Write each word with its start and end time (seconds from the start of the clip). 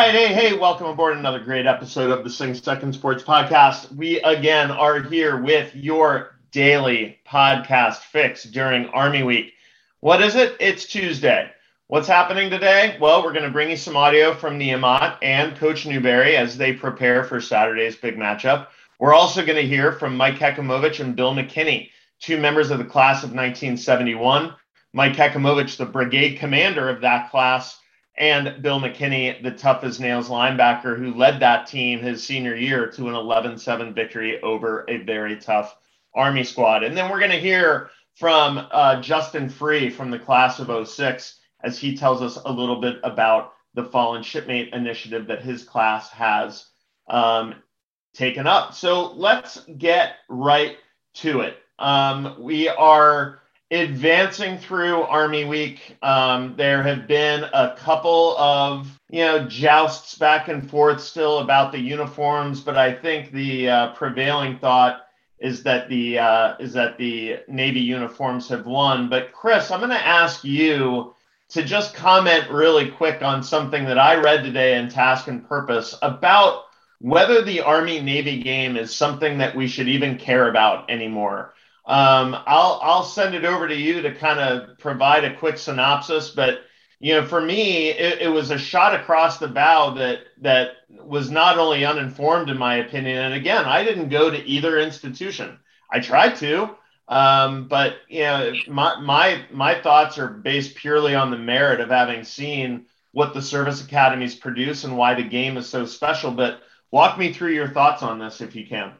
Right, 0.00 0.14
hey, 0.14 0.32
hey, 0.32 0.56
welcome 0.56 0.86
aboard 0.86 1.14
another 1.14 1.38
great 1.38 1.66
episode 1.66 2.10
of 2.10 2.24
the 2.24 2.30
Sing 2.30 2.54
Second 2.54 2.94
Sports 2.94 3.22
Podcast. 3.22 3.94
We 3.94 4.18
again 4.22 4.70
are 4.70 5.02
here 5.02 5.42
with 5.42 5.76
your 5.76 6.38
daily 6.52 7.18
podcast 7.28 7.98
fix 7.98 8.44
during 8.44 8.86
Army 8.88 9.24
Week. 9.24 9.52
What 10.00 10.22
is 10.22 10.36
it? 10.36 10.56
It's 10.58 10.86
Tuesday. 10.86 11.50
What's 11.88 12.08
happening 12.08 12.48
today? 12.48 12.96
Well, 12.98 13.22
we're 13.22 13.34
going 13.34 13.44
to 13.44 13.50
bring 13.50 13.68
you 13.68 13.76
some 13.76 13.94
audio 13.94 14.34
from 14.34 14.58
Niumat 14.58 15.18
and 15.20 15.54
Coach 15.58 15.84
Newberry 15.84 16.34
as 16.34 16.56
they 16.56 16.72
prepare 16.72 17.22
for 17.22 17.38
Saturday's 17.38 17.96
big 17.96 18.16
matchup. 18.16 18.68
We're 19.00 19.12
also 19.12 19.44
going 19.44 19.56
to 19.56 19.68
hear 19.68 19.92
from 19.92 20.16
Mike 20.16 20.36
Hekimovich 20.36 21.00
and 21.00 21.14
Bill 21.14 21.34
McKinney, 21.34 21.90
two 22.20 22.38
members 22.38 22.70
of 22.70 22.78
the 22.78 22.86
class 22.86 23.18
of 23.18 23.32
1971. 23.32 24.54
Mike 24.94 25.12
Hekimovich, 25.12 25.76
the 25.76 25.84
brigade 25.84 26.38
commander 26.38 26.88
of 26.88 27.02
that 27.02 27.30
class 27.30 27.79
and 28.20 28.62
Bill 28.62 28.78
McKinney, 28.78 29.42
the 29.42 29.50
tough 29.50 29.82
as 29.82 29.98
nails 29.98 30.28
linebacker 30.28 30.96
who 30.96 31.14
led 31.14 31.40
that 31.40 31.66
team 31.66 32.00
his 32.00 32.22
senior 32.22 32.54
year 32.54 32.86
to 32.92 33.08
an 33.08 33.14
11 33.14 33.58
7 33.58 33.94
victory 33.94 34.40
over 34.42 34.84
a 34.88 34.98
very 34.98 35.36
tough 35.36 35.74
Army 36.14 36.44
squad. 36.44 36.84
And 36.84 36.94
then 36.94 37.10
we're 37.10 37.18
going 37.18 37.30
to 37.30 37.40
hear 37.40 37.90
from 38.14 38.68
uh, 38.70 39.00
Justin 39.00 39.48
Free 39.48 39.88
from 39.88 40.10
the 40.10 40.18
class 40.18 40.60
of 40.60 40.86
06 40.86 41.38
as 41.64 41.78
he 41.78 41.96
tells 41.96 42.20
us 42.20 42.38
a 42.44 42.52
little 42.52 42.78
bit 42.78 42.98
about 43.04 43.54
the 43.72 43.84
Fallen 43.84 44.22
Shipmate 44.22 44.74
initiative 44.74 45.26
that 45.28 45.42
his 45.42 45.64
class 45.64 46.10
has 46.10 46.66
um, 47.08 47.54
taken 48.12 48.46
up. 48.46 48.74
So 48.74 49.12
let's 49.12 49.64
get 49.78 50.16
right 50.28 50.76
to 51.14 51.40
it. 51.40 51.56
Um, 51.78 52.36
we 52.38 52.68
are 52.68 53.40
advancing 53.70 54.58
through 54.58 55.02
Army 55.02 55.44
Week, 55.44 55.96
um, 56.02 56.54
there 56.56 56.82
have 56.82 57.06
been 57.06 57.44
a 57.44 57.74
couple 57.76 58.36
of 58.38 59.00
you 59.10 59.24
know 59.24 59.46
jousts 59.46 60.16
back 60.16 60.48
and 60.48 60.68
forth 60.68 61.00
still 61.00 61.38
about 61.38 61.72
the 61.72 61.78
uniforms, 61.78 62.60
but 62.60 62.76
I 62.76 62.92
think 62.92 63.32
the 63.32 63.68
uh, 63.68 63.92
prevailing 63.92 64.58
thought 64.58 65.06
is 65.38 65.62
that 65.62 65.88
the 65.88 66.18
uh, 66.18 66.56
is 66.58 66.72
that 66.74 66.98
the 66.98 67.38
Navy 67.48 67.80
uniforms 67.80 68.48
have 68.48 68.66
won. 68.66 69.08
But 69.08 69.32
Chris, 69.32 69.70
I'm 69.70 69.80
going 69.80 69.90
to 69.90 70.06
ask 70.06 70.44
you 70.44 71.14
to 71.50 71.64
just 71.64 71.94
comment 71.94 72.50
really 72.50 72.90
quick 72.90 73.22
on 73.22 73.42
something 73.42 73.84
that 73.84 73.98
I 73.98 74.16
read 74.16 74.44
today 74.44 74.78
in 74.78 74.88
Task 74.88 75.26
and 75.28 75.46
Purpose 75.48 75.96
about 76.02 76.64
whether 77.00 77.42
the 77.42 77.62
Army 77.62 78.00
Navy 78.00 78.40
game 78.40 78.76
is 78.76 78.94
something 78.94 79.38
that 79.38 79.56
we 79.56 79.66
should 79.66 79.88
even 79.88 80.18
care 80.18 80.48
about 80.48 80.90
anymore. 80.90 81.54
Um, 81.90 82.36
I'll 82.46 82.78
I'll 82.84 83.02
send 83.02 83.34
it 83.34 83.44
over 83.44 83.66
to 83.66 83.74
you 83.74 84.00
to 84.00 84.14
kind 84.14 84.38
of 84.38 84.78
provide 84.78 85.24
a 85.24 85.34
quick 85.34 85.58
synopsis. 85.58 86.30
But 86.30 86.60
you 87.00 87.14
know, 87.14 87.26
for 87.26 87.40
me, 87.40 87.88
it, 87.88 88.22
it, 88.22 88.28
was 88.28 88.52
a 88.52 88.58
shot 88.58 88.94
across 88.94 89.38
the 89.38 89.48
bow 89.48 89.94
that 89.94 90.20
that 90.40 90.74
was 90.88 91.32
not 91.32 91.58
only 91.58 91.84
uninformed 91.84 92.48
in 92.48 92.56
my 92.58 92.76
opinion. 92.76 93.18
And 93.18 93.34
again, 93.34 93.64
I 93.64 93.82
didn't 93.82 94.08
go 94.08 94.30
to 94.30 94.46
either 94.46 94.78
institution. 94.78 95.58
I 95.90 95.98
tried 95.98 96.36
to, 96.36 96.76
um, 97.08 97.66
but 97.66 97.96
you 98.08 98.20
know, 98.20 98.52
my 98.68 99.00
my 99.00 99.44
my 99.50 99.82
thoughts 99.82 100.16
are 100.16 100.28
based 100.28 100.76
purely 100.76 101.16
on 101.16 101.32
the 101.32 101.38
merit 101.38 101.80
of 101.80 101.88
having 101.88 102.22
seen 102.22 102.86
what 103.10 103.34
the 103.34 103.42
service 103.42 103.84
academies 103.84 104.36
produce 104.36 104.84
and 104.84 104.96
why 104.96 105.14
the 105.14 105.24
game 105.24 105.56
is 105.56 105.68
so 105.68 105.86
special. 105.86 106.30
But 106.30 106.62
walk 106.92 107.18
me 107.18 107.32
through 107.32 107.54
your 107.54 107.68
thoughts 107.68 108.04
on 108.04 108.20
this 108.20 108.40
if 108.40 108.54
you 108.54 108.64
can. 108.64 108.92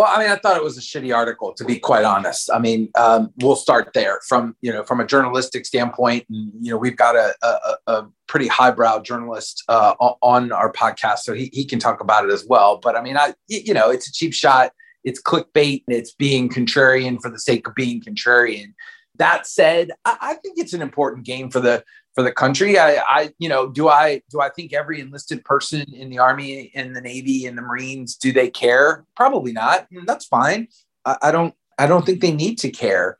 Well, 0.00 0.08
I 0.10 0.18
mean, 0.18 0.30
I 0.30 0.36
thought 0.36 0.56
it 0.56 0.64
was 0.64 0.78
a 0.78 0.80
shitty 0.80 1.14
article, 1.14 1.52
to 1.52 1.62
be 1.62 1.78
quite 1.78 2.06
honest. 2.06 2.50
I 2.50 2.58
mean, 2.58 2.88
um, 2.94 3.34
we'll 3.42 3.54
start 3.54 3.90
there 3.92 4.18
from 4.26 4.56
you 4.62 4.72
know 4.72 4.82
from 4.82 4.98
a 4.98 5.04
journalistic 5.04 5.66
standpoint, 5.66 6.24
and 6.30 6.50
you 6.58 6.70
know 6.70 6.78
we've 6.78 6.96
got 6.96 7.16
a, 7.16 7.34
a, 7.42 7.76
a 7.86 8.06
pretty 8.26 8.46
highbrow 8.46 9.00
journalist 9.00 9.62
uh, 9.68 9.94
on 10.22 10.52
our 10.52 10.72
podcast, 10.72 11.18
so 11.18 11.34
he, 11.34 11.50
he 11.52 11.66
can 11.66 11.78
talk 11.78 12.00
about 12.00 12.24
it 12.24 12.32
as 12.32 12.46
well. 12.48 12.78
But 12.78 12.96
I 12.96 13.02
mean, 13.02 13.18
I 13.18 13.34
you 13.48 13.74
know 13.74 13.90
it's 13.90 14.08
a 14.08 14.12
cheap 14.12 14.32
shot, 14.32 14.72
it's 15.04 15.20
clickbait, 15.20 15.82
and 15.86 15.94
it's 15.94 16.12
being 16.12 16.48
contrarian 16.48 17.20
for 17.20 17.30
the 17.30 17.38
sake 17.38 17.68
of 17.68 17.74
being 17.74 18.00
contrarian. 18.00 18.72
That 19.16 19.46
said, 19.46 19.90
I, 20.06 20.16
I 20.22 20.34
think 20.36 20.56
it's 20.56 20.72
an 20.72 20.80
important 20.80 21.26
game 21.26 21.50
for 21.50 21.60
the 21.60 21.84
for 22.14 22.22
the 22.22 22.32
country. 22.32 22.78
I, 22.78 22.96
I, 22.96 23.30
you 23.38 23.48
know, 23.48 23.68
do 23.68 23.88
I 23.88 24.22
do 24.30 24.40
I 24.40 24.48
think 24.48 24.72
every 24.72 25.00
enlisted 25.00 25.44
person 25.44 25.86
in 25.92 26.10
the 26.10 26.18
army, 26.18 26.70
in 26.74 26.92
the 26.92 27.00
navy, 27.00 27.46
in 27.46 27.56
the 27.56 27.62
Marines, 27.62 28.16
do 28.16 28.32
they 28.32 28.50
care? 28.50 29.04
Probably 29.16 29.52
not. 29.52 29.86
That's 30.06 30.26
fine. 30.26 30.68
I, 31.04 31.16
I 31.22 31.32
don't. 31.32 31.54
I 31.78 31.86
don't 31.86 32.04
think 32.04 32.20
they 32.20 32.32
need 32.32 32.56
to 32.58 32.70
care. 32.70 33.16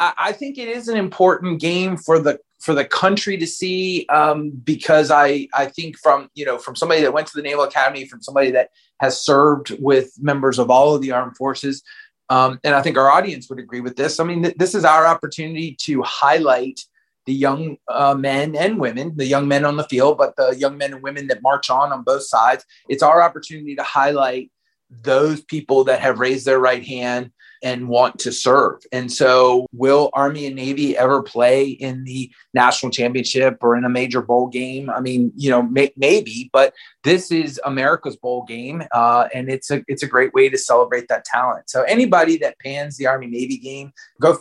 I, 0.00 0.12
I, 0.18 0.32
think 0.32 0.58
it 0.58 0.66
is 0.66 0.88
an 0.88 0.96
important 0.96 1.60
game 1.60 1.96
for 1.96 2.18
the 2.18 2.40
for 2.58 2.74
the 2.74 2.84
country 2.84 3.36
to 3.38 3.46
see 3.46 4.06
um, 4.08 4.50
because 4.50 5.10
I 5.10 5.48
I 5.54 5.66
think 5.66 5.96
from 5.98 6.28
you 6.34 6.44
know 6.44 6.58
from 6.58 6.74
somebody 6.74 7.02
that 7.02 7.12
went 7.12 7.26
to 7.28 7.36
the 7.36 7.42
Naval 7.42 7.64
Academy, 7.64 8.06
from 8.06 8.22
somebody 8.22 8.50
that 8.50 8.70
has 9.00 9.20
served 9.20 9.76
with 9.80 10.12
members 10.18 10.58
of 10.58 10.70
all 10.70 10.94
of 10.94 11.02
the 11.02 11.12
armed 11.12 11.36
forces. 11.36 11.82
Um, 12.30 12.60
and 12.62 12.76
I 12.76 12.82
think 12.82 12.96
our 12.96 13.10
audience 13.10 13.48
would 13.50 13.58
agree 13.58 13.80
with 13.80 13.96
this. 13.96 14.20
I 14.20 14.24
mean, 14.24 14.44
th- 14.44 14.54
this 14.56 14.74
is 14.74 14.84
our 14.84 15.04
opportunity 15.04 15.76
to 15.80 16.00
highlight 16.02 16.80
the 17.26 17.34
young 17.34 17.76
uh, 17.88 18.14
men 18.14 18.56
and 18.56 18.80
women, 18.80 19.12
the 19.16 19.26
young 19.26 19.48
men 19.48 19.64
on 19.64 19.76
the 19.76 19.84
field, 19.84 20.18
but 20.18 20.36
the 20.36 20.56
young 20.56 20.78
men 20.78 20.94
and 20.94 21.02
women 21.02 21.26
that 21.28 21.42
march 21.42 21.70
on 21.70 21.92
on 21.92 22.02
both 22.02 22.24
sides. 22.24 22.64
It's 22.88 23.02
our 23.02 23.22
opportunity 23.22 23.76
to 23.76 23.82
highlight 23.82 24.50
those 24.90 25.40
people 25.42 25.84
that 25.84 26.00
have 26.00 26.18
raised 26.18 26.46
their 26.46 26.58
right 26.58 26.84
hand 26.84 27.30
and 27.62 27.88
want 27.88 28.18
to 28.20 28.32
serve. 28.32 28.80
And 28.90 29.12
so, 29.12 29.66
will 29.72 30.10
Army 30.14 30.46
and 30.46 30.56
Navy 30.56 30.96
ever 30.96 31.22
play 31.22 31.68
in 31.68 32.04
the 32.04 32.30
national 32.54 32.90
championship 32.90 33.58
or 33.60 33.76
in 33.76 33.84
a 33.84 33.88
major 33.88 34.22
bowl 34.22 34.48
game? 34.48 34.88
I 34.88 35.00
mean, 35.00 35.32
you 35.36 35.50
know, 35.50 35.62
may, 35.62 35.92
maybe, 35.96 36.48
but 36.52 36.74
this 37.04 37.30
is 37.30 37.60
America's 37.64 38.16
bowl 38.16 38.44
game, 38.44 38.82
uh, 38.92 39.28
and 39.34 39.50
it's 39.50 39.70
a 39.70 39.84
it's 39.88 40.02
a 40.02 40.08
great 40.08 40.32
way 40.32 40.48
to 40.48 40.58
celebrate 40.58 41.08
that 41.08 41.24
talent. 41.24 41.68
So, 41.68 41.82
anybody 41.82 42.38
that 42.38 42.58
pans 42.58 42.96
the 42.96 43.06
Army 43.06 43.26
Navy 43.26 43.58
game, 43.58 43.92
go 44.20 44.38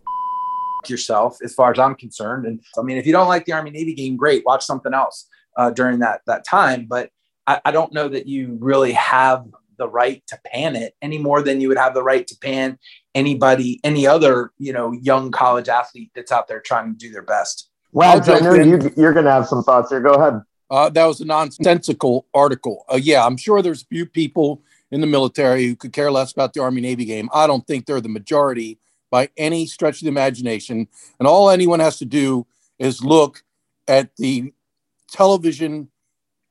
yourself 0.88 1.38
as 1.44 1.54
far 1.54 1.72
as 1.72 1.80
I'm 1.80 1.96
concerned. 1.96 2.46
And 2.46 2.62
I 2.78 2.82
mean, 2.82 2.98
if 2.98 3.06
you 3.06 3.12
don't 3.12 3.28
like 3.28 3.46
the 3.46 3.54
Army 3.54 3.72
Navy 3.72 3.94
game, 3.94 4.16
great, 4.16 4.46
watch 4.46 4.64
something 4.64 4.94
else 4.94 5.28
uh, 5.58 5.72
during 5.72 6.00
that 6.00 6.22
that 6.28 6.46
time. 6.46 6.86
But 6.86 7.10
I, 7.48 7.60
I, 7.66 7.72
don't 7.72 7.92
know 7.92 8.08
that 8.08 8.28
you 8.28 8.58
really 8.60 8.94
have 8.94 9.46
the 9.78 9.90
right 9.90 10.22
to 10.28 10.40
pan 10.46 10.76
it 10.76 10.94
any 11.02 11.18
more 11.18 11.42
than 11.42 11.60
you 11.60 11.68
would 11.68 11.78
have 11.78 11.94
the 11.94 12.04
right 12.04 12.28
to 12.28 12.38
pan 12.38 12.78
anybody, 13.16 13.80
any 13.84 14.06
other 14.06 14.52
you 14.58 14.72
know 14.72 14.92
young 14.92 15.32
college 15.32 15.68
athlete 15.68 16.12
that's 16.16 16.32
out 16.32 16.48
there 16.48 16.62
trying 16.62 16.94
to 16.94 16.98
do 16.98 17.12
their 17.12 17.24
best. 17.24 17.70
Well, 17.92 18.22
Jenner, 18.22 18.62
you, 18.62 18.92
you're 18.96 19.14
going 19.14 19.26
to 19.26 19.32
have 19.32 19.48
some 19.48 19.64
thoughts 19.64 19.90
here. 19.90 20.00
Go 20.00 20.14
ahead. 20.14 20.42
Uh, 20.70 20.90
that 20.90 21.06
was 21.06 21.20
a 21.22 21.26
nonsensical 21.26 22.28
article. 22.34 22.86
Uh, 22.92 23.00
yeah, 23.02 23.26
I'm 23.26 23.38
sure 23.38 23.64
there's 23.64 23.82
a 23.82 23.88
few 23.88 24.06
people 24.06 24.62
in 24.92 25.02
the 25.02 25.08
military 25.08 25.66
who 25.66 25.76
could 25.76 25.94
care 25.94 26.12
less 26.12 26.32
about 26.32 26.54
the 26.54 26.62
Army 26.62 26.82
Navy 26.82 27.06
game. 27.06 27.30
I 27.34 27.48
don't 27.48 27.66
think 27.66 27.86
they're 27.86 28.02
the 28.02 28.10
majority 28.10 28.80
by 29.12 29.30
any 29.38 29.66
stretch 29.66 29.96
of 29.96 30.02
the 30.02 30.10
imagination. 30.10 30.88
And 31.20 31.28
all 31.28 31.50
anyone 31.50 31.80
has 31.80 31.98
to 32.00 32.06
do 32.06 32.46
is 32.78 33.04
look 33.04 33.44
at 33.88 34.16
the 34.18 34.54
television 35.12 35.90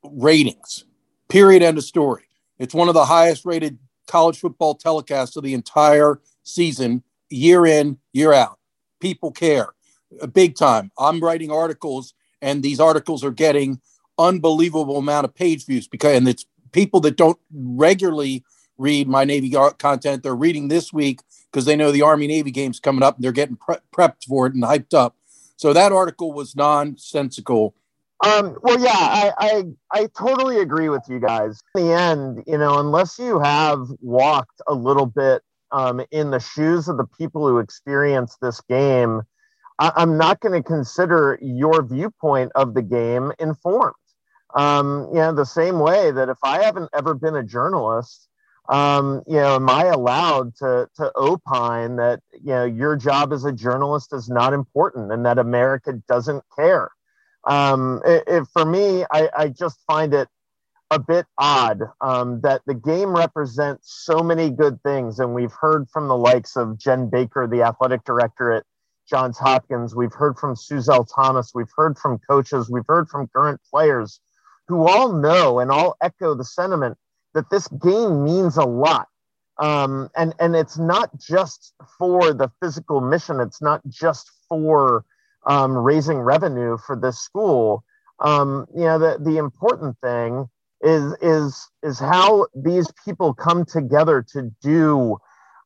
ratings, 0.03 0.85
period, 1.29 1.62
end 1.62 1.79
of 1.79 1.85
story. 1.85 2.25
It's 2.59 2.75
one 2.75 2.88
of 2.88 2.94
the 2.94 3.05
highest 3.05 3.44
rated 3.44 3.79
college 4.06 4.38
football 4.38 4.77
telecasts 4.77 5.37
of 5.37 5.44
the 5.44 5.55
entire 5.55 6.21
season, 6.43 7.03
year 7.31 7.67
in, 7.67 7.99
year 8.12 8.32
out. 8.32 8.59
People 9.00 9.31
care 9.31 9.69
uh, 10.21 10.27
big 10.27 10.56
time. 10.56 10.91
I'm 10.99 11.21
writing 11.21 11.50
articles, 11.53 12.15
and 12.43 12.62
these 12.62 12.81
articles 12.81 13.23
are 13.23 13.31
getting 13.31 13.81
unbelievable 14.19 14.97
amount 14.97 15.25
of 15.25 15.35
page 15.35 15.65
views 15.67 15.87
because, 15.87 16.17
and 16.17 16.29
it's 16.29 16.47
people 16.73 17.00
that 17.00 17.17
don't 17.17 17.38
regularly 17.53 18.44
read 18.79 19.09
my 19.09 19.25
Navy 19.25 19.51
content. 19.79 20.23
They're 20.23 20.35
reading 20.35 20.69
this 20.69 20.93
week 20.93 21.21
because 21.51 21.65
they 21.65 21.77
know 21.77 21.93
the 21.93 22.03
Army 22.03 22.27
Navy 22.27 22.51
game's 22.51 22.81
coming 22.81 23.03
up 23.03 23.17
and 23.17 23.25
they're 23.25 23.33
getting 23.33 23.57
pre- 23.57 23.77
prepped 23.93 24.25
for 24.27 24.47
it 24.47 24.55
and 24.55 24.63
hyped 24.63 24.95
up. 24.95 25.17
So 25.57 25.73
that 25.73 25.93
article 25.93 26.33
was 26.33 26.55
nonsensical. 26.55 27.75
Um, 28.25 28.57
well, 28.63 28.81
yeah, 28.81 28.91
I, 28.93 29.33
I 29.39 29.65
I 29.93 30.09
totally 30.17 30.59
agree 30.61 30.89
with 30.89 31.03
you 31.09 31.21
guys. 31.21 31.61
In 31.75 31.87
the 31.87 31.93
end, 31.93 32.45
you 32.47 32.59
know, 32.59 32.81
unless 32.81 33.19
you 33.19 33.39
have 33.39 33.87
walked 34.01 34.61
a 34.67 34.75
little 34.75 35.07
bit 35.07 35.43
um, 35.71 36.01
in 36.11 36.31
the 36.31 36.41
shoes 36.41 36.89
of 36.89 36.97
the 36.97 37.07
people 37.19 37.47
who 37.47 37.59
experience 37.59 38.37
this 38.43 38.61
game, 38.63 39.23
I- 39.79 39.93
am 39.97 40.19
not 40.19 40.41
going 40.41 40.61
to 40.61 40.67
consider 40.67 41.39
your 41.41 41.83
viewpoint 41.83 42.51
of 42.57 42.75
the 42.75 42.83
game 42.83 43.33
informed. 43.39 43.95
Um, 44.55 45.09
you 45.13 45.19
know, 45.19 45.33
the 45.33 45.45
same 45.45 45.79
way 45.79 46.11
that 46.11 46.29
if 46.29 46.39
I 46.43 46.63
haven't 46.63 46.91
ever 46.95 47.15
been 47.15 47.37
a 47.37 47.45
journalist, 47.45 48.28
um, 48.69 49.23
you 49.26 49.37
know, 49.37 49.55
am 49.55 49.70
I 49.70 49.87
allowed 49.87 50.55
to 50.56 50.88
to 50.97 51.12
opine 51.17 51.97
that 51.97 52.20
you 52.32 52.53
know 52.53 52.65
your 52.65 52.97
job 52.97 53.32
as 53.32 53.44
a 53.44 53.53
journalist 53.53 54.12
is 54.12 54.29
not 54.29 54.53
important 54.53 55.11
and 55.11 55.25
that 55.25 55.38
America 55.38 55.94
doesn't 56.06 56.44
care? 56.55 56.91
Um, 57.44 58.03
it, 58.05 58.25
it, 58.26 58.47
for 58.53 58.67
me, 58.67 59.05
I, 59.11 59.31
I 59.37 59.49
just 59.49 59.79
find 59.87 60.12
it 60.12 60.29
a 60.91 60.99
bit 60.99 61.26
odd 61.38 61.81
um, 62.00 62.41
that 62.43 62.62
the 62.67 62.75
game 62.75 63.15
represents 63.17 64.05
so 64.05 64.23
many 64.23 64.50
good 64.50 64.82
things. 64.82 65.19
And 65.19 65.35
we've 65.35 65.53
heard 65.53 65.88
from 65.91 66.09
the 66.09 66.17
likes 66.17 66.56
of 66.56 66.79
Jen 66.79 67.09
Baker, 67.09 67.47
the 67.47 67.62
athletic 67.62 68.05
director 68.05 68.53
at 68.53 68.65
Johns 69.09 69.38
Hopkins. 69.38 69.94
We've 69.94 70.12
heard 70.12 70.37
from 70.38 70.55
Suzelle 70.55 71.06
Thomas. 71.15 71.53
We've 71.55 71.73
heard 71.75 71.99
from 71.99 72.19
coaches. 72.29 72.70
We've 72.70 72.87
heard 72.87 73.09
from 73.09 73.29
current 73.29 73.61
players 73.70 74.20
who 74.67 74.87
all 74.87 75.12
know 75.12 75.59
and 75.61 75.70
all 75.70 75.97
echo 76.03 76.35
the 76.35 76.44
sentiment 76.44 76.99
that 77.38 77.50
this 77.50 77.69
game 77.69 78.25
means 78.25 78.56
a 78.56 78.64
lot. 78.64 79.06
Um, 79.58 80.08
and, 80.17 80.35
and 80.40 80.56
it's 80.56 80.76
not 80.76 81.17
just 81.20 81.73
for 81.99 82.35
the 82.35 82.50
physical 82.61 83.00
mission, 83.00 83.38
it's 83.38 83.62
not 83.62 83.81
just 83.88 84.29
for 84.49 85.05
um, 85.46 85.76
raising 85.76 86.19
revenue 86.19 86.76
for 86.85 86.96
this 86.96 87.20
school. 87.20 87.85
Um, 88.20 88.67
you 88.75 88.82
know, 88.82 88.99
the, 88.99 89.19
the 89.20 89.37
important 89.37 89.96
thing 90.02 90.49
is 90.81 91.14
is 91.20 91.69
is 91.82 91.99
how 91.99 92.46
these 92.55 92.88
people 93.05 93.35
come 93.35 93.64
together 93.64 94.25
to 94.32 94.50
do 94.62 95.19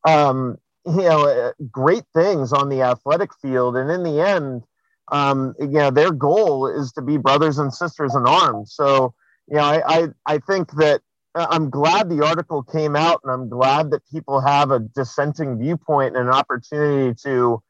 um, 0.07 0.59
you 0.87 1.03
know 1.03 1.53
great 1.71 2.05
things 2.15 2.53
on 2.53 2.69
the 2.69 2.83
athletic 2.83 3.31
field 3.41 3.77
and 3.77 3.91
in 3.91 4.03
the 4.03 4.27
end 4.27 4.63
um, 5.11 5.55
you 5.61 5.67
know 5.69 5.91
their 5.91 6.13
goal 6.13 6.67
is 6.67 6.93
to 6.93 7.03
be 7.03 7.19
brothers 7.19 7.59
and 7.59 7.75
sisters 7.75 8.15
in 8.15 8.27
arms 8.27 8.73
so 8.75 9.13
you 9.49 9.57
know 9.57 9.65
I, 9.65 9.83
I 9.87 10.09
i 10.27 10.39
think 10.39 10.73
that 10.73 11.03
i'm 11.35 11.71
glad 11.71 12.09
the 12.09 12.25
article 12.25 12.63
came 12.63 12.97
out 12.97 13.21
and 13.23 13.33
i'm 13.33 13.49
glad 13.49 13.91
that 13.91 14.03
people 14.11 14.41
have 14.41 14.71
a 14.71 14.79
dissenting 14.79 15.59
viewpoint 15.59 16.17
and 16.17 16.29
an 16.29 16.35
opportunity 16.35 17.15
to 17.23 17.63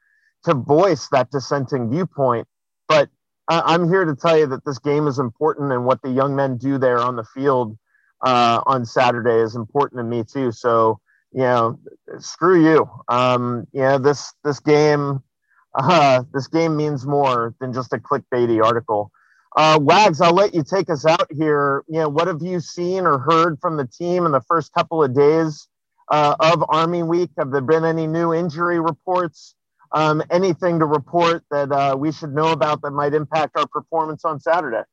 to 0.43 0.53
voice 0.53 1.07
that 1.11 1.31
dissenting 1.31 1.89
viewpoint 1.89 2.47
but 2.87 3.09
I'm 3.49 3.89
here 3.89 4.05
to 4.05 4.15
tell 4.15 4.37
you 4.37 4.47
that 4.47 4.63
this 4.65 4.79
game 4.79 5.07
is 5.07 5.19
important, 5.19 5.71
and 5.71 5.85
what 5.85 6.01
the 6.01 6.09
young 6.09 6.35
men 6.35 6.57
do 6.57 6.77
there 6.77 6.99
on 6.99 7.15
the 7.15 7.25
field 7.25 7.77
uh, 8.21 8.61
on 8.65 8.85
Saturday 8.85 9.41
is 9.41 9.55
important 9.55 9.99
to 9.99 10.03
me 10.03 10.23
too. 10.23 10.51
So, 10.51 10.99
you 11.33 11.41
know, 11.41 11.79
screw 12.19 12.63
you. 12.63 12.89
Um, 13.09 13.67
you 13.73 13.81
know, 13.81 13.97
this 13.97 14.33
this 14.43 14.59
game, 14.59 15.21
uh, 15.75 16.23
this 16.33 16.47
game 16.47 16.77
means 16.77 17.05
more 17.05 17.53
than 17.59 17.73
just 17.73 17.91
a 17.93 17.97
clickbaity 17.97 18.63
article. 18.63 19.11
Uh, 19.55 19.79
Wags, 19.81 20.19
I'll 20.19 20.33
let 20.33 20.53
you 20.53 20.63
take 20.63 20.89
us 20.89 21.05
out 21.05 21.27
here. 21.31 21.83
You 21.87 21.99
know, 21.99 22.09
what 22.09 22.27
have 22.27 22.41
you 22.41 22.59
seen 22.59 23.05
or 23.05 23.19
heard 23.19 23.59
from 23.59 23.77
the 23.77 23.85
team 23.85 24.25
in 24.25 24.31
the 24.31 24.41
first 24.41 24.73
couple 24.73 25.03
of 25.03 25.15
days 25.15 25.67
uh, 26.09 26.35
of 26.39 26.63
Army 26.69 27.03
Week? 27.03 27.29
Have 27.37 27.51
there 27.51 27.61
been 27.61 27.85
any 27.85 28.07
new 28.07 28.33
injury 28.33 28.79
reports? 28.79 29.55
um, 29.93 30.23
anything 30.31 30.79
to 30.79 30.85
report 30.85 31.43
that 31.51 31.71
uh, 31.71 31.95
we 31.97 32.11
should 32.11 32.33
know 32.33 32.51
about 32.51 32.81
that 32.81 32.91
might 32.91 33.13
impact 33.13 33.55
our 33.55 33.67
performance 33.67 34.25
on 34.25 34.39
Saturday? 34.39 34.83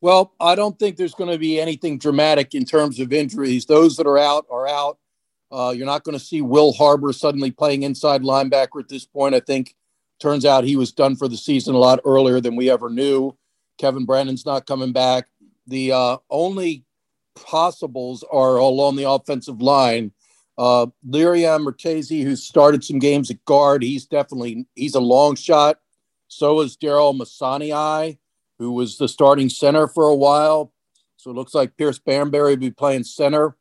Well, 0.00 0.32
I 0.40 0.54
don't 0.54 0.78
think 0.78 0.96
there's 0.96 1.14
going 1.14 1.30
to 1.30 1.38
be 1.38 1.60
anything 1.60 1.98
dramatic 1.98 2.54
in 2.54 2.64
terms 2.64 2.98
of 2.98 3.12
injuries. 3.12 3.66
Those 3.66 3.96
that 3.96 4.06
are 4.06 4.18
out 4.18 4.46
are 4.50 4.66
out. 4.66 4.98
Uh, 5.50 5.74
you're 5.76 5.86
not 5.86 6.02
going 6.02 6.18
to 6.18 6.24
see 6.24 6.40
Will 6.40 6.72
Harbor 6.72 7.12
suddenly 7.12 7.50
playing 7.50 7.82
inside 7.82 8.22
linebacker 8.22 8.80
at 8.80 8.88
this 8.88 9.04
point. 9.04 9.34
I 9.34 9.40
think 9.40 9.74
turns 10.18 10.44
out 10.44 10.64
he 10.64 10.76
was 10.76 10.92
done 10.92 11.14
for 11.14 11.28
the 11.28 11.36
season 11.36 11.74
a 11.74 11.78
lot 11.78 12.00
earlier 12.04 12.40
than 12.40 12.56
we 12.56 12.70
ever 12.70 12.88
knew. 12.88 13.36
Kevin 13.78 14.04
Brandon's 14.04 14.46
not 14.46 14.66
coming 14.66 14.92
back. 14.92 15.28
The 15.66 15.92
uh, 15.92 16.16
only 16.30 16.84
possibles 17.34 18.24
are 18.30 18.56
along 18.56 18.96
the 18.96 19.08
offensive 19.08 19.60
line. 19.60 20.12
Uh, 20.58 20.86
Lirian 21.06 21.64
Murtezi, 21.64 22.22
who 22.22 22.36
started 22.36 22.84
some 22.84 22.98
games 22.98 23.30
at 23.30 23.44
guard, 23.44 23.82
he's 23.82 24.06
definitely 24.06 24.66
he's 24.74 24.94
a 24.94 25.00
long 25.00 25.34
shot. 25.34 25.80
So 26.28 26.60
is 26.60 26.76
Daryl 26.76 27.16
Masani, 27.18 28.18
who 28.58 28.72
was 28.72 28.98
the 28.98 29.08
starting 29.08 29.48
center 29.48 29.88
for 29.88 30.04
a 30.08 30.14
while. 30.14 30.72
So 31.16 31.30
it 31.30 31.34
looks 31.34 31.54
like 31.54 31.76
Pierce 31.76 31.98
Banbury 31.98 32.52
will 32.52 32.60
be 32.60 32.70
playing 32.70 33.04
center. 33.04 33.56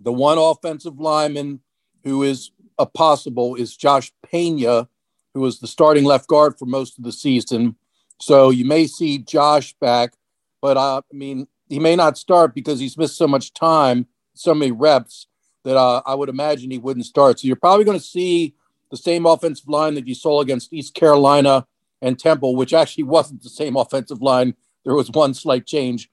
The 0.00 0.12
one 0.12 0.38
offensive 0.38 0.98
lineman 0.98 1.60
who 2.04 2.22
is 2.22 2.50
a 2.78 2.86
possible 2.86 3.54
is 3.54 3.76
Josh 3.76 4.12
Pena, 4.28 4.88
who 5.34 5.40
was 5.40 5.60
the 5.60 5.66
starting 5.66 6.04
left 6.04 6.28
guard 6.28 6.58
for 6.58 6.66
most 6.66 6.98
of 6.98 7.04
the 7.04 7.12
season. 7.12 7.76
So 8.22 8.50
you 8.50 8.64
may 8.64 8.86
see 8.86 9.18
Josh 9.18 9.74
back, 9.80 10.14
but 10.60 10.76
uh, 10.76 10.98
I 11.12 11.16
mean, 11.16 11.48
he 11.68 11.80
may 11.80 11.96
not 11.96 12.16
start 12.16 12.54
because 12.54 12.78
he's 12.78 12.96
missed 12.96 13.16
so 13.16 13.26
much 13.26 13.52
time, 13.52 14.06
so 14.32 14.54
many 14.54 14.70
reps 14.70 15.26
that 15.64 15.76
uh, 15.76 16.02
I 16.06 16.14
would 16.14 16.28
imagine 16.28 16.70
he 16.70 16.78
wouldn't 16.78 17.04
start. 17.04 17.40
So 17.40 17.48
you're 17.48 17.56
probably 17.56 17.84
going 17.84 17.98
to 17.98 18.04
see 18.04 18.54
the 18.92 18.96
same 18.96 19.26
offensive 19.26 19.66
line 19.66 19.94
that 19.94 20.06
you 20.06 20.14
saw 20.14 20.40
against 20.40 20.72
East 20.72 20.94
Carolina 20.94 21.66
and 22.00 22.16
Temple, 22.16 22.54
which 22.54 22.72
actually 22.72 23.02
wasn't 23.02 23.42
the 23.42 23.48
same 23.48 23.74
offensive 23.76 24.22
line. 24.22 24.54
There 24.84 24.94
was 24.94 25.10
one 25.10 25.34
slight 25.34 25.66
change. 25.66 26.08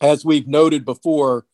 As 0.00 0.24
we've 0.24 0.48
noted 0.48 0.86
before, 0.86 1.44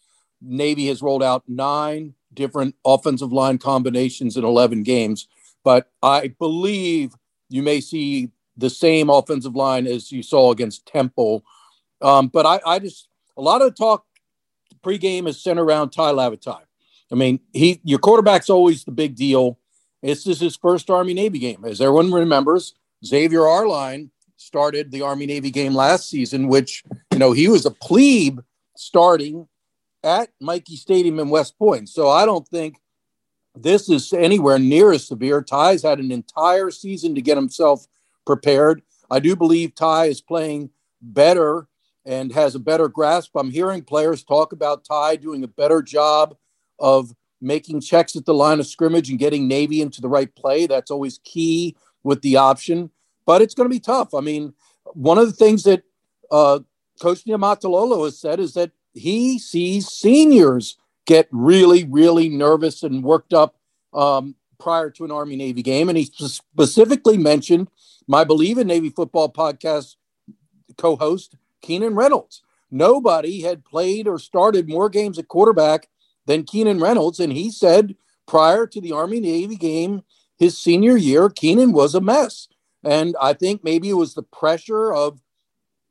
Navy 0.40 0.86
has 0.86 1.02
rolled 1.02 1.24
out 1.24 1.42
nine 1.48 2.14
different 2.32 2.76
offensive 2.84 3.32
line 3.32 3.58
combinations 3.58 4.36
in 4.36 4.44
11 4.44 4.84
games. 4.84 5.26
But 5.64 5.90
I 6.00 6.28
believe 6.28 7.16
you 7.48 7.64
may 7.64 7.80
see 7.80 8.30
the 8.56 8.70
same 8.70 9.10
offensive 9.10 9.54
line 9.56 9.86
as 9.86 10.12
you 10.12 10.22
saw 10.22 10.50
against 10.52 10.86
Temple. 10.86 11.44
Um, 12.00 12.28
but 12.28 12.46
I, 12.46 12.60
I, 12.66 12.78
just, 12.78 13.08
a 13.36 13.42
lot 13.42 13.62
of 13.62 13.74
talk 13.74 14.04
pregame 14.82 15.26
is 15.26 15.42
centered 15.42 15.64
around 15.64 15.90
Tai 15.90 16.12
Lavatai. 16.12 16.60
I 17.12 17.14
mean, 17.14 17.40
he 17.52 17.80
your 17.84 17.98
quarterback's 17.98 18.50
always 18.50 18.84
the 18.84 18.90
big 18.90 19.14
deal. 19.14 19.58
This 20.02 20.26
is 20.26 20.40
his 20.40 20.56
first 20.56 20.90
Army 20.90 21.14
Navy 21.14 21.38
game. 21.38 21.64
As 21.64 21.80
everyone 21.80 22.12
remembers, 22.12 22.74
Xavier 23.04 23.46
Arline 23.46 24.10
started 24.36 24.90
the 24.90 25.02
Army 25.02 25.26
Navy 25.26 25.50
game 25.50 25.74
last 25.74 26.08
season, 26.08 26.48
which, 26.48 26.82
you 27.12 27.18
know, 27.18 27.32
he 27.32 27.48
was 27.48 27.66
a 27.66 27.70
plebe 27.70 28.40
starting 28.76 29.48
at 30.02 30.30
Michie 30.40 30.76
Stadium 30.76 31.18
in 31.18 31.30
West 31.30 31.58
Point. 31.58 31.88
So 31.88 32.10
I 32.10 32.26
don't 32.26 32.46
think 32.48 32.76
this 33.54 33.88
is 33.88 34.12
anywhere 34.12 34.58
near 34.58 34.92
as 34.92 35.06
severe. 35.06 35.40
Tai's 35.40 35.82
had 35.82 35.98
an 35.98 36.10
entire 36.10 36.70
season 36.70 37.14
to 37.14 37.22
get 37.22 37.36
himself 37.36 37.86
prepared. 38.24 38.82
I 39.10 39.20
do 39.20 39.36
believe 39.36 39.74
Tai 39.74 40.06
is 40.06 40.20
playing 40.20 40.70
better 41.00 41.68
and 42.06 42.32
has 42.32 42.54
a 42.54 42.58
better 42.58 42.88
grasp. 42.88 43.32
I'm 43.34 43.50
hearing 43.50 43.82
players 43.82 44.22
talk 44.22 44.52
about 44.52 44.84
Tai 44.84 45.16
doing 45.16 45.42
a 45.44 45.48
better 45.48 45.82
job 45.82 46.36
of 46.78 47.14
making 47.40 47.80
checks 47.80 48.16
at 48.16 48.24
the 48.24 48.34
line 48.34 48.60
of 48.60 48.66
scrimmage 48.66 49.10
and 49.10 49.18
getting 49.18 49.46
Navy 49.46 49.80
into 49.80 50.00
the 50.00 50.08
right 50.08 50.34
play. 50.34 50.66
That's 50.66 50.90
always 50.90 51.20
key 51.24 51.76
with 52.02 52.22
the 52.22 52.36
option, 52.36 52.90
but 53.26 53.42
it's 53.42 53.54
going 53.54 53.68
to 53.68 53.74
be 53.74 53.80
tough. 53.80 54.14
I 54.14 54.20
mean, 54.20 54.54
one 54.92 55.18
of 55.18 55.26
the 55.26 55.32
things 55.32 55.62
that 55.64 55.82
uh, 56.30 56.60
Coach 57.00 57.24
Niumatalolo 57.24 58.04
has 58.04 58.18
said 58.18 58.40
is 58.40 58.54
that 58.54 58.72
he 58.94 59.38
sees 59.38 59.88
seniors 59.88 60.78
get 61.06 61.28
really, 61.30 61.84
really 61.84 62.28
nervous 62.28 62.82
and 62.82 63.02
worked 63.02 63.34
up 63.34 63.56
um, 63.92 64.34
prior 64.58 64.90
to 64.90 65.04
an 65.04 65.10
Army 65.10 65.36
Navy 65.36 65.62
game. 65.62 65.88
And 65.88 65.98
he 65.98 66.04
specifically 66.04 67.18
mentioned 67.18 67.68
my 68.06 68.24
Believe 68.24 68.58
in 68.58 68.66
Navy 68.66 68.90
Football 68.90 69.32
podcast 69.32 69.96
co 70.76 70.96
host, 70.96 71.36
Keenan 71.62 71.94
Reynolds. 71.94 72.42
Nobody 72.70 73.42
had 73.42 73.64
played 73.64 74.08
or 74.08 74.18
started 74.18 74.68
more 74.68 74.88
games 74.88 75.18
at 75.18 75.28
quarterback 75.28 75.88
than 76.26 76.44
Keenan 76.44 76.80
Reynolds. 76.80 77.20
And 77.20 77.32
he 77.32 77.50
said 77.50 77.94
prior 78.26 78.66
to 78.66 78.80
the 78.80 78.92
Army 78.92 79.20
Navy 79.20 79.56
game 79.56 80.02
his 80.38 80.58
senior 80.58 80.96
year, 80.96 81.28
Keenan 81.28 81.72
was 81.72 81.94
a 81.94 82.00
mess. 82.00 82.48
And 82.82 83.16
I 83.20 83.32
think 83.32 83.62
maybe 83.62 83.88
it 83.88 83.94
was 83.94 84.14
the 84.14 84.22
pressure 84.22 84.92
of 84.92 85.20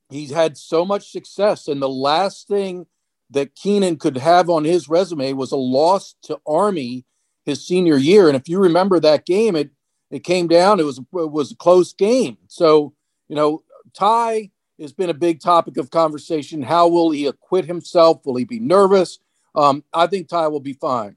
he's 0.09 0.31
had 0.31 0.57
so 0.57 0.85
much 0.85 1.11
success. 1.11 1.67
And 1.67 1.81
the 1.81 1.89
last 1.89 2.47
thing 2.47 2.85
that 3.29 3.55
Keenan 3.55 3.97
could 3.97 4.17
have 4.17 4.49
on 4.49 4.63
his 4.63 4.89
resume 4.89 5.33
was 5.33 5.51
a 5.51 5.57
loss 5.57 6.15
to 6.23 6.39
Army 6.45 7.05
his 7.45 7.65
senior 7.65 7.97
year. 7.97 8.27
And 8.27 8.35
if 8.35 8.47
you 8.47 8.59
remember 8.59 8.99
that 8.99 9.25
game, 9.25 9.55
it 9.55 9.71
it 10.13 10.23
came 10.23 10.47
down. 10.47 10.79
It 10.79 10.85
was 10.85 10.99
it 10.99 11.31
was 11.31 11.51
a 11.51 11.55
close 11.55 11.93
game. 11.93 12.37
So 12.47 12.93
you 13.27 13.35
know, 13.35 13.63
Tai 13.93 14.51
has 14.79 14.93
been 14.93 15.09
a 15.09 15.13
big 15.13 15.39
topic 15.39 15.77
of 15.77 15.89
conversation. 15.89 16.61
How 16.61 16.87
will 16.87 17.11
he 17.11 17.25
acquit 17.25 17.65
himself? 17.65 18.25
Will 18.25 18.35
he 18.35 18.43
be 18.43 18.59
nervous? 18.59 19.19
Um, 19.55 19.83
I 19.93 20.07
think 20.07 20.27
Tai 20.27 20.47
will 20.47 20.59
be 20.59 20.73
fine. 20.73 21.15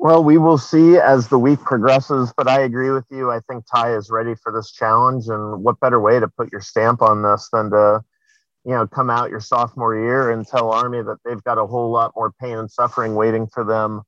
Well, 0.00 0.22
we 0.22 0.38
will 0.38 0.58
see 0.58 0.96
as 0.96 1.26
the 1.26 1.38
week 1.38 1.60
progresses, 1.60 2.32
but 2.36 2.46
I 2.46 2.60
agree 2.60 2.90
with 2.90 3.06
you. 3.10 3.32
I 3.32 3.40
think 3.40 3.64
Tai 3.66 3.96
is 3.96 4.10
ready 4.10 4.34
for 4.36 4.52
this 4.52 4.70
challenge, 4.70 5.26
and 5.26 5.64
what 5.64 5.80
better 5.80 5.98
way 5.98 6.20
to 6.20 6.28
put 6.28 6.52
your 6.52 6.60
stamp 6.60 7.02
on 7.02 7.22
this 7.22 7.48
than 7.52 7.70
to, 7.70 8.04
you 8.64 8.72
know, 8.72 8.86
come 8.86 9.10
out 9.10 9.30
your 9.30 9.40
sophomore 9.40 9.96
year 9.96 10.30
and 10.30 10.46
tell 10.46 10.70
Army 10.70 11.02
that 11.02 11.18
they've 11.24 11.42
got 11.42 11.58
a 11.58 11.66
whole 11.66 11.90
lot 11.90 12.12
more 12.14 12.32
pain 12.40 12.58
and 12.58 12.70
suffering 12.70 13.16
waiting 13.16 13.48
for 13.48 13.64
them 13.64 14.02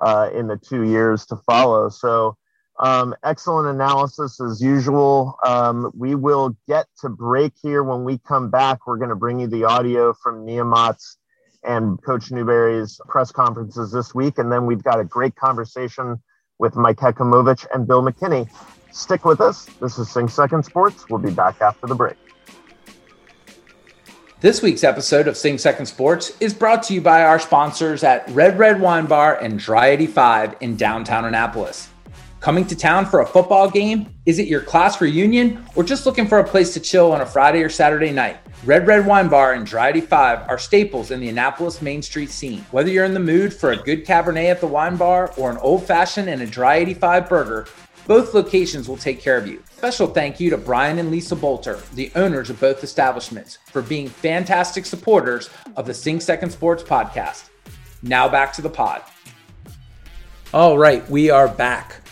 uh, 0.00 0.30
in 0.34 0.48
the 0.48 0.56
two 0.56 0.82
years 0.82 1.24
to 1.26 1.36
follow. 1.36 1.90
So, 1.90 2.36
um, 2.78 3.14
excellent 3.24 3.68
analysis 3.68 4.40
as 4.40 4.60
usual. 4.60 5.38
Um, 5.44 5.90
we 5.96 6.14
will 6.14 6.56
get 6.68 6.86
to 7.00 7.08
break 7.08 7.52
here. 7.60 7.82
When 7.82 8.04
we 8.04 8.18
come 8.18 8.50
back, 8.50 8.86
we're 8.86 8.98
going 8.98 9.10
to 9.10 9.16
bring 9.16 9.40
you 9.40 9.46
the 9.46 9.64
audio 9.64 10.12
from 10.12 10.46
Niumat's 10.46 11.18
and 11.64 12.00
Coach 12.02 12.30
Newberry's 12.30 13.00
press 13.08 13.32
conferences 13.32 13.90
this 13.92 14.14
week. 14.14 14.38
And 14.38 14.52
then 14.52 14.66
we've 14.66 14.82
got 14.82 15.00
a 15.00 15.04
great 15.04 15.34
conversation 15.36 16.22
with 16.58 16.76
Mike 16.76 16.98
Hekimovich 16.98 17.66
and 17.74 17.86
Bill 17.86 18.02
McKinney. 18.02 18.48
Stick 18.92 19.24
with 19.24 19.40
us. 19.40 19.66
This 19.80 19.98
is 19.98 20.10
Sing 20.10 20.28
Second 20.28 20.64
Sports. 20.64 21.06
We'll 21.10 21.20
be 21.20 21.30
back 21.30 21.60
after 21.60 21.86
the 21.86 21.94
break. 21.94 22.16
This 24.40 24.62
week's 24.62 24.84
episode 24.84 25.28
of 25.28 25.36
Sing 25.36 25.58
Second 25.58 25.86
Sports 25.86 26.36
is 26.40 26.54
brought 26.54 26.82
to 26.84 26.94
you 26.94 27.00
by 27.00 27.24
our 27.24 27.38
sponsors 27.38 28.04
at 28.04 28.28
Red 28.30 28.58
Red 28.58 28.80
Wine 28.80 29.06
Bar 29.06 29.36
and 29.36 29.58
Dry 29.58 29.88
85 29.88 30.56
in 30.60 30.76
downtown 30.76 31.24
Annapolis. 31.24 31.88
Coming 32.46 32.64
to 32.68 32.76
town 32.76 33.06
for 33.06 33.22
a 33.22 33.26
football 33.26 33.68
game? 33.68 34.06
Is 34.24 34.38
it 34.38 34.46
your 34.46 34.60
class 34.60 35.00
reunion 35.00 35.66
or 35.74 35.82
just 35.82 36.06
looking 36.06 36.28
for 36.28 36.38
a 36.38 36.44
place 36.44 36.72
to 36.74 36.78
chill 36.78 37.10
on 37.10 37.20
a 37.20 37.26
Friday 37.26 37.60
or 37.60 37.68
Saturday 37.68 38.12
night? 38.12 38.36
Red 38.64 38.86
Red 38.86 39.04
Wine 39.04 39.26
Bar 39.28 39.54
and 39.54 39.66
Dry 39.66 39.88
85 39.88 40.48
are 40.48 40.56
staples 40.56 41.10
in 41.10 41.18
the 41.18 41.28
Annapolis 41.28 41.82
Main 41.82 42.02
Street 42.02 42.30
scene. 42.30 42.64
Whether 42.70 42.90
you're 42.90 43.04
in 43.04 43.14
the 43.14 43.18
mood 43.18 43.52
for 43.52 43.72
a 43.72 43.76
good 43.76 44.06
Cabernet 44.06 44.48
at 44.48 44.60
the 44.60 44.68
wine 44.68 44.94
bar 44.96 45.34
or 45.36 45.50
an 45.50 45.56
old 45.56 45.88
fashioned 45.88 46.28
and 46.28 46.40
a 46.40 46.46
Dry 46.46 46.76
85 46.76 47.28
burger, 47.28 47.66
both 48.06 48.32
locations 48.32 48.88
will 48.88 48.96
take 48.96 49.20
care 49.20 49.38
of 49.38 49.48
you. 49.48 49.60
Special 49.78 50.06
thank 50.06 50.38
you 50.38 50.48
to 50.50 50.56
Brian 50.56 51.00
and 51.00 51.10
Lisa 51.10 51.34
Bolter, 51.34 51.80
the 51.94 52.12
owners 52.14 52.48
of 52.48 52.60
both 52.60 52.84
establishments, 52.84 53.58
for 53.72 53.82
being 53.82 54.08
fantastic 54.08 54.86
supporters 54.86 55.50
of 55.74 55.84
the 55.84 55.94
Sing 55.94 56.20
Second 56.20 56.50
Sports 56.50 56.84
podcast. 56.84 57.48
Now 58.04 58.28
back 58.28 58.52
to 58.52 58.62
the 58.62 58.70
pod. 58.70 59.02
All 60.54 60.78
right, 60.78 61.10
we 61.10 61.28
are 61.28 61.48
back. 61.48 62.05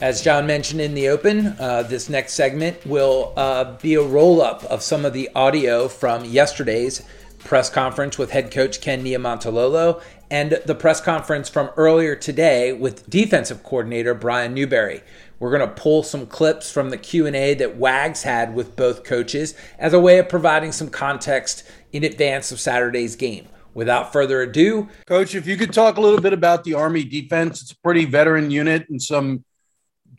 As 0.00 0.22
John 0.22 0.46
mentioned 0.46 0.80
in 0.80 0.94
the 0.94 1.08
open, 1.08 1.48
uh, 1.58 1.82
this 1.82 2.08
next 2.08 2.32
segment 2.32 2.86
will 2.86 3.34
uh, 3.36 3.76
be 3.82 3.96
a 3.96 4.02
roll 4.02 4.40
up 4.40 4.64
of 4.64 4.82
some 4.82 5.04
of 5.04 5.12
the 5.12 5.28
audio 5.34 5.88
from 5.88 6.24
yesterday's 6.24 7.02
press 7.40 7.68
conference 7.68 8.16
with 8.16 8.30
head 8.30 8.50
coach 8.50 8.80
Ken 8.80 9.04
Niumatalolo 9.04 10.00
and 10.30 10.58
the 10.64 10.74
press 10.74 11.02
conference 11.02 11.50
from 11.50 11.68
earlier 11.76 12.16
today 12.16 12.72
with 12.72 13.10
defensive 13.10 13.62
coordinator 13.62 14.14
Brian 14.14 14.54
Newberry. 14.54 15.02
We're 15.38 15.54
going 15.54 15.68
to 15.68 15.74
pull 15.74 16.02
some 16.02 16.26
clips 16.26 16.72
from 16.72 16.88
the 16.88 16.98
Q&A 16.98 17.52
that 17.54 17.76
Wags 17.76 18.22
had 18.22 18.54
with 18.54 18.76
both 18.76 19.04
coaches 19.04 19.54
as 19.78 19.92
a 19.92 20.00
way 20.00 20.18
of 20.18 20.30
providing 20.30 20.72
some 20.72 20.88
context 20.88 21.62
in 21.92 22.04
advance 22.04 22.50
of 22.50 22.58
Saturday's 22.58 23.16
game. 23.16 23.48
Without 23.74 24.12
further 24.12 24.40
ado, 24.40 24.88
coach, 25.06 25.34
if 25.34 25.46
you 25.46 25.58
could 25.58 25.74
talk 25.74 25.98
a 25.98 26.00
little 26.00 26.20
bit 26.20 26.32
about 26.32 26.64
the 26.64 26.74
Army 26.74 27.04
defense, 27.04 27.60
it's 27.60 27.72
a 27.72 27.78
pretty 27.80 28.06
veteran 28.06 28.50
unit 28.50 28.88
and 28.88 29.00
some 29.00 29.44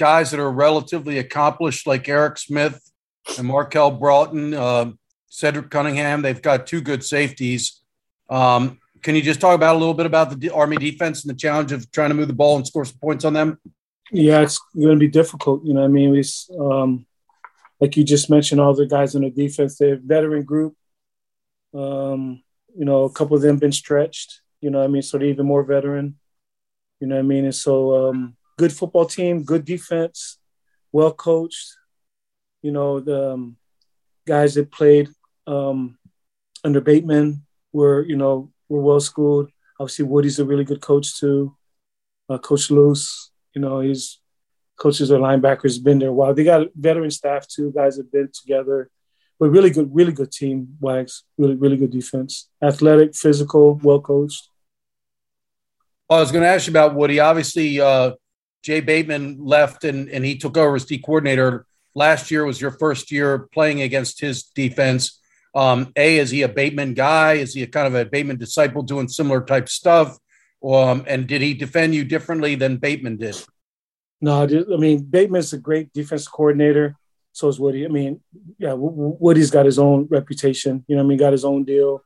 guys 0.02 0.32
that 0.32 0.40
are 0.40 0.52
relatively 0.52 1.20
accomplished 1.20 1.86
like 1.86 2.06
Arik 2.06 2.40
Smith 2.40 2.82
and 3.38 3.48
Markel 3.48 3.92
Broughton, 3.92 4.52
uh, 4.52 4.92
Cedric 5.30 5.70
Cunningham. 5.70 6.24
They've 6.24 6.42
got 6.42 6.66
two 6.66 6.82
good 6.82 7.04
safeties. 7.04 7.82
Um, 8.28 8.80
can 9.04 9.14
you 9.14 9.22
just 9.22 9.40
talk 9.40 9.54
about 9.54 9.76
a 9.76 9.78
little 9.78 9.94
bit 9.94 10.08
about 10.08 10.40
the 10.40 10.50
Army 10.50 10.78
defense 10.78 11.24
and 11.24 11.30
the 11.30 11.38
challenge 11.38 11.72
of 11.72 11.92
trying 11.92 12.10
to 12.10 12.16
move 12.16 12.28
the 12.28 12.34
ball 12.34 12.56
and 12.56 12.66
score 12.66 12.84
some 12.84 12.98
points 12.98 13.26
on 13.26 13.34
them? 13.34 13.60
Yeah, 14.12 14.42
it's 14.42 14.60
going 14.76 14.96
to 14.96 15.00
be 15.00 15.08
difficult. 15.08 15.64
You 15.64 15.76
know, 15.76 15.84
I 15.84 15.88
mean, 15.88 16.10
we, 16.10 16.24
um, 16.60 17.06
like 17.80 17.96
you 17.96 18.04
just 18.04 18.28
mentioned, 18.28 18.60
all 18.60 18.74
the 18.74 18.88
guys 18.88 19.16
on 19.16 19.22
the 19.22 19.30
defense, 19.30 19.78
they're 19.78 20.00
veteran 20.04 20.44
group. 20.44 20.76
Um, 21.76 22.42
you 22.76 22.86
know, 22.86 23.04
a 23.04 23.12
couple 23.12 23.36
of 23.36 23.44
them 23.44 23.58
been 23.58 23.72
stretched. 23.72 24.42
You 24.62 24.72
know, 24.72 24.84
I 24.84 24.88
mean, 24.88 25.04
so 25.04 25.20
they're 25.20 25.28
even 25.28 25.46
more 25.46 25.64
veteran. 25.64 26.18
You 27.00 27.06
know, 27.06 27.20
I 27.20 27.22
mean, 27.22 27.46
and 27.46 27.56
so 27.56 28.10
um, 28.10 28.36
good 28.58 28.74
football 28.74 29.06
team, 29.06 29.44
good 29.44 29.66
defense, 29.66 30.38
well 30.92 31.14
coached. 31.14 31.76
You 32.62 32.72
know, 32.72 33.00
the 33.00 33.32
um, 33.34 33.58
guys 34.28 34.54
that 34.56 34.72
played 34.72 35.10
um, 35.48 35.98
under 36.64 36.82
Bateman 36.82 37.44
were, 37.74 38.06
you 38.06 38.16
know, 38.16 38.52
were 38.70 38.82
well 38.82 39.00
schooled. 39.00 39.50
Obviously, 39.80 40.06
Woody's 40.06 40.40
a 40.40 40.46
really 40.46 40.64
good 40.64 40.82
coach 40.82 41.20
too. 41.20 41.56
Uh, 42.30 42.38
coach 42.38 42.70
Luce, 42.70 43.32
you 43.54 43.62
know, 43.62 43.80
he's 43.80 44.20
coaches 44.78 45.12
or 45.12 45.20
linebackers 45.20 45.84
been 45.84 46.00
there 46.00 46.10
a 46.10 46.14
while. 46.14 46.34
They 46.34 46.44
got 46.44 46.68
veteran 46.76 47.12
staff 47.12 47.48
too. 47.48 47.72
Guys 47.72 47.98
have 47.98 48.12
been 48.12 48.30
together, 48.34 48.90
but 49.40 49.50
really 49.50 49.70
good, 49.70 49.90
really 49.94 50.12
good 50.12 50.32
team. 50.32 50.76
Wags, 50.80 51.24
really, 51.38 51.56
really 51.56 51.78
good 51.78 51.92
defense. 51.92 52.50
Athletic, 52.64 53.16
physical, 53.16 53.80
well 53.84 54.02
coached. 54.02 54.50
Well, 56.10 56.20
I 56.20 56.22
was 56.22 56.32
going 56.32 56.44
to 56.44 56.50
ask 56.50 56.68
you 56.68 56.72
about 56.72 56.96
Woody. 56.96 57.20
Obviously, 57.20 57.80
uh, 57.80 58.12
Jay 58.62 58.80
Bateman 58.80 59.44
left 59.44 59.84
and 59.84 60.10
and 60.10 60.24
he 60.24 60.38
took 60.38 60.58
over 60.58 60.76
as 60.76 60.86
D 60.86 60.98
coordinator. 60.98 61.66
Last 61.94 62.32
year 62.32 62.46
was 62.46 62.62
your 62.62 62.72
first 62.72 63.12
year 63.12 63.50
playing 63.54 63.82
against 63.82 64.22
his 64.22 64.44
defense. 64.44 65.20
Um, 65.54 65.92
a, 65.98 66.18
is 66.20 66.30
he 66.30 66.44
a 66.44 66.48
Bateman 66.48 66.94
guy? 66.94 67.34
Is 67.34 67.54
he 67.54 67.64
a 67.64 67.68
kind 67.68 67.88
of 67.88 67.96
a 67.96 68.06
Bateman 68.06 68.38
disciple 68.38 68.84
doing 68.84 69.10
similar 69.10 69.44
type 69.44 69.68
stuff? 69.68 70.18
Um, 70.64 71.04
and 71.08 71.28
did 71.28 71.42
he 71.42 71.54
defend 71.54 71.94
you 71.94 72.06
differently 72.06 72.56
than 72.56 72.78
Bateman 72.78 73.18
did? 73.18 73.44
No, 74.22 74.44
I 74.44 74.78
mean 74.78 75.04
Bateman's 75.04 75.54
a 75.54 75.58
great 75.58 75.92
defense 75.92 76.28
coordinator. 76.28 76.96
So 77.34 77.48
is 77.48 77.60
Woody. 77.60 77.86
I 77.86 77.88
mean, 77.88 78.22
yeah, 78.58 78.74
Woody's 78.76 79.52
got 79.52 79.66
his 79.66 79.80
own 79.80 80.08
reputation. 80.10 80.84
You 80.88 80.98
know, 80.98 81.04
I 81.04 81.06
mean, 81.06 81.18
got 81.18 81.32
his 81.32 81.46
own 81.46 81.64
deal. 81.64 82.04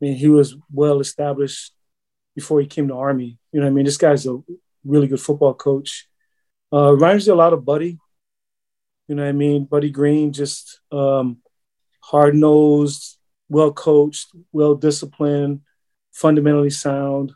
I 0.00 0.04
mean, 0.04 0.16
he 0.16 0.28
was 0.28 0.56
well 0.72 1.00
established 1.00 1.72
before 2.34 2.60
he 2.60 2.66
came 2.66 2.88
to 2.88 2.94
Army. 2.94 3.38
You 3.52 3.60
know, 3.60 3.66
I 3.66 3.70
mean, 3.70 3.84
this 3.84 3.98
guy's 3.98 4.26
a 4.26 4.42
really 4.84 5.06
good 5.06 5.20
football 5.20 5.54
coach. 5.54 6.08
Uh, 6.72 6.92
reminds 6.92 7.26
me 7.26 7.32
a 7.32 7.36
lot 7.36 7.52
of 7.52 7.64
Buddy. 7.64 7.98
You 9.08 9.14
know, 9.14 9.22
what 9.22 9.28
I 9.28 9.32
mean, 9.32 9.64
Buddy 9.64 9.90
Green, 9.90 10.32
just 10.32 10.80
um, 10.90 11.38
hard 12.00 12.34
nosed, 12.34 13.18
well 13.48 13.72
coached, 13.72 14.28
well 14.52 14.74
disciplined, 14.74 15.60
fundamentally 16.12 16.70
sound. 16.70 17.32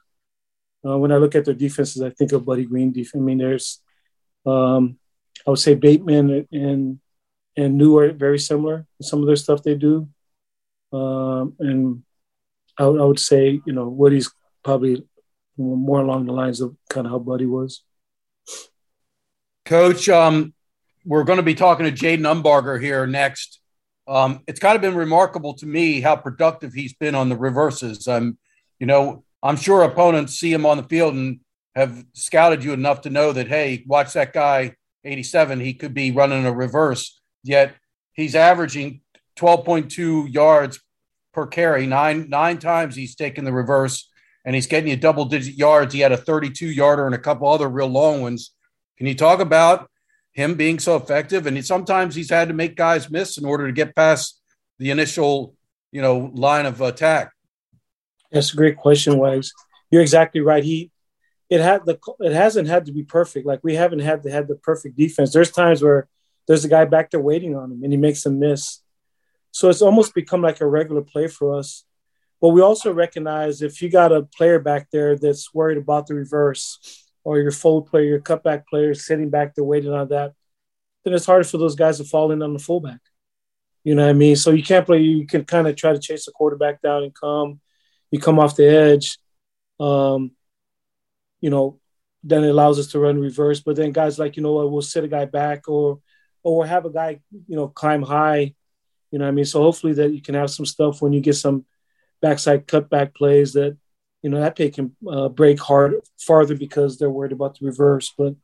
Uh, 0.86 0.96
when 0.96 1.12
I 1.12 1.16
look 1.16 1.34
at 1.34 1.44
their 1.44 1.54
defenses, 1.54 2.02
I 2.02 2.10
think 2.10 2.32
of 2.32 2.46
Buddy 2.46 2.64
Green 2.64 2.92
defense. 2.92 3.20
I 3.20 3.24
mean, 3.24 3.38
there's, 3.38 3.80
um, 4.46 4.98
I 5.46 5.50
would 5.50 5.58
say 5.58 5.74
Bateman 5.74 6.46
and 6.52 7.00
and 7.56 7.76
New 7.76 7.98
are 7.98 8.12
very 8.12 8.38
similar 8.38 8.86
in 9.00 9.06
some 9.06 9.20
of 9.20 9.26
their 9.26 9.36
stuff 9.36 9.62
they 9.62 9.74
do. 9.74 10.08
Um, 10.92 11.56
and 11.58 12.02
I, 12.78 12.84
I, 12.84 13.04
would 13.04 13.18
say, 13.18 13.60
you 13.66 13.72
know, 13.72 13.88
Woody's 13.88 14.30
probably 14.62 15.04
more 15.58 16.00
along 16.00 16.26
the 16.26 16.32
lines 16.32 16.60
of 16.60 16.76
kind 16.88 17.06
of 17.06 17.12
how 17.12 17.18
Buddy 17.18 17.46
was. 17.46 17.82
Coach, 19.64 20.08
um, 20.08 20.54
we're 21.04 21.24
going 21.24 21.38
to 21.38 21.42
be 21.42 21.54
talking 21.54 21.84
to 21.84 21.92
Jaden 21.92 22.20
Umbarger 22.20 22.80
here 22.80 23.06
next. 23.06 23.60
Um, 24.06 24.40
it's 24.46 24.60
kind 24.60 24.76
of 24.76 24.80
been 24.80 24.94
remarkable 24.94 25.54
to 25.54 25.66
me 25.66 26.00
how 26.00 26.16
productive 26.16 26.72
he's 26.72 26.94
been 26.94 27.14
on 27.14 27.28
the 27.28 27.36
reverses. 27.36 28.08
Um, 28.08 28.38
you 28.78 28.86
know, 28.86 29.24
I'm 29.42 29.56
sure 29.56 29.82
opponents 29.82 30.38
see 30.38 30.52
him 30.52 30.64
on 30.64 30.78
the 30.78 30.82
field 30.84 31.14
and 31.14 31.40
have 31.74 32.04
scouted 32.14 32.64
you 32.64 32.72
enough 32.72 33.02
to 33.02 33.10
know 33.10 33.32
that, 33.32 33.48
hey, 33.48 33.84
watch 33.86 34.14
that 34.14 34.32
guy, 34.32 34.74
87, 35.04 35.60
he 35.60 35.74
could 35.74 35.94
be 35.94 36.10
running 36.10 36.46
a 36.46 36.52
reverse. 36.52 37.20
Yet 37.42 37.74
he's 38.14 38.34
averaging 38.34 39.02
12.2 39.38 40.32
yards 40.32 40.80
per 41.32 41.46
carry. 41.46 41.86
Nine 41.86 42.28
nine 42.28 42.58
times 42.58 42.96
he's 42.96 43.14
taken 43.14 43.44
the 43.44 43.52
reverse, 43.52 44.10
and 44.44 44.54
he's 44.54 44.66
getting 44.66 44.90
you 44.90 44.96
double 44.96 45.24
digit 45.24 45.54
yards. 45.54 45.92
He 45.92 46.00
had 46.00 46.12
a 46.12 46.16
32 46.16 46.66
yarder 46.66 47.06
and 47.06 47.14
a 47.14 47.18
couple 47.18 47.48
other 47.48 47.68
real 47.68 47.88
long 47.88 48.22
ones. 48.22 48.52
Can 48.96 49.06
you 49.06 49.14
talk 49.14 49.40
about 49.40 49.90
him 50.32 50.54
being 50.54 50.78
so 50.78 50.96
effective? 50.96 51.46
And 51.46 51.56
he, 51.56 51.62
sometimes 51.62 52.14
he's 52.14 52.30
had 52.30 52.48
to 52.48 52.54
make 52.54 52.76
guys 52.76 53.10
miss 53.10 53.38
in 53.38 53.44
order 53.44 53.66
to 53.66 53.72
get 53.72 53.94
past 53.94 54.40
the 54.78 54.90
initial, 54.90 55.54
you 55.92 56.02
know, 56.02 56.30
line 56.34 56.66
of 56.66 56.80
attack. 56.80 57.32
That's 58.30 58.52
a 58.52 58.56
great 58.56 58.76
question, 58.76 59.18
Wags. 59.18 59.52
You're 59.90 60.02
exactly 60.02 60.40
right. 60.40 60.62
He 60.62 60.90
it 61.50 61.60
had 61.60 61.86
the 61.86 61.98
it 62.20 62.32
hasn't 62.32 62.68
had 62.68 62.86
to 62.86 62.92
be 62.92 63.02
perfect. 63.02 63.46
Like 63.46 63.60
we 63.62 63.74
haven't 63.74 64.00
had 64.00 64.22
to 64.24 64.30
have 64.30 64.48
the 64.48 64.56
perfect 64.56 64.96
defense. 64.96 65.32
There's 65.32 65.50
times 65.50 65.82
where 65.82 66.08
there's 66.46 66.64
a 66.64 66.68
guy 66.68 66.84
back 66.84 67.10
there 67.10 67.20
waiting 67.20 67.56
on 67.56 67.72
him 67.72 67.82
and 67.82 67.92
he 67.92 67.96
makes 67.96 68.26
a 68.26 68.30
miss. 68.30 68.80
So 69.50 69.70
it's 69.70 69.82
almost 69.82 70.14
become 70.14 70.42
like 70.42 70.60
a 70.60 70.66
regular 70.66 71.02
play 71.02 71.26
for 71.26 71.58
us. 71.58 71.84
But 72.40 72.50
we 72.50 72.60
also 72.60 72.92
recognize 72.92 73.62
if 73.62 73.82
you 73.82 73.90
got 73.90 74.12
a 74.12 74.22
player 74.22 74.58
back 74.58 74.88
there 74.92 75.16
that's 75.16 75.52
worried 75.52 75.78
about 75.78 76.06
the 76.06 76.14
reverse 76.14 77.04
or 77.24 77.38
your 77.38 77.50
fold 77.50 77.86
player, 77.86 78.04
your 78.04 78.20
cutback 78.20 78.66
player 78.66 78.94
sitting 78.94 79.28
back 79.28 79.54
there 79.54 79.64
waiting 79.64 79.92
on 79.92 80.08
that, 80.08 80.34
then 81.04 81.14
it's 81.14 81.26
harder 81.26 81.44
for 81.44 81.58
those 81.58 81.74
guys 81.74 81.98
to 81.98 82.04
fall 82.04 82.30
in 82.30 82.42
on 82.42 82.52
the 82.52 82.58
fullback. 82.58 83.00
You 83.82 83.94
know 83.94 84.02
what 84.02 84.10
I 84.10 84.14
mean? 84.14 84.36
So 84.36 84.50
you 84.50 84.62
can't 84.62 84.86
play, 84.86 85.00
you 85.00 85.26
can 85.26 85.44
kind 85.44 85.66
of 85.66 85.74
try 85.74 85.92
to 85.92 85.98
chase 85.98 86.26
the 86.26 86.32
quarterback 86.32 86.80
down 86.80 87.02
and 87.02 87.14
come 87.14 87.60
you 88.10 88.18
come 88.18 88.38
off 88.38 88.56
the 88.56 88.66
edge, 88.66 89.18
um, 89.80 90.32
you 91.40 91.50
know, 91.50 91.78
then 92.22 92.44
it 92.44 92.48
allows 92.48 92.78
us 92.78 92.88
to 92.88 92.98
run 92.98 93.20
reverse. 93.20 93.60
But 93.60 93.76
then 93.76 93.92
guys 93.92 94.18
like, 94.18 94.36
you 94.36 94.42
know 94.42 94.54
what, 94.54 94.70
we'll 94.70 94.82
sit 94.82 95.04
a 95.04 95.08
guy 95.08 95.24
back 95.24 95.68
or 95.68 96.00
or 96.42 96.58
we'll 96.58 96.66
have 96.66 96.84
a 96.84 96.90
guy, 96.90 97.20
you 97.46 97.56
know, 97.56 97.68
climb 97.68 98.02
high. 98.02 98.54
You 99.10 99.18
know 99.18 99.24
what 99.24 99.30
I 99.30 99.34
mean? 99.34 99.44
So 99.44 99.62
hopefully 99.62 99.94
that 99.94 100.12
you 100.12 100.22
can 100.22 100.34
have 100.34 100.50
some 100.50 100.66
stuff 100.66 101.02
when 101.02 101.12
you 101.12 101.20
get 101.20 101.34
some 101.34 101.64
backside 102.20 102.66
cutback 102.66 103.14
plays 103.14 103.52
that 103.52 103.76
you 104.22 104.30
know 104.30 104.40
that 104.40 104.56
pick 104.56 104.74
can 104.74 104.96
uh, 105.08 105.28
break 105.28 105.60
hard 105.60 105.94
farther 106.18 106.56
because 106.56 106.98
they're 106.98 107.10
worried 107.10 107.32
about 107.32 107.58
the 107.58 107.66
reverse. 107.66 108.12
But 108.16 108.34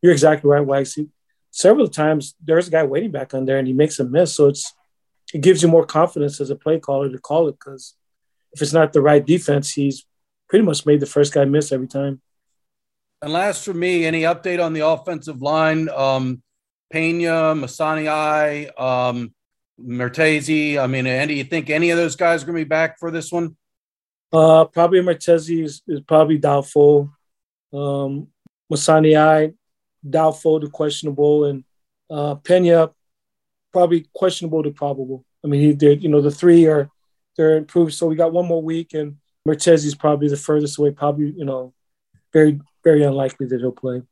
you're 0.00 0.12
exactly 0.12 0.50
right, 0.50 0.64
Waxy. 0.64 1.08
Several 1.50 1.88
times 1.88 2.34
there's 2.42 2.68
a 2.68 2.70
guy 2.70 2.84
waiting 2.84 3.10
back 3.10 3.34
on 3.34 3.44
there 3.44 3.58
and 3.58 3.66
he 3.66 3.72
makes 3.74 3.98
a 3.98 4.04
miss, 4.04 4.34
so 4.34 4.48
it's 4.48 4.72
it 5.32 5.40
gives 5.40 5.62
you 5.62 5.68
more 5.68 5.86
confidence 5.86 6.40
as 6.40 6.50
a 6.50 6.56
play 6.56 6.78
caller 6.78 7.10
to 7.10 7.18
call 7.18 7.48
it 7.48 7.58
because 7.58 7.94
if 8.52 8.60
it's 8.60 8.72
not 8.72 8.92
the 8.92 9.00
right 9.00 9.24
defense, 9.24 9.72
he's 9.72 10.04
pretty 10.48 10.64
much 10.64 10.84
made 10.84 11.00
the 11.00 11.06
first 11.06 11.32
guy 11.32 11.44
miss 11.44 11.72
every 11.72 11.88
time. 11.88 12.20
And 13.22 13.32
last 13.32 13.64
for 13.64 13.72
me, 13.72 14.04
any 14.04 14.22
update 14.22 14.62
on 14.62 14.72
the 14.72 14.86
offensive 14.86 15.40
line? 15.40 15.88
Um, 15.88 16.42
Pena, 16.90 17.54
Masani, 17.54 18.68
um, 18.78 19.32
Mertesi. 19.80 20.78
I 20.78 20.86
mean, 20.86 21.06
Andy, 21.06 21.34
you 21.34 21.44
think 21.44 21.70
any 21.70 21.90
of 21.90 21.96
those 21.96 22.16
guys 22.16 22.42
are 22.42 22.46
going 22.46 22.58
to 22.58 22.64
be 22.64 22.68
back 22.68 22.98
for 22.98 23.10
this 23.10 23.32
one? 23.32 23.56
Uh, 24.32 24.64
probably 24.64 25.00
Mertesi 25.00 25.64
is, 25.64 25.82
is 25.86 26.00
probably 26.00 26.38
doubtful. 26.38 27.10
Um, 27.72 28.28
Masani, 28.72 29.54
doubtful 30.08 30.60
to 30.60 30.68
questionable, 30.68 31.44
and 31.44 31.64
uh, 32.10 32.36
Pena 32.36 32.90
probably 33.72 34.06
questionable 34.14 34.62
to 34.62 34.70
probable. 34.70 35.24
I 35.44 35.48
mean, 35.48 35.60
he 35.60 35.74
did. 35.74 36.02
You 36.02 36.08
know, 36.08 36.20
the 36.20 36.30
three 36.30 36.66
are 36.66 36.88
they're 37.36 37.56
improved. 37.56 37.94
So 37.94 38.06
we 38.06 38.16
got 38.16 38.32
one 38.32 38.46
more 38.46 38.62
week, 38.62 38.94
and 38.94 39.16
Mertesi 39.46 39.86
is 39.86 39.94
probably 39.94 40.28
the 40.28 40.36
furthest 40.36 40.78
away. 40.78 40.90
Probably, 40.90 41.32
you 41.36 41.44
know, 41.44 41.74
very 42.32 42.60
very 42.84 43.02
unlikely 43.02 43.46
that 43.46 43.60
he'll 43.60 43.72
play. 43.72 44.02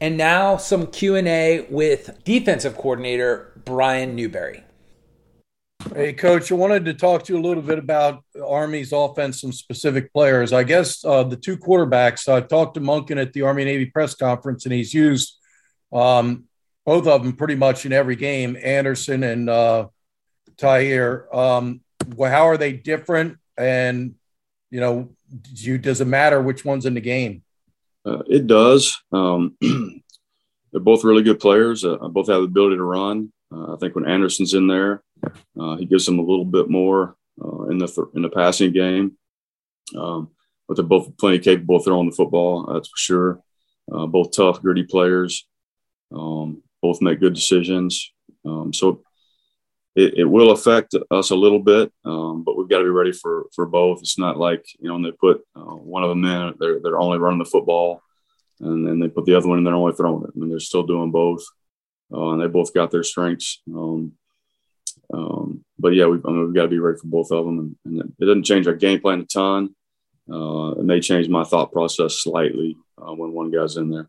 And 0.00 0.18
now 0.18 0.58
some 0.58 0.88
Q&A 0.88 1.66
with 1.70 2.22
defensive 2.22 2.76
coordinator 2.76 3.55
Brian 3.66 4.14
Newberry. 4.14 4.62
Hey, 5.92 6.12
coach, 6.12 6.50
I 6.50 6.54
wanted 6.54 6.84
to 6.84 6.94
talk 6.94 7.24
to 7.24 7.32
you 7.32 7.38
a 7.40 7.42
little 7.42 7.62
bit 7.62 7.78
about 7.78 8.24
Army's 8.42 8.92
offense, 8.92 9.42
and 9.42 9.52
specific 9.52 10.12
players. 10.12 10.52
I 10.52 10.62
guess 10.62 11.04
uh, 11.04 11.24
the 11.24 11.36
two 11.36 11.56
quarterbacks, 11.56 12.32
I 12.32 12.40
talked 12.40 12.74
to 12.74 12.80
Monken 12.80 13.20
at 13.20 13.32
the 13.32 13.42
Army 13.42 13.64
Navy 13.64 13.86
press 13.86 14.14
conference, 14.14 14.66
and 14.66 14.72
he's 14.72 14.94
used 14.94 15.36
um, 15.92 16.44
both 16.84 17.08
of 17.08 17.24
them 17.24 17.34
pretty 17.34 17.56
much 17.56 17.84
in 17.84 17.92
every 17.92 18.14
game, 18.14 18.56
Anderson 18.62 19.24
and 19.24 19.50
uh, 19.50 19.88
Tahir. 20.56 21.26
Um, 21.32 21.80
well, 22.14 22.30
how 22.30 22.48
are 22.48 22.56
they 22.56 22.72
different? 22.72 23.38
And, 23.58 24.14
you 24.70 24.80
know, 24.80 25.10
do 25.28 25.64
you, 25.64 25.78
does 25.78 26.00
it 26.00 26.06
matter 26.06 26.40
which 26.40 26.64
one's 26.64 26.86
in 26.86 26.94
the 26.94 27.00
game? 27.00 27.42
Uh, 28.04 28.22
it 28.28 28.46
does. 28.46 28.96
Um, 29.10 29.56
they're 29.60 30.80
both 30.80 31.02
really 31.02 31.24
good 31.24 31.40
players. 31.40 31.84
Uh, 31.84 31.96
both 31.96 32.28
have 32.28 32.42
the 32.42 32.44
ability 32.44 32.76
to 32.76 32.84
run. 32.84 33.32
Uh, 33.52 33.74
I 33.74 33.76
think 33.76 33.94
when 33.94 34.08
Anderson's 34.08 34.54
in 34.54 34.66
there, 34.66 35.02
uh, 35.58 35.76
he 35.76 35.86
gives 35.86 36.06
them 36.06 36.18
a 36.18 36.22
little 36.22 36.44
bit 36.44 36.68
more 36.68 37.16
uh, 37.42 37.64
in 37.64 37.78
the 37.78 37.86
th- 37.86 38.08
in 38.14 38.22
the 38.22 38.28
passing 38.28 38.72
game. 38.72 39.16
Um, 39.96 40.30
but 40.66 40.76
they're 40.76 40.84
both 40.84 41.16
plenty 41.16 41.38
capable 41.38 41.76
of 41.76 41.84
throwing 41.84 42.10
the 42.10 42.16
football. 42.16 42.66
That's 42.72 42.88
for 42.88 42.98
sure. 42.98 43.40
Uh, 43.92 44.06
both 44.06 44.32
tough, 44.32 44.60
gritty 44.60 44.82
players. 44.82 45.46
Um, 46.12 46.62
both 46.82 47.00
make 47.00 47.20
good 47.20 47.34
decisions. 47.34 48.12
Um, 48.44 48.72
so 48.72 49.02
it, 49.94 50.14
it, 50.18 50.24
will 50.24 50.50
affect 50.50 50.94
us 51.10 51.30
a 51.30 51.36
little 51.36 51.58
bit, 51.58 51.90
um, 52.04 52.44
but 52.44 52.56
we've 52.56 52.68
got 52.68 52.78
to 52.78 52.84
be 52.84 52.90
ready 52.90 53.12
for 53.12 53.46
for 53.54 53.66
both. 53.66 54.00
It's 54.00 54.18
not 54.18 54.36
like 54.36 54.64
you 54.78 54.88
know 54.88 54.94
when 54.94 55.02
they 55.02 55.12
put 55.12 55.42
uh, 55.56 55.74
one 55.74 56.02
of 56.02 56.10
them 56.10 56.24
in, 56.24 56.54
they're 56.60 56.80
they're 56.80 57.00
only 57.00 57.18
running 57.18 57.38
the 57.38 57.44
football, 57.44 58.02
and 58.60 58.86
then 58.86 59.00
they 59.00 59.08
put 59.08 59.24
the 59.24 59.34
other 59.34 59.48
one 59.48 59.58
in, 59.58 59.64
they're 59.64 59.74
only 59.74 59.94
throwing 59.94 60.24
it. 60.24 60.30
I 60.34 60.38
mean, 60.38 60.50
they're 60.50 60.60
still 60.60 60.84
doing 60.84 61.10
both, 61.10 61.42
uh, 62.12 62.30
and 62.30 62.42
they 62.42 62.46
both 62.46 62.74
got 62.74 62.90
their 62.90 63.02
strengths. 63.02 63.62
Um, 63.68 64.12
um, 65.12 65.64
but 65.78 65.94
yeah, 65.94 66.06
we've, 66.06 66.24
I 66.24 66.30
mean, 66.30 66.46
we've 66.46 66.54
got 66.54 66.62
to 66.62 66.68
be 66.68 66.78
ready 66.78 66.98
for 66.98 67.06
both 67.06 67.30
of 67.30 67.44
them, 67.44 67.58
and, 67.58 68.00
and 68.00 68.14
it 68.18 68.24
doesn't 68.24 68.44
change 68.44 68.66
our 68.66 68.74
game 68.74 69.00
plan 69.00 69.20
a 69.20 69.24
ton. 69.24 69.74
Uh, 70.30 70.72
it 70.72 70.84
may 70.84 71.00
change 71.00 71.28
my 71.28 71.44
thought 71.44 71.72
process 71.72 72.14
slightly 72.14 72.76
uh, 72.98 73.12
when 73.12 73.32
one 73.32 73.50
guy's 73.50 73.76
in 73.76 73.90
there. 73.90 74.08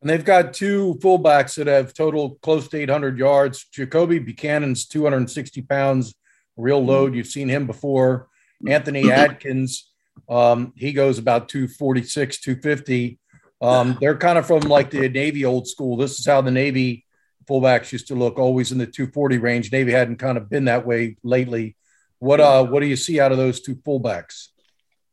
And 0.00 0.10
they've 0.10 0.24
got 0.24 0.54
two 0.54 0.98
fullbacks 1.00 1.56
that 1.56 1.66
have 1.66 1.94
total 1.94 2.38
close 2.42 2.68
to 2.68 2.78
800 2.78 3.18
yards. 3.18 3.66
Jakobi 3.74 4.24
Buchanan's 4.24 4.86
260 4.86 5.62
pounds, 5.62 6.14
real 6.56 6.78
mm-hmm. 6.78 6.88
load. 6.88 7.14
You've 7.14 7.26
seen 7.26 7.48
him 7.48 7.66
before. 7.66 8.28
Anthony 8.66 9.10
Adkins, 9.10 9.90
um, 10.28 10.72
he 10.76 10.92
goes 10.92 11.18
about 11.18 11.48
246, 11.48 12.40
250. 12.40 13.18
Um, 13.60 13.96
they're 14.00 14.16
kind 14.16 14.38
of 14.38 14.46
from 14.46 14.60
like 14.60 14.90
the 14.90 15.08
Navy 15.08 15.44
old 15.44 15.66
school. 15.66 15.96
This 15.96 16.18
is 16.18 16.26
how 16.26 16.40
the 16.40 16.50
Navy 16.50 17.05
fullbacks 17.48 17.92
used 17.92 18.08
to 18.08 18.14
look, 18.14 18.38
always 18.38 18.72
in 18.72 18.78
the 18.78 18.86
240 18.86 19.38
range. 19.38 19.72
Navy 19.72 19.92
hadn't 19.92 20.16
kind 20.16 20.38
of 20.38 20.48
been 20.48 20.66
that 20.66 20.86
way 20.86 21.16
lately. 21.22 21.76
What 22.18 22.40
uh, 22.40 22.64
what 22.64 22.80
do 22.80 22.86
you 22.86 22.96
see 22.96 23.20
out 23.20 23.32
of 23.32 23.38
those 23.38 23.60
two 23.60 23.76
fullbacks? 23.76 24.48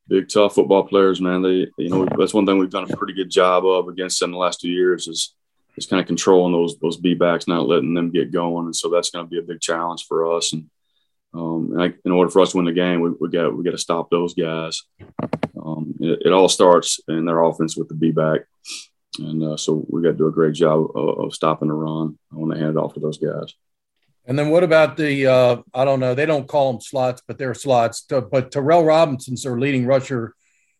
big 0.07 0.29
tough 0.29 0.55
football 0.55 0.83
players, 0.83 1.21
man. 1.21 1.41
They, 1.41 1.67
you 1.77 1.89
know, 1.89 2.05
that's 2.05 2.33
one 2.33 2.45
thing 2.45 2.57
we've 2.57 2.69
done 2.69 2.89
a 2.89 2.97
pretty 2.97 3.13
good 3.13 3.29
job 3.29 3.65
of 3.65 3.87
against 3.87 4.19
them 4.19 4.31
the 4.31 4.37
last 4.37 4.61
two 4.61 4.69
years 4.69 5.07
is 5.07 5.35
is 5.75 5.87
kind 5.87 5.99
of 5.99 6.07
controlling 6.07 6.53
those 6.53 6.77
those 6.79 6.97
B 6.97 7.13
backs, 7.13 7.47
not 7.47 7.67
letting 7.67 7.93
them 7.93 8.11
get 8.11 8.31
going, 8.31 8.65
and 8.65 8.75
so 8.75 8.89
that's 8.89 9.09
going 9.09 9.25
to 9.25 9.29
be 9.29 9.39
a 9.39 9.43
big 9.43 9.59
challenge 9.59 10.05
for 10.07 10.35
us. 10.35 10.53
And, 10.53 10.69
um, 11.33 11.71
and 11.73 11.81
I, 11.81 11.93
in 12.05 12.11
order 12.11 12.29
for 12.29 12.41
us 12.41 12.51
to 12.51 12.57
win 12.57 12.67
the 12.67 12.71
game, 12.71 13.01
we, 13.01 13.11
we 13.19 13.29
got 13.29 13.55
we 13.55 13.63
got 13.63 13.71
to 13.71 13.77
stop 13.77 14.09
those 14.09 14.33
guys. 14.33 14.83
Um, 15.59 15.95
it, 15.99 16.23
it, 16.25 16.33
all 16.33 16.49
starts 16.49 16.99
in 17.07 17.25
their 17.25 17.41
offense 17.41 17.75
with 17.75 17.87
the 17.87 17.95
B 17.95 18.11
back, 18.11 18.41
and 19.19 19.43
uh, 19.43 19.58
so 19.58 19.86
we 19.89 20.02
got 20.02 20.10
to 20.10 20.17
do 20.17 20.28
a 20.28 20.32
great 20.32 20.56
job 20.56 20.88
of, 20.95 21.19
of 21.19 21.34
stopping 21.34 21.67
the 21.67 21.73
run 21.73 22.17
when 22.32 22.49
they 22.49 22.58
hand 22.58 22.78
it 22.78 22.80
off 22.80 22.93
to 22.95 22.99
those 22.99 23.17
guys. 23.17 23.54
And 24.26 24.39
then 24.39 24.49
what 24.49 24.63
about 24.63 24.97
the 24.97 25.28
uh, 25.28 25.58
I 25.73 25.86
don't 25.86 25.99
know, 25.99 26.15
they 26.15 26.26
don't 26.26 26.47
call 26.47 26.71
them 26.71 26.82
slots, 26.82 27.21
but 27.28 27.38
they're 27.38 27.54
slots. 27.54 28.06
But 28.08 28.52
Tyrell 28.52 28.86
Robinson's 28.86 29.43
their 29.43 29.60
leading 29.60 29.86
rusher, 29.86 30.34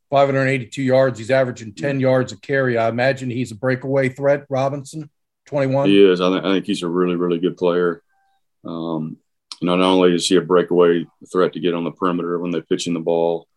582 0.10 0.82
yards. 0.82 1.19
He's 1.19 1.32
averaging 1.32 1.74
10 1.74 2.00
yards 2.00 2.32
a 2.32 2.39
carry. 2.39 2.78
I 2.78 2.88
imagine 2.88 3.30
he's 3.30 3.52
a 3.52 3.56
breakaway 3.56 4.10
threat, 4.10 4.46
Robinson, 4.50 5.10
21. 5.48 5.89
He 5.89 6.04
is. 6.04 6.22
I, 6.22 6.30
th- 6.30 6.43
I 6.43 6.54
think 6.54 6.65
he's 6.65 6.84
a 6.84 6.88
really, 6.88 7.15
really 7.15 7.39
good 7.39 7.58
player. 7.58 8.02
Um, 8.63 9.17
not 9.62 9.82
only 9.82 10.15
is 10.15 10.28
he 10.28 10.38
a 10.38 10.41
breakaway 10.41 11.06
threat 11.32 11.54
to 11.54 11.60
get 11.60 11.74
on 11.74 11.84
the 11.84 11.91
perimeter 11.91 12.39
when 12.39 12.52
they're 12.52 12.62
pitching 12.62 12.93
the 12.93 13.00
ball, 13.00 13.48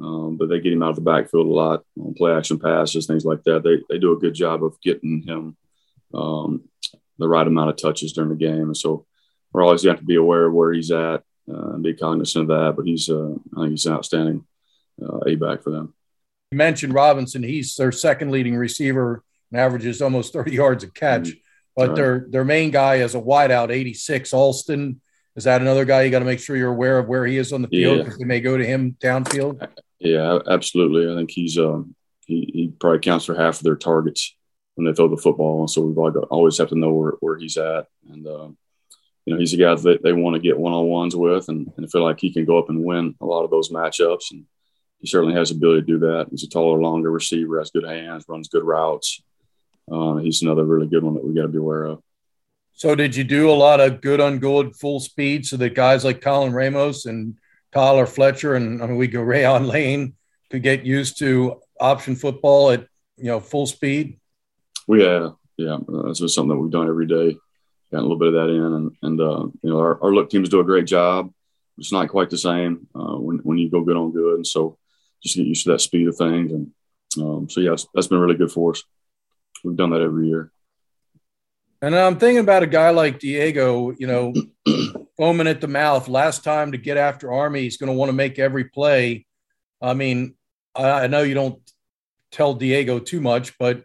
um, 0.00 0.36
but 0.36 0.48
they 0.48 0.60
get 0.60 0.72
him 0.72 0.82
out 0.82 0.90
of 0.90 0.96
the 0.96 1.02
backfield 1.02 1.46
a 1.46 1.50
lot 1.50 1.84
on 2.00 2.14
play 2.14 2.32
action 2.32 2.58
passes, 2.58 3.06
things 3.06 3.24
like 3.24 3.42
that. 3.44 3.62
They, 3.62 3.82
they 3.88 3.98
do 3.98 4.12
a 4.12 4.18
good 4.18 4.34
job 4.34 4.64
of 4.64 4.80
getting 4.80 5.22
him 5.22 5.56
um, 6.14 6.64
the 7.18 7.28
right 7.28 7.46
amount 7.46 7.70
of 7.70 7.76
touches 7.76 8.12
during 8.12 8.30
the 8.30 8.36
game. 8.36 8.62
And 8.62 8.76
so 8.76 9.06
we're 9.52 9.62
always 9.62 9.82
going 9.82 9.94
to 9.94 9.98
have 9.98 10.02
to 10.02 10.06
be 10.06 10.16
aware 10.16 10.46
of 10.46 10.54
where 10.54 10.72
he's 10.72 10.90
at 10.90 11.22
uh, 11.48 11.72
and 11.72 11.82
be 11.82 11.94
cognizant 11.94 12.42
of 12.42 12.48
that. 12.48 12.76
But 12.76 12.86
he's, 12.86 13.10
uh, 13.10 13.34
I 13.56 13.60
think 13.60 13.70
he's 13.70 13.86
an 13.86 13.92
outstanding 13.92 14.46
uh, 15.02 15.18
A 15.26 15.34
back 15.34 15.62
for 15.62 15.70
them. 15.70 15.94
You 16.50 16.58
mentioned 16.58 16.94
Robinson. 16.94 17.42
He's 17.42 17.76
their 17.76 17.92
second 17.92 18.30
leading 18.30 18.56
receiver 18.56 19.22
and 19.52 19.60
averages 19.60 20.00
almost 20.00 20.32
30 20.32 20.52
yards 20.52 20.84
a 20.84 20.90
catch. 20.90 21.28
Mm-hmm. 21.28 21.38
But 21.76 21.88
right. 21.88 21.96
their 21.96 22.26
their 22.28 22.44
main 22.44 22.72
guy 22.72 22.96
is 22.96 23.14
a 23.14 23.20
wideout, 23.20 23.70
86. 23.70 24.34
Alston 24.34 25.00
is 25.36 25.44
that 25.44 25.60
another 25.60 25.84
guy 25.84 26.02
you 26.02 26.10
got 26.10 26.18
to 26.18 26.24
make 26.24 26.40
sure 26.40 26.56
you're 26.56 26.72
aware 26.72 26.98
of 26.98 27.06
where 27.06 27.24
he 27.24 27.36
is 27.36 27.52
on 27.52 27.62
the 27.62 27.68
field 27.68 27.98
because 27.98 28.14
yeah. 28.14 28.24
they 28.24 28.28
may 28.28 28.40
go 28.40 28.58
to 28.58 28.64
him 28.64 28.96
downfield. 29.00 29.66
Yeah, 30.00 30.38
absolutely. 30.48 31.12
I 31.12 31.16
think 31.16 31.30
he's 31.30 31.58
um, 31.58 31.94
he, 32.26 32.50
he 32.52 32.68
probably 32.68 33.00
counts 33.00 33.26
for 33.26 33.34
half 33.34 33.58
of 33.58 33.62
their 33.64 33.76
targets 33.76 34.34
when 34.74 34.86
they 34.86 34.94
throw 34.94 35.08
the 35.08 35.20
football, 35.20 35.60
and 35.60 35.70
so 35.70 35.82
we 35.82 35.94
always 36.30 36.58
have 36.58 36.70
to 36.70 36.78
know 36.78 36.92
where, 36.92 37.12
where 37.20 37.38
he's 37.38 37.56
at. 37.56 37.86
And 38.08 38.26
um, 38.26 38.56
you 39.26 39.34
know, 39.34 39.38
he's 39.38 39.52
a 39.52 39.58
guy 39.58 39.74
that 39.74 40.02
they 40.02 40.12
want 40.12 40.34
to 40.34 40.42
get 40.42 40.58
one 40.58 40.72
on 40.72 40.86
ones 40.86 41.14
with 41.14 41.48
and, 41.48 41.70
and 41.76 41.90
feel 41.90 42.02
like 42.02 42.18
he 42.18 42.32
can 42.32 42.44
go 42.44 42.58
up 42.58 42.70
and 42.70 42.82
win 42.82 43.14
a 43.20 43.26
lot 43.26 43.44
of 43.44 43.50
those 43.50 43.68
matchups. 43.68 44.30
And 44.30 44.44
he 44.98 45.06
certainly 45.06 45.34
has 45.34 45.50
the 45.50 45.56
ability 45.56 45.82
to 45.82 45.86
do 45.86 45.98
that. 46.00 46.28
He's 46.30 46.42
a 46.42 46.48
taller, 46.48 46.80
longer 46.80 47.10
receiver, 47.10 47.58
has 47.58 47.70
good 47.70 47.84
hands, 47.84 48.24
runs 48.28 48.48
good 48.48 48.64
routes. 48.64 49.22
Uh, 49.90 50.16
he's 50.16 50.42
another 50.42 50.64
really 50.64 50.86
good 50.86 51.04
one 51.04 51.14
that 51.14 51.24
we 51.24 51.34
got 51.34 51.42
to 51.42 51.48
be 51.48 51.58
aware 51.58 51.84
of. 51.84 52.02
So, 52.72 52.94
did 52.94 53.14
you 53.14 53.24
do 53.24 53.50
a 53.50 53.52
lot 53.52 53.80
of 53.80 54.00
good 54.00 54.20
on 54.20 54.38
good 54.38 54.74
full 54.74 55.00
speed 55.00 55.44
so 55.44 55.56
that 55.58 55.74
guys 55.74 56.04
like 56.04 56.22
Colin 56.22 56.52
Ramos 56.52 57.04
and 57.04 57.36
Tyler 57.72 58.06
Fletcher 58.06 58.54
and 58.54 58.82
I 58.82 58.86
mean, 58.86 58.96
we 58.96 59.06
go 59.06 59.20
Rayon 59.22 59.66
Lane 59.66 60.14
could 60.50 60.62
get 60.62 60.84
used 60.84 61.18
to 61.18 61.60
option 61.80 62.16
football 62.16 62.70
at 62.70 62.86
you 63.16 63.26
know 63.26 63.40
full 63.40 63.66
speed? 63.66 64.18
We 64.88 65.04
have, 65.04 65.34
yeah, 65.56 65.78
this 66.04 66.18
just 66.18 66.34
something 66.34 66.50
that 66.50 66.60
we've 66.60 66.72
done 66.72 66.88
every 66.88 67.06
day 67.06 67.36
got 67.92 68.00
a 68.00 68.02
little 68.02 68.18
bit 68.18 68.28
of 68.28 68.34
that 68.34 68.50
in, 68.50 68.62
and 68.62 68.96
and 69.02 69.20
uh, 69.20 69.46
you 69.62 69.70
know 69.70 69.78
our, 69.78 70.02
our 70.02 70.12
look 70.12 70.30
teams 70.30 70.48
do 70.48 70.60
a 70.60 70.64
great 70.64 70.86
job. 70.86 71.32
It's 71.78 71.92
not 71.92 72.08
quite 72.08 72.30
the 72.30 72.38
same 72.38 72.86
uh, 72.94 73.16
when 73.16 73.38
when 73.38 73.58
you 73.58 73.70
go 73.70 73.82
good 73.82 73.96
on 73.96 74.12
good, 74.12 74.36
and 74.36 74.46
so 74.46 74.78
just 75.22 75.36
get 75.36 75.46
used 75.46 75.64
to 75.64 75.72
that 75.72 75.80
speed 75.80 76.08
of 76.08 76.16
things, 76.16 76.52
and 76.52 76.70
um, 77.18 77.48
so 77.48 77.60
yeah, 77.60 77.76
that's 77.94 78.08
been 78.08 78.20
really 78.20 78.36
good 78.36 78.52
for 78.52 78.72
us. 78.72 78.82
We've 79.64 79.76
done 79.76 79.90
that 79.90 80.02
every 80.02 80.28
year. 80.28 80.50
And 81.82 81.96
I'm 81.96 82.18
thinking 82.18 82.40
about 82.40 82.62
a 82.62 82.66
guy 82.66 82.90
like 82.90 83.18
Diego, 83.18 83.92
you 83.92 84.06
know, 84.06 84.34
foaming 85.20 85.46
at 85.46 85.60
the 85.60 85.68
mouth. 85.68 86.08
Last 86.08 86.42
time 86.42 86.72
to 86.72 86.78
get 86.78 86.96
after 86.96 87.30
Army, 87.30 87.60
he's 87.60 87.76
going 87.76 87.88
to 87.88 87.92
want 87.92 88.08
to 88.08 88.14
make 88.14 88.38
every 88.38 88.64
play. 88.64 89.26
I 89.82 89.92
mean, 89.92 90.34
I, 90.74 91.08
know 91.08 91.20
you 91.20 91.34
don't 91.34 91.60
tell 92.32 92.54
Diego 92.54 92.98
too 92.98 93.20
much, 93.20 93.58
but 93.58 93.84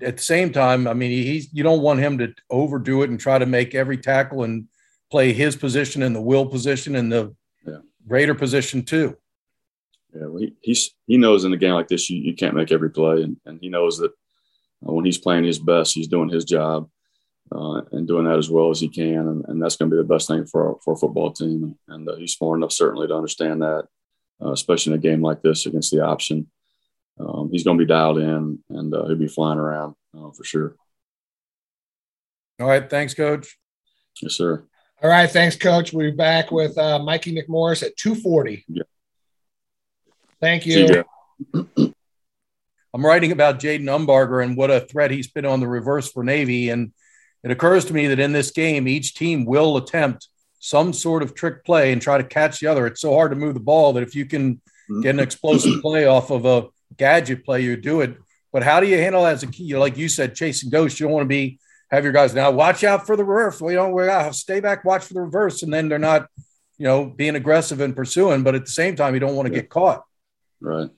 at 0.00 0.16
the 0.16 0.22
same 0.22 0.52
time, 0.52 0.88
I 0.88 0.94
mean, 0.94 1.10
he's 1.10 1.54
you 1.54 1.62
don't 1.62 1.82
want 1.82 2.00
him 2.00 2.18
to 2.18 2.34
overdo 2.50 3.02
it 3.02 3.10
and 3.10 3.20
try 3.20 3.38
to 3.38 3.46
make 3.46 3.76
every 3.76 3.96
tackle 3.96 4.42
and 4.42 4.66
play 5.08 5.32
his 5.32 5.54
position 5.54 6.02
in 6.02 6.14
the 6.14 6.20
will 6.20 6.46
position 6.46 6.96
and 6.96 7.12
the 7.12 7.32
yeah. 7.64 7.78
Raider 8.08 8.34
position 8.34 8.82
too. 8.82 9.16
Yeah, 10.12 10.26
well, 10.26 10.38
he, 10.38 10.56
he's 10.62 10.90
he 11.06 11.16
knows 11.16 11.44
in 11.44 11.52
a 11.52 11.58
game 11.58 11.74
like 11.74 11.88
this 11.88 12.10
you, 12.10 12.18
you 12.20 12.34
can't 12.34 12.56
make 12.56 12.72
every 12.72 12.90
play, 12.90 13.22
and, 13.22 13.36
and 13.46 13.60
he 13.60 13.68
knows 13.68 13.98
that 13.98 14.10
uh, 14.10 14.92
when 14.92 15.04
he's 15.04 15.18
playing 15.18 15.44
his 15.44 15.60
best, 15.60 15.94
he's 15.94 16.08
doing 16.08 16.28
his 16.28 16.44
job 16.44 16.88
uh, 17.54 17.82
and 17.92 18.08
doing 18.08 18.24
that 18.24 18.38
as 18.38 18.48
well 18.48 18.70
as 18.70 18.80
he 18.80 18.88
can, 18.88 19.28
and, 19.28 19.44
and 19.48 19.62
that's 19.62 19.76
going 19.76 19.90
to 19.90 19.96
be 19.96 20.02
the 20.02 20.08
best 20.08 20.28
thing 20.28 20.46
for 20.46 20.78
for 20.84 20.94
a 20.94 20.96
football 20.96 21.30
team. 21.32 21.76
And 21.88 22.08
uh, 22.08 22.16
he's 22.16 22.34
smart 22.34 22.58
enough 22.58 22.72
certainly 22.72 23.06
to 23.08 23.14
understand 23.14 23.62
that, 23.62 23.86
uh, 24.42 24.52
especially 24.52 24.92
in 24.92 24.98
a 24.98 25.02
game 25.02 25.22
like 25.22 25.42
this 25.42 25.66
against 25.66 25.90
the 25.92 26.04
option. 26.04 26.50
Um, 27.20 27.50
he's 27.52 27.64
going 27.64 27.78
to 27.78 27.84
be 27.84 27.88
dialed 27.88 28.18
in, 28.18 28.58
and 28.70 28.94
uh, 28.94 29.06
he'll 29.06 29.16
be 29.16 29.28
flying 29.28 29.58
around 29.58 29.94
uh, 30.16 30.30
for 30.30 30.44
sure. 30.44 30.76
All 32.58 32.66
right, 32.66 32.88
thanks, 32.88 33.14
Coach. 33.14 33.58
Yes, 34.20 34.34
sir. 34.34 34.64
All 35.02 35.10
right, 35.10 35.28
thanks, 35.28 35.56
Coach. 35.56 35.92
We'll 35.92 36.10
be 36.10 36.16
back 36.16 36.50
with 36.50 36.76
Mikey 36.76 37.34
McMorris 37.34 37.82
at 37.82 37.96
two 37.96 38.14
forty. 38.14 38.64
Yeah. 38.68 38.84
Thank 40.40 40.66
you. 40.66 41.04
I'm 42.94 43.06
writing 43.06 43.32
about 43.32 43.58
Jaden 43.58 43.84
Umbarger 43.84 44.44
and 44.44 44.56
what 44.56 44.70
a 44.70 44.80
threat 44.80 45.10
he's 45.10 45.28
been 45.28 45.46
on 45.46 45.60
the 45.60 45.66
reverse 45.66 46.12
for 46.12 46.22
Navy. 46.22 46.68
And 46.68 46.92
it 47.42 47.50
occurs 47.50 47.84
to 47.86 47.94
me 47.94 48.06
that 48.08 48.20
in 48.20 48.32
this 48.32 48.50
game, 48.50 48.86
each 48.86 49.14
team 49.14 49.44
will 49.44 49.76
attempt 49.76 50.28
some 50.58 50.92
sort 50.92 51.22
of 51.22 51.34
trick 51.34 51.64
play 51.64 51.92
and 51.92 52.00
try 52.00 52.18
to 52.18 52.24
catch 52.24 52.60
the 52.60 52.68
other. 52.68 52.86
It's 52.86 53.00
so 53.00 53.14
hard 53.14 53.32
to 53.32 53.36
move 53.36 53.54
the 53.54 53.60
ball 53.60 53.92
that 53.94 54.02
if 54.02 54.14
you 54.14 54.26
can 54.26 54.60
get 55.02 55.14
an 55.14 55.20
explosive 55.20 55.80
play 55.82 56.06
off 56.06 56.30
of 56.30 56.44
a 56.44 56.68
gadget 56.96 57.44
play, 57.44 57.62
you 57.62 57.76
do 57.76 58.00
it. 58.00 58.16
But 58.52 58.62
how 58.62 58.80
do 58.80 58.86
you 58.86 58.98
handle 58.98 59.24
that 59.24 59.34
as 59.34 59.42
a 59.42 59.46
key? 59.48 59.76
Like 59.76 59.96
you 59.96 60.08
said, 60.08 60.34
chasing 60.34 60.70
ghosts, 60.70 61.00
you 61.00 61.06
don't 61.06 61.14
want 61.14 61.24
to 61.24 61.28
be 61.28 61.58
have 61.90 62.04
your 62.04 62.12
guys 62.12 62.34
now 62.34 62.50
watch 62.50 62.84
out 62.84 63.06
for 63.06 63.16
the 63.16 63.24
reverse. 63.24 63.60
We 63.60 63.74
don't 63.74 63.92
we 63.92 64.04
gotta 64.04 64.32
stay 64.32 64.60
back, 64.60 64.84
watch 64.84 65.04
for 65.04 65.14
the 65.14 65.20
reverse, 65.20 65.62
and 65.62 65.72
then 65.72 65.88
they're 65.88 65.98
not, 65.98 66.26
you 66.78 66.86
know, 66.86 67.04
being 67.04 67.36
aggressive 67.36 67.80
and 67.80 67.94
pursuing, 67.94 68.42
but 68.42 68.54
at 68.54 68.64
the 68.64 68.70
same 68.70 68.96
time, 68.96 69.14
you 69.14 69.20
don't 69.20 69.36
want 69.36 69.46
to 69.46 69.54
get 69.54 69.68
caught. 69.68 70.04
Right. 70.60 70.88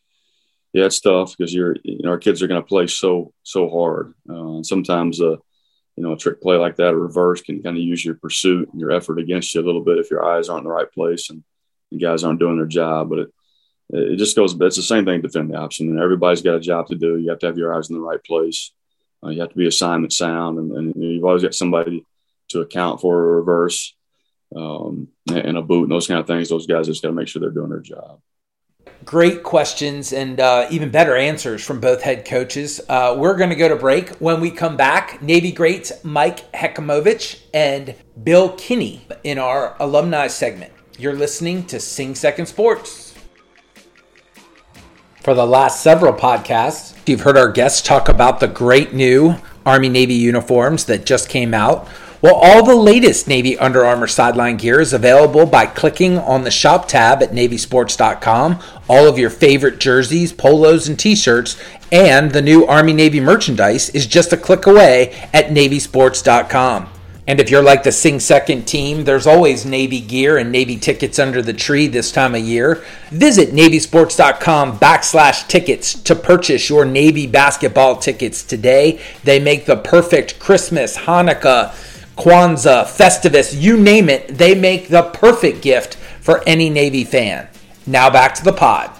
Yeah, 0.73 0.87
it's 0.87 1.01
tough 1.01 1.37
because 1.37 1.55
you're, 1.55 1.77
you 1.83 2.01
know, 2.03 2.11
our 2.11 2.19
kids 2.19 2.43
are 2.43 2.49
going 2.49 2.61
to 2.61 2.67
play 2.67 2.87
so, 2.87 3.33
so 3.45 3.69
hard. 3.69 4.15
Uh, 4.29 4.63
sometimes, 4.63 5.21
uh, 5.21 5.37
you 5.97 6.03
know, 6.03 6.13
a 6.13 6.17
trick 6.17 6.43
play 6.43 6.57
like 6.57 6.77
that, 6.77 6.93
a 6.93 6.97
reverse 6.97 7.41
can 7.41 7.63
kind 7.63 7.77
of 7.77 7.83
use 7.83 8.05
your 8.05 8.17
pursuit 8.17 8.69
and 8.73 8.81
your 8.81 8.91
effort 8.91 9.19
against 9.19 9.55
you 9.55 9.61
a 9.61 9.65
little 9.67 9.83
bit 9.83 9.99
if 9.99 10.11
your 10.11 10.25
eyes 10.25 10.49
aren't 10.49 10.65
in 10.65 10.69
the 10.69 10.75
right 10.75 10.91
place 10.93 11.31
and, 11.31 11.43
the 11.91 11.99
guys 11.99 12.25
aren't 12.25 12.41
doing 12.41 12.57
their 12.57 12.67
job. 12.67 13.09
But 13.09 13.19
it, 13.21 13.29
it 13.91 14.17
just 14.17 14.35
goes, 14.35 14.59
it's 14.61 14.77
the 14.77 14.83
same 14.83 15.05
thing 15.05 15.21
defend 15.21 15.51
the 15.51 15.57
option. 15.57 15.89
And 15.89 16.01
everybody's 16.01 16.43
got 16.43 16.57
a 16.57 16.61
job 16.61 16.89
to 16.89 16.97
do. 16.97 17.19
You 17.19 17.31
have 17.31 17.39
to 17.41 17.47
have 17.47 17.59
your 17.59 17.75
eyes 17.75 17.89
in 17.89 17.95
the 17.95 18.03
right 18.03 18.23
place. 18.25 18.73
Uh, 19.23 19.29
you 19.29 19.41
have 19.41 19.51
to 19.51 19.57
be 19.57 19.69
assignment 19.69 20.13
sound. 20.13 20.59
And, 20.59 20.73
and 20.73 20.95
you've 20.97 21.25
always 21.25 21.43
got 21.43 21.55
somebody 21.55 22.05
to 22.49 22.61
account 22.61 23.01
for 23.01 23.23
a 23.23 23.37
reverse 23.37 23.95
um, 24.57 25.09
and 25.31 25.57
a 25.57 25.63
boot 25.63 25.85
and 25.85 25.93
those 25.93 26.09
kind 26.09 26.21
of 26.21 26.27
things. 26.27 26.49
Those 26.49 26.67
guys 26.67 26.87
just 26.87 27.03
got 27.03 27.09
to 27.09 27.15
make 27.15 27.29
sure 27.29 27.41
they're 27.41 27.51
doing 27.51 27.71
their 27.71 27.81
job 27.81 28.21
great 29.05 29.43
questions 29.43 30.13
and 30.13 30.41
uh, 30.41 30.67
even 30.71 30.91
better 30.91 31.17
answers 31.17 31.65
from 31.65 31.81
both 31.81 32.03
head 32.03 32.25
coaches. 32.25 32.81
Uh, 32.89 33.15
we're 33.19 33.37
going 33.37 33.51
to 33.51 33.57
go 33.57 33.69
to 33.69 33.77
break. 33.77 34.11
When 34.17 34.41
we 34.41 34.51
come 34.51 34.77
back, 34.77 35.23
Navy 35.23 35.53
greats 35.53 35.93
Mike 36.05 36.51
Hekimovich 36.53 37.43
and 37.53 37.95
Bill 38.23 38.51
Kinney 38.57 39.07
in 39.23 39.39
our 39.39 39.77
alumni 39.81 40.27
segment. 40.27 40.73
You're 40.99 41.15
listening 41.15 41.67
to 41.67 41.81
Sing 41.81 42.15
Second 42.15 42.47
Sports. 42.47 43.15
For 45.21 45.35
the 45.35 45.47
last 45.47 45.83
several 45.83 46.13
podcasts, 46.13 46.95
you've 47.07 47.23
heard 47.23 47.37
our 47.37 47.51
guests 47.51 47.81
talk 47.81 48.09
about 48.09 48.41
the 48.41 48.47
great 48.47 48.93
new 48.93 49.37
Army 49.65 49.89
Navy 49.89 50.15
uniforms 50.15 50.85
that 50.85 51.07
just 51.07 51.29
came 51.29 51.55
out. 51.55 51.89
Well, 52.25 52.37
all 52.37 52.65
the 52.65 52.75
latest 52.75 53.29
Navy 53.29 53.59
Under 53.59 53.85
Armour 53.85 54.07
sideline 54.07 54.57
gear 54.57 54.81
is 54.81 54.95
available 54.95 55.45
by 55.45 55.67
clicking 55.67 56.17
on 56.17 56.43
the 56.43 56.51
shop 56.51 56.89
tab 56.89 57.23
at 57.23 57.33
navysports.com. 57.33 58.61
All 58.89 59.07
of 59.07 59.19
your 59.19 59.29
favorite 59.29 59.79
jerseys, 59.79 60.33
polos, 60.33 60.89
and 60.89 60.99
t 60.99 61.17
shirts, 61.17 61.63
and 61.93 62.31
the 62.31 62.41
new 62.41 62.65
Army 62.65 62.95
Navy 62.95 63.21
merchandise 63.21 63.91
is 63.91 64.07
just 64.07 64.33
a 64.33 64.39
click 64.39 64.65
away 64.65 65.15
at 65.35 65.49
navysports.com. 65.49 66.89
And 67.27 67.41
if 67.41 67.51
you're 67.51 67.63
like 67.63 67.83
the 67.83 67.93
Sing 67.93 68.19
Second 68.21 68.65
team, 68.65 69.05
there's 69.05 69.27
always 69.27 69.67
Navy 69.67 70.01
gear 70.01 70.39
and 70.39 70.51
Navy 70.51 70.79
tickets 70.79 71.19
under 71.19 71.43
the 71.43 71.53
tree 71.53 71.89
this 71.89 72.11
time 72.11 72.35
of 72.35 72.41
year. 72.41 72.83
Visit 73.11 73.51
navysports.com 73.51 74.79
backslash 74.79 75.47
tickets 75.47 75.93
to 76.05 76.15
purchase 76.15 76.71
your 76.71 76.87
Navy 76.87 77.27
basketball 77.27 77.97
tickets 77.97 78.43
today. 78.43 78.99
They 79.25 79.41
make 79.41 79.67
the 79.67 79.77
perfect 79.77 80.39
Christmas, 80.39 80.97
Hanukkah, 80.97 81.75
Kwanzaa, 82.17 82.85
Festivus, 82.85 83.61
you 83.61 83.77
name 83.77 84.09
it, 84.09 84.29
they 84.29 84.55
make 84.55 84.89
the 84.89 85.03
perfect 85.03 85.63
gift 85.63 85.97
for 86.21 86.43
any 86.47 86.71
Navy 86.71 87.05
fan. 87.05 87.49
Now 87.87 88.09
back 88.09 88.35
to 88.37 88.45
the 88.45 88.53
pod. 88.53 88.91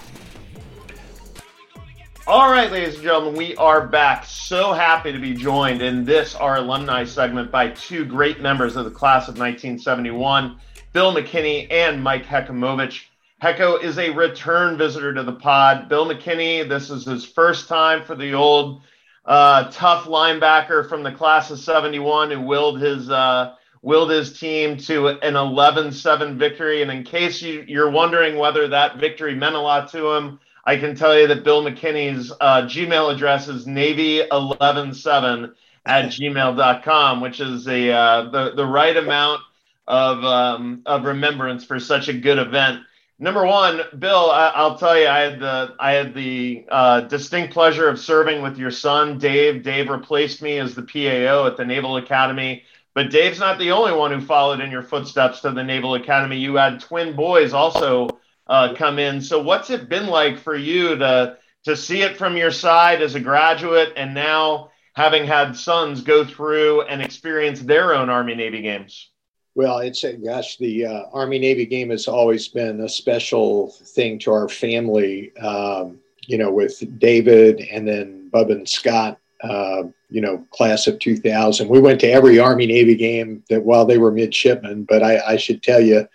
All 2.27 2.51
right, 2.51 2.71
ladies 2.71 2.95
and 2.95 3.03
gentlemen, 3.03 3.35
we 3.35 3.55
are 3.55 3.87
back. 3.87 4.25
So 4.25 4.73
happy 4.73 5.11
to 5.11 5.19
be 5.19 5.33
joined 5.33 5.81
in 5.81 6.03
this, 6.03 6.33
our 6.35 6.57
alumni 6.57 7.05
segment, 7.05 7.51
by 7.51 7.69
two 7.69 8.03
great 8.03 8.41
members 8.41 8.75
of 8.75 8.85
the 8.85 8.91
class 8.91 9.27
of 9.27 9.37
1971, 9.37 10.57
Bill 10.91 11.13
McKinney 11.13 11.71
and 11.71 12.03
Mike 12.03 12.25
Hekimovich. 12.25 13.03
Hecko 13.41 13.77
is 13.77 13.99
a 13.99 14.09
return 14.09 14.77
visitor 14.77 15.13
to 15.13 15.21
the 15.21 15.33
pod. 15.33 15.87
Bill 15.87 16.07
McKinney, 16.07 16.67
this 16.67 16.89
is 16.89 17.05
his 17.05 17.23
first 17.25 17.67
time 17.67 18.03
for 18.03 18.15
the 18.15 18.33
old 18.33 18.81
uh, 19.25 19.69
tough 19.71 20.05
linebacker 20.05 20.87
from 20.87 21.03
the 21.03 21.11
class 21.11 21.49
of 21.51 21.59
71 21.59 22.31
who 22.31 22.41
willed 22.41 22.79
his 22.79 23.09
uh, 23.09 23.55
willed 23.81 24.09
his 24.09 24.39
team 24.39 24.77
to 24.77 25.09
an 25.09 25.35
11-7 25.35 26.37
victory. 26.37 26.81
And 26.81 26.89
in 26.89 27.03
case 27.03 27.39
you, 27.41 27.63
you're 27.67 27.91
wondering 27.91 28.35
whether 28.35 28.67
that 28.67 28.97
victory 28.97 29.35
meant 29.35 29.53
a 29.53 29.59
lot 29.59 29.91
to 29.91 30.11
him, 30.11 30.39
I 30.65 30.77
can 30.77 30.95
tell 30.95 31.17
you 31.17 31.27
that 31.27 31.43
Bill 31.43 31.63
McKinney's 31.63 32.31
uh, 32.41 32.63
Gmail 32.63 33.13
address 33.13 33.47
is 33.47 33.67
navy117 33.67 35.53
at 35.85 36.05
gmail.com, 36.05 37.21
which 37.21 37.39
is 37.39 37.67
a 37.67 37.91
uh, 37.91 38.29
the, 38.31 38.53
the 38.55 38.65
right 38.65 38.97
amount 38.97 39.41
of, 39.87 40.23
um, 40.23 40.81
of 40.87 41.03
remembrance 41.03 41.63
for 41.63 41.79
such 41.79 42.07
a 42.07 42.13
good 42.13 42.39
event. 42.39 42.81
Number 43.17 43.45
one, 43.45 43.81
Bill, 43.97 44.29
I, 44.29 44.67
will 44.67 44.75
tell 44.77 44.99
you, 44.99 45.07
I 45.07 45.19
had 45.19 45.39
the 45.39 45.73
I 45.79 45.91
had 45.93 46.13
the 46.13 46.65
uh, 46.67 47.01
distinct 47.01 47.53
pleasure 47.53 47.87
of 47.87 47.97
serving 47.97 48.41
with 48.41 48.57
your 48.57 48.71
son, 48.71 49.17
Dave. 49.17 49.63
Dave 49.63 49.89
replaced 49.89 50.41
me 50.41 50.59
as 50.59 50.75
the 50.75 50.81
PAO 50.81 51.47
at 51.47 51.55
the 51.55 51.63
Naval 51.63 51.95
Academy, 51.95 52.63
but 52.93 53.11
Dave's 53.11 53.39
not 53.39 53.57
the 53.57 53.71
only 53.71 53.93
one 53.93 54.11
who 54.11 54.19
followed 54.19 54.59
in 54.59 54.69
your 54.69 54.83
footsteps 54.83 55.39
to 55.41 55.51
the 55.51 55.63
Naval 55.63 55.95
Academy. 55.95 56.37
You 56.37 56.55
had 56.55 56.81
twin 56.81 57.15
boys 57.15 57.53
also 57.53 58.19
uh, 58.47 58.73
come 58.75 58.99
in. 58.99 59.21
So, 59.21 59.41
what's 59.41 59.69
it 59.69 59.87
been 59.87 60.07
like 60.07 60.37
for 60.37 60.55
you 60.55 60.97
to 60.97 61.37
to 61.63 61.77
see 61.77 62.01
it 62.01 62.17
from 62.17 62.35
your 62.35 62.51
side 62.51 63.01
as 63.01 63.15
a 63.15 63.21
graduate, 63.21 63.93
and 63.95 64.13
now 64.13 64.71
having 64.93 65.25
had 65.25 65.55
sons 65.55 66.01
go 66.01 66.25
through 66.25 66.81
and 66.81 67.01
experience 67.01 67.61
their 67.61 67.93
own 67.93 68.09
Army 68.09 68.35
Navy 68.35 68.61
games? 68.61 69.09
Well, 69.55 69.79
it's 69.79 70.03
a, 70.03 70.13
gosh, 70.13 70.57
the 70.57 70.85
uh, 70.85 71.03
Army 71.13 71.39
Navy 71.39 71.65
game 71.65 71.89
has 71.89 72.09
always 72.09 72.49
been 72.49 72.81
a 72.81 72.89
special 72.89 73.69
thing 73.71 74.19
to 74.19 74.31
our 74.31 74.49
family. 74.49 75.35
Um, 75.37 75.99
you 76.27 76.37
know, 76.37 76.51
with 76.51 76.99
David 76.99 77.61
and 77.71 77.87
then 77.87 78.29
Bub 78.29 78.49
and 78.49 78.67
Scott. 78.67 79.17
Uh, 79.41 79.83
you 80.09 80.21
know, 80.21 80.37
class 80.51 80.87
of 80.87 80.97
2000. 80.99 81.67
We 81.67 81.79
went 81.79 81.99
to 82.01 82.09
every 82.09 82.39
Army 82.39 82.65
Navy 82.65 82.95
game 82.95 83.43
that 83.49 83.63
while 83.63 83.85
they 83.85 83.97
were 83.97 84.11
midshipmen. 84.11 84.85
But 84.85 85.03
I, 85.03 85.19
I 85.19 85.35
should 85.35 85.61
tell 85.61 85.81
you, 85.81 86.07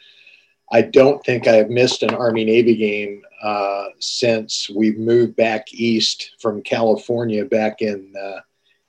I 0.72 0.83
don't 0.83 1.22
think 1.24 1.46
I 1.46 1.57
have 1.57 1.68
missed 1.68 2.03
an 2.03 2.14
Army 2.14 2.44
Navy 2.44 2.74
game 2.76 3.22
uh, 3.42 3.87
since 3.98 4.70
we 4.70 4.92
moved 4.92 5.37
back 5.37 5.72
east 5.72 6.33
from 6.38 6.62
California 6.62 7.44
back 7.44 7.83
in 7.83 8.12
uh, 8.20 8.40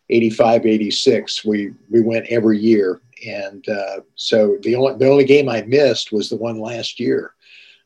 85, 0.10 0.66
86. 0.66 1.46
We 1.46 1.74
we 1.90 2.02
went 2.02 2.28
every 2.28 2.58
year 2.58 3.02
and 3.26 3.68
uh, 3.70 4.02
so 4.16 4.58
the 4.62 4.76
only 4.76 4.98
the 4.98 5.10
only 5.10 5.26
game 5.26 5.50
I 5.50 5.62
missed 5.64 6.12
was 6.12 6.30
the 6.30 6.38
one 6.38 6.60
last 6.60 7.00
year, 7.00 7.34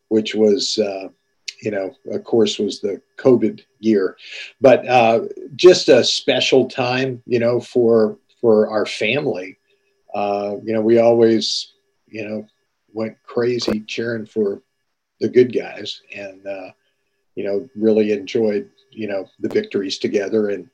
which 0.10 0.36
was 0.36 0.78
uh, 0.78 1.10
you 1.62 1.72
know 1.72 1.96
of 2.12 2.24
course 2.24 2.60
was 2.60 2.80
the 2.80 3.02
COVID 3.18 3.64
year, 3.80 4.18
but 4.62 4.88
uh, 4.88 5.22
just 5.56 5.90
a 5.90 6.04
special 6.04 6.68
time 6.68 7.22
you 7.26 7.40
know 7.40 7.60
for 7.60 8.18
for 8.42 8.70
our 8.70 8.86
family. 8.86 9.58
Uh, 10.14 10.56
you 10.64 10.74
know 10.74 10.82
we 10.82 11.00
always 11.00 11.74
you 12.08 12.28
know 12.28 12.48
went 12.94 13.18
crazy 13.24 13.82
cheering 13.82 14.26
for 14.26 14.62
the 15.20 15.28
good 15.28 15.54
guys 15.54 16.02
and 16.16 16.46
uh, 16.48 16.70
you 17.36 17.44
know 17.44 17.70
really 17.76 18.12
enjoyed 18.12 18.70
you 18.92 19.08
know 19.08 19.30
the 19.40 19.50
victories 19.50 19.98
together 19.98 20.50
and 20.50 20.70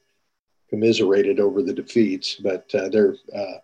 commiserated 0.70 1.40
over 1.40 1.62
the 1.62 1.74
defeats 1.74 2.36
but 2.36 2.74
uh, 2.76 2.88
they're 2.90 3.16
uh, 3.36 3.58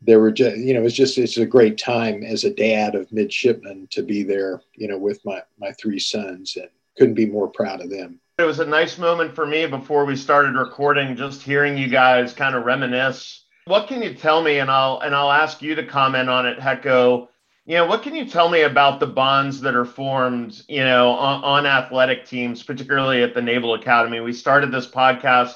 there 0.00 0.20
were 0.20 0.30
just 0.30 0.56
you 0.58 0.74
know 0.74 0.84
it's 0.84 0.94
just 0.94 1.18
it's 1.18 1.38
a 1.38 1.46
great 1.46 1.78
time 1.78 2.22
as 2.22 2.44
a 2.44 2.54
dad 2.54 2.94
of 2.94 3.10
midshipmen 3.12 3.88
to 3.90 4.02
be 4.02 4.22
there 4.22 4.60
you 4.74 4.88
know 4.88 4.98
with 4.98 5.24
my 5.24 5.42
my 5.58 5.72
three 5.72 5.98
sons 5.98 6.56
and 6.56 6.68
couldn't 6.96 7.14
be 7.14 7.26
more 7.26 7.48
proud 7.48 7.80
of 7.80 7.90
them. 7.90 8.20
It 8.38 8.44
was 8.44 8.60
a 8.60 8.66
nice 8.66 8.98
moment 8.98 9.34
for 9.34 9.46
me 9.46 9.66
before 9.66 10.04
we 10.04 10.16
started 10.16 10.54
recording 10.54 11.16
just 11.16 11.42
hearing 11.42 11.76
you 11.76 11.88
guys 11.88 12.32
kind 12.32 12.54
of 12.54 12.64
reminisce. 12.64 13.44
What 13.66 13.88
can 13.88 14.02
you 14.02 14.14
tell 14.14 14.42
me 14.42 14.58
and 14.58 14.70
i'll 14.70 15.00
and 15.00 15.14
i'll 15.14 15.32
ask 15.32 15.62
you 15.62 15.74
to 15.74 15.84
comment 15.84 16.28
on 16.28 16.46
it 16.46 16.58
hecko. 16.58 17.28
You 17.66 17.74
know, 17.76 17.86
what 17.86 18.02
can 18.02 18.14
you 18.14 18.24
tell 18.24 18.48
me 18.48 18.62
about 18.62 18.98
the 18.98 19.06
bonds 19.06 19.60
that 19.60 19.74
are 19.74 19.84
formed, 19.84 20.62
you 20.68 20.82
know, 20.82 21.10
on, 21.10 21.44
on, 21.44 21.66
athletic 21.66 22.24
teams, 22.24 22.62
particularly 22.62 23.22
at 23.22 23.34
the 23.34 23.42
Naval 23.42 23.74
Academy? 23.74 24.20
We 24.20 24.32
started 24.32 24.72
this 24.72 24.86
podcast 24.86 25.52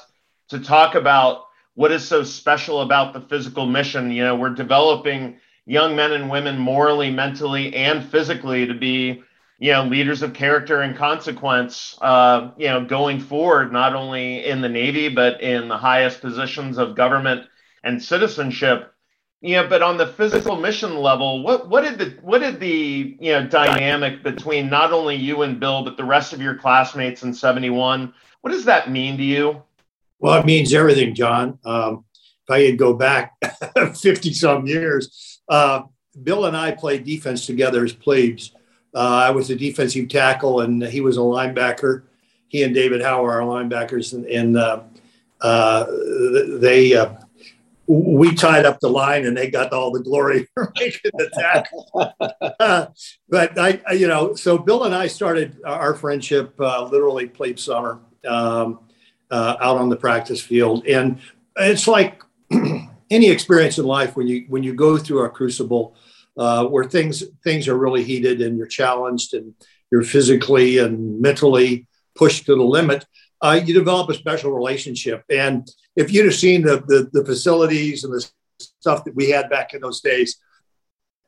to 0.49 0.59
talk 0.59 0.93
about 0.93 1.45
what 1.75 1.91
is 1.91 2.07
so 2.07 2.23
special 2.23 2.81
about 2.81 3.13
the 3.13 3.21
physical 3.21 3.65
mission. 3.65 4.11
You 4.11 4.23
know, 4.23 4.35
we're 4.35 4.53
developing 4.53 5.37
young 5.65 5.95
men 5.95 6.11
and 6.13 6.29
women 6.29 6.57
morally, 6.57 7.09
mentally, 7.09 7.75
and 7.75 8.03
physically 8.03 8.67
to 8.67 8.73
be, 8.73 9.23
you 9.59 9.71
know, 9.71 9.85
leaders 9.85 10.21
of 10.21 10.33
character 10.33 10.81
and 10.81 10.95
consequence, 10.95 11.97
uh, 12.01 12.51
you 12.57 12.67
know, 12.67 12.85
going 12.85 13.19
forward, 13.19 13.71
not 13.71 13.95
only 13.95 14.45
in 14.45 14.61
the 14.61 14.69
Navy, 14.69 15.09
but 15.09 15.41
in 15.41 15.67
the 15.67 15.77
highest 15.77 16.21
positions 16.21 16.77
of 16.77 16.95
government 16.95 17.47
and 17.83 18.01
citizenship 18.01 18.93
yeah, 19.43 19.67
but 19.67 19.81
on 19.81 19.97
the 19.97 20.07
physical 20.07 20.55
mission 20.55 20.95
level, 20.95 21.43
what 21.43 21.67
what 21.67 21.83
did 21.83 21.97
the 21.97 22.17
what 22.21 22.39
did 22.39 22.61
the 22.61 23.17
you 23.19 23.33
know 23.33 23.45
dynamic 23.45 24.23
between 24.23 24.69
not 24.69 24.93
only 24.93 25.17
you 25.17 25.41
and 25.41 25.59
Bill, 25.59 25.83
but 25.83 25.97
the 25.97 26.05
rest 26.05 26.31
of 26.31 26.41
your 26.41 26.55
classmates 26.55 27.23
in 27.23 27.33
'71? 27.33 28.13
What 28.39 28.51
does 28.51 28.63
that 28.63 28.89
mean 28.89 29.17
to 29.17 29.23
you? 29.23 29.61
Well, 30.23 30.39
it 30.39 30.45
means 30.45 30.73
everything, 30.73 31.13
John. 31.13 31.59
Um, 31.65 32.05
if 32.47 32.49
I 32.49 32.65
could 32.65 32.77
go 32.77 32.93
back 32.93 33.33
50 33.93 34.31
some 34.31 34.65
years, 34.65 35.41
uh, 35.49 35.81
Bill 36.23 36.45
and 36.45 36.55
I 36.55 36.71
played 36.71 37.03
defense 37.03 37.45
together 37.45 37.83
as 37.83 37.91
plebes. 37.91 38.53
Uh, 38.95 38.99
I 38.99 39.31
was 39.31 39.49
a 39.49 39.55
defensive 39.57 40.07
tackle, 40.07 40.61
and 40.61 40.81
he 40.81 41.01
was 41.01 41.17
a 41.17 41.19
linebacker. 41.19 42.03
He 42.47 42.63
and 42.63 42.73
David 42.73 43.01
Howard 43.01 43.33
are 43.33 43.41
linebackers, 43.41 44.13
and, 44.13 44.25
and 44.27 44.55
uh, 44.55 44.83
uh 45.41 45.87
they 46.61 46.95
uh, 46.95 47.15
we 47.87 48.33
tied 48.33 48.63
up 48.63 48.79
the 48.79 48.89
line 48.89 49.25
and 49.25 49.35
they 49.35 49.49
got 49.49 49.73
all 49.73 49.91
the 49.91 49.99
glory 49.99 50.47
for 50.53 50.71
making 50.79 51.11
the 51.15 51.29
tackle. 51.33 51.89
but 53.27 53.59
I, 53.59 53.81
I, 53.85 53.91
you 53.91 54.07
know, 54.07 54.35
so 54.35 54.57
Bill 54.57 54.85
and 54.85 54.95
I 54.95 55.07
started 55.07 55.57
our 55.65 55.93
friendship 55.93 56.55
uh, 56.61 56.85
literally 56.85 57.27
plebe 57.27 57.59
summer 57.59 57.99
um, 58.25 58.79
uh, 59.33 59.57
out 59.59 59.77
on 59.77 59.89
the 59.89 59.95
practice 59.95 60.41
field, 60.41 60.85
and 60.85 61.19
it's 61.57 61.87
like 61.87 62.21
any 63.09 63.29
experience 63.29 63.79
in 63.79 63.85
life 63.85 64.15
when 64.15 64.27
you 64.27 64.45
when 64.47 64.61
you 64.61 64.73
go 64.73 64.97
through 64.97 65.25
a 65.25 65.29
crucible 65.29 65.95
uh, 66.37 66.65
where 66.65 66.83
things 66.83 67.23
things 67.43 67.67
are 67.67 67.77
really 67.77 68.03
heated 68.03 68.41
and 68.41 68.57
you're 68.57 68.67
challenged 68.67 69.33
and 69.33 69.53
you're 69.91 70.03
physically 70.03 70.77
and 70.77 71.19
mentally 71.19 71.87
pushed 72.15 72.45
to 72.45 72.55
the 72.55 72.63
limit. 72.63 73.05
Uh, 73.41 73.59
you 73.65 73.73
develop 73.73 74.09
a 74.09 74.13
special 74.13 74.51
relationship 74.51 75.23
and 75.29 75.67
if 75.95 76.11
you'd 76.11 76.25
have 76.25 76.35
seen 76.35 76.61
the, 76.61 76.77
the, 76.87 77.09
the 77.13 77.25
facilities 77.25 78.03
and 78.03 78.13
the 78.13 78.25
stuff 78.57 79.03
that 79.03 79.15
we 79.15 79.29
had 79.29 79.49
back 79.49 79.73
in 79.73 79.81
those 79.81 80.01
days, 80.01 80.37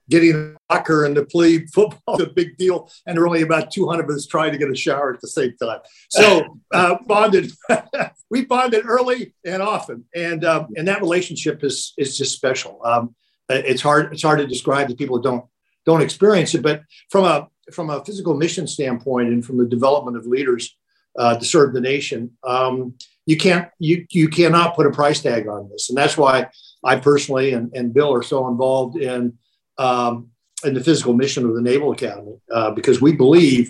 getting 0.09 0.55
soccer 0.71 1.05
and 1.05 1.15
to 1.15 1.25
play 1.25 1.65
football 1.67 2.15
is 2.15 2.27
a 2.27 2.29
big 2.29 2.57
deal. 2.57 2.89
And 3.05 3.15
there 3.15 3.21
were 3.21 3.27
only 3.27 3.41
about 3.41 3.71
200 3.71 4.03
of 4.03 4.15
us 4.15 4.27
trying 4.27 4.51
to 4.51 4.57
get 4.57 4.69
a 4.69 4.75
shower 4.75 5.13
at 5.13 5.21
the 5.21 5.27
same 5.27 5.55
time. 5.57 5.79
So 6.09 6.59
uh, 6.73 6.97
bonded, 7.05 7.51
we 8.29 8.45
bonded 8.45 8.85
early 8.85 9.33
and 9.45 9.61
often. 9.61 10.05
And, 10.15 10.43
um, 10.45 10.67
and 10.75 10.87
that 10.87 11.01
relationship 11.01 11.63
is, 11.63 11.93
is 11.97 12.17
just 12.17 12.35
special. 12.35 12.79
Um, 12.83 13.15
it's 13.49 13.81
hard, 13.81 14.11
it's 14.13 14.23
hard 14.23 14.39
to 14.39 14.47
describe 14.47 14.87
to 14.89 14.95
people 14.95 15.17
who 15.17 15.23
don't, 15.23 15.45
don't 15.85 16.01
experience 16.01 16.55
it, 16.55 16.63
but 16.63 16.81
from 17.09 17.25
a, 17.25 17.47
from 17.71 17.89
a 17.89 18.03
physical 18.03 18.35
mission 18.35 18.67
standpoint 18.67 19.29
and 19.29 19.45
from 19.45 19.57
the 19.57 19.65
development 19.65 20.17
of 20.17 20.25
leaders 20.25 20.75
uh, 21.17 21.37
to 21.37 21.45
serve 21.45 21.73
the 21.73 21.81
nation, 21.81 22.31
um, 22.43 22.95
you 23.25 23.37
can't 23.37 23.69
you 23.79 24.05
you 24.11 24.27
cannot 24.27 24.75
put 24.75 24.85
a 24.85 24.91
price 24.91 25.21
tag 25.21 25.47
on 25.47 25.69
this, 25.69 25.89
and 25.89 25.97
that's 25.97 26.17
why 26.17 26.47
I 26.83 26.97
personally 26.97 27.53
and, 27.53 27.75
and 27.75 27.93
Bill 27.93 28.13
are 28.13 28.21
so 28.21 28.47
involved 28.47 28.97
in 28.97 29.37
um, 29.77 30.29
the 30.63 30.83
physical 30.83 31.13
mission 31.13 31.45
of 31.45 31.55
the 31.55 31.61
Naval 31.61 31.91
Academy 31.91 32.37
uh, 32.51 32.71
because 32.71 33.01
we 33.01 33.11
believe, 33.11 33.69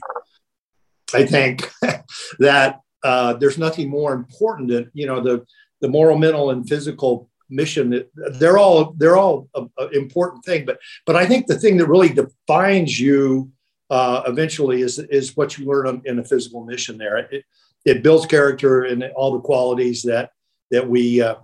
I 1.13 1.25
think, 1.25 1.71
that 2.39 2.81
uh, 3.03 3.33
there's 3.33 3.57
nothing 3.57 3.89
more 3.89 4.13
important 4.13 4.69
than 4.69 4.89
you 4.93 5.05
know 5.05 5.21
the 5.21 5.45
the 5.81 5.87
moral, 5.87 6.17
mental, 6.17 6.49
and 6.51 6.67
physical 6.67 7.29
mission. 7.49 8.03
They're 8.15 8.57
all 8.57 8.93
they're 8.97 9.17
all 9.17 9.47
a, 9.55 9.65
a 9.77 9.89
important 9.89 10.43
thing, 10.45 10.65
but 10.65 10.79
but 11.05 11.15
I 11.15 11.25
think 11.25 11.47
the 11.47 11.59
thing 11.59 11.77
that 11.77 11.87
really 11.87 12.09
defines 12.09 12.99
you 12.99 13.51
uh, 13.89 14.23
eventually 14.25 14.81
is 14.81 14.99
is 14.99 15.35
what 15.37 15.57
you 15.57 15.65
learn 15.65 16.01
in 16.05 16.19
a 16.19 16.23
physical 16.23 16.65
mission. 16.65 16.97
There, 16.97 17.17
it, 17.17 17.45
it 17.85 18.03
builds 18.03 18.25
character 18.25 18.83
and 18.83 19.03
all 19.15 19.33
the 19.33 19.41
qualities 19.41 20.01
that 20.03 20.31
that 20.71 20.89
we 20.89 21.21
uh, 21.21 21.35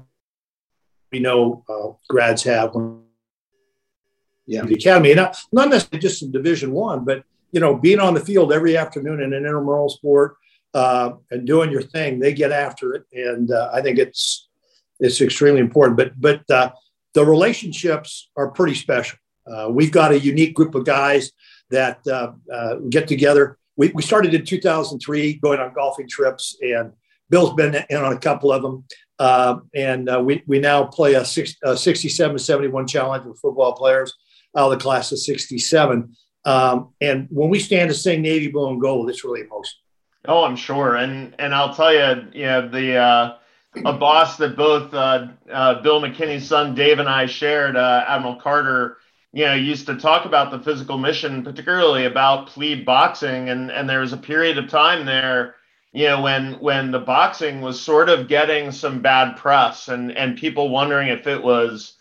we 1.12 1.20
know 1.20 1.64
uh, 1.70 1.94
grads 2.10 2.44
have. 2.44 2.74
Yeah, 4.48 4.64
the 4.64 4.76
academy, 4.76 5.14
not 5.14 5.38
not 5.52 5.70
necessarily 5.70 6.02
just 6.02 6.24
in 6.24 6.32
Division 6.32 6.72
One, 6.72 7.06
but 7.06 7.24
you 7.52 7.60
know, 7.60 7.76
being 7.76 8.00
on 8.00 8.14
the 8.14 8.20
field 8.20 8.52
every 8.52 8.76
afternoon 8.76 9.22
in 9.22 9.34
an 9.34 9.46
intramural 9.46 9.90
sport 9.90 10.36
uh, 10.74 11.12
and 11.30 11.46
doing 11.46 11.72
your 11.72 11.82
thing, 11.82 12.20
they 12.20 12.34
get 12.34 12.52
after 12.52 12.94
it, 12.96 13.06
and 13.14 13.52
uh, 13.52 13.70
I 13.74 13.82
think 13.82 13.98
it's 13.98 14.50
it's 15.00 15.22
extremely 15.22 15.62
important. 15.62 15.98
But 15.98 16.20
but 16.20 16.50
uh, 16.50 16.72
the 17.14 17.26
relationships 17.26 18.30
are 18.36 18.50
pretty 18.50 18.76
special. 18.76 19.20
Uh, 19.46 19.70
we've 19.70 19.92
got 19.92 20.12
a 20.12 20.20
unique 20.20 20.54
group 20.54 20.76
of 20.76 20.86
guys 20.86 21.32
that 21.70 22.04
get 22.90 23.08
together 23.08 23.58
we, 23.82 23.92
we 23.96 24.02
started 24.02 24.34
in 24.34 24.46
2003 24.46 25.36
going 25.36 25.60
on 25.60 25.74
golfing 25.74 26.08
trips 26.08 26.58
and 26.62 26.92
Bill's 27.30 27.54
been 27.54 27.84
in 27.90 27.98
on 27.98 28.14
a 28.14 28.20
couple 28.20 28.52
of 28.52 28.62
them. 28.62 28.84
Uh, 29.18 29.60
and 29.74 30.10
uh, 30.10 30.22
we, 30.24 30.44
we 30.46 30.60
now 30.60 30.84
play 30.84 31.14
a, 31.14 31.24
six, 31.24 31.56
a 31.64 31.78
67 31.78 32.38
71 32.38 32.88
challenge 32.88 33.26
with 33.26 33.40
football 33.40 33.74
players 33.74 34.14
out 34.56 34.72
of 34.72 34.78
the 34.78 34.84
class 34.84 35.12
of 35.12 35.20
67. 35.20 36.16
Um, 36.44 36.90
and 37.00 37.28
when 37.30 37.50
we 37.50 37.60
stand 37.60 37.90
to 37.90 37.96
sing 37.96 38.22
Navy 38.22 38.48
Blue 38.48 38.70
and 38.70 38.82
Gold, 38.82 39.10
it's 39.10 39.24
really 39.24 39.42
emotional. 39.42 39.82
Oh, 40.28 40.44
I'm 40.44 40.56
sure. 40.56 40.96
And 40.96 41.36
and 41.40 41.54
I'll 41.54 41.74
tell 41.74 41.94
you, 41.94 42.28
you 42.34 42.46
know, 42.46 42.68
the 42.68 42.96
uh, 42.96 43.38
a 43.86 43.94
boss 43.94 44.38
that 44.38 44.56
both 44.56 44.94
uh, 44.94 45.28
uh, 45.52 45.82
Bill 45.82 46.02
McKinney's 46.02 46.48
son 46.48 46.76
Dave 46.76 47.00
and 47.00 47.10
I 47.10 47.26
shared, 47.26 47.76
uh, 47.76 48.06
Admiral 48.08 48.36
Carter, 48.36 48.98
you 49.34 49.46
know, 49.46 49.56
used 49.56 49.86
to 49.88 49.96
talk 49.96 50.26
about 50.26 50.52
the 50.52 50.60
physical 50.60 50.98
mission, 50.98 51.44
particularly 51.44 52.06
about 52.06 52.48
plebe 52.48 52.86
boxing, 52.86 53.50
and 53.50 53.72
and 53.72 53.90
there 53.90 54.02
was 54.02 54.14
a 54.14 54.18
period 54.18 54.58
of 54.58 54.70
time 54.70 55.06
there, 55.06 55.56
you 55.92 56.06
know, 56.06 56.22
when 56.22 56.54
when 56.56 56.92
the 56.92 57.00
boxing 57.00 57.62
was 57.62 57.82
sort 57.82 58.10
of 58.10 58.28
getting 58.28 58.72
some 58.72 59.02
bad 59.02 59.38
press, 59.38 59.88
and 59.88 60.12
and 60.12 60.38
people 60.38 60.70
wondering 60.70 61.08
if 61.08 61.26
it 61.26 61.42
was 61.42 61.98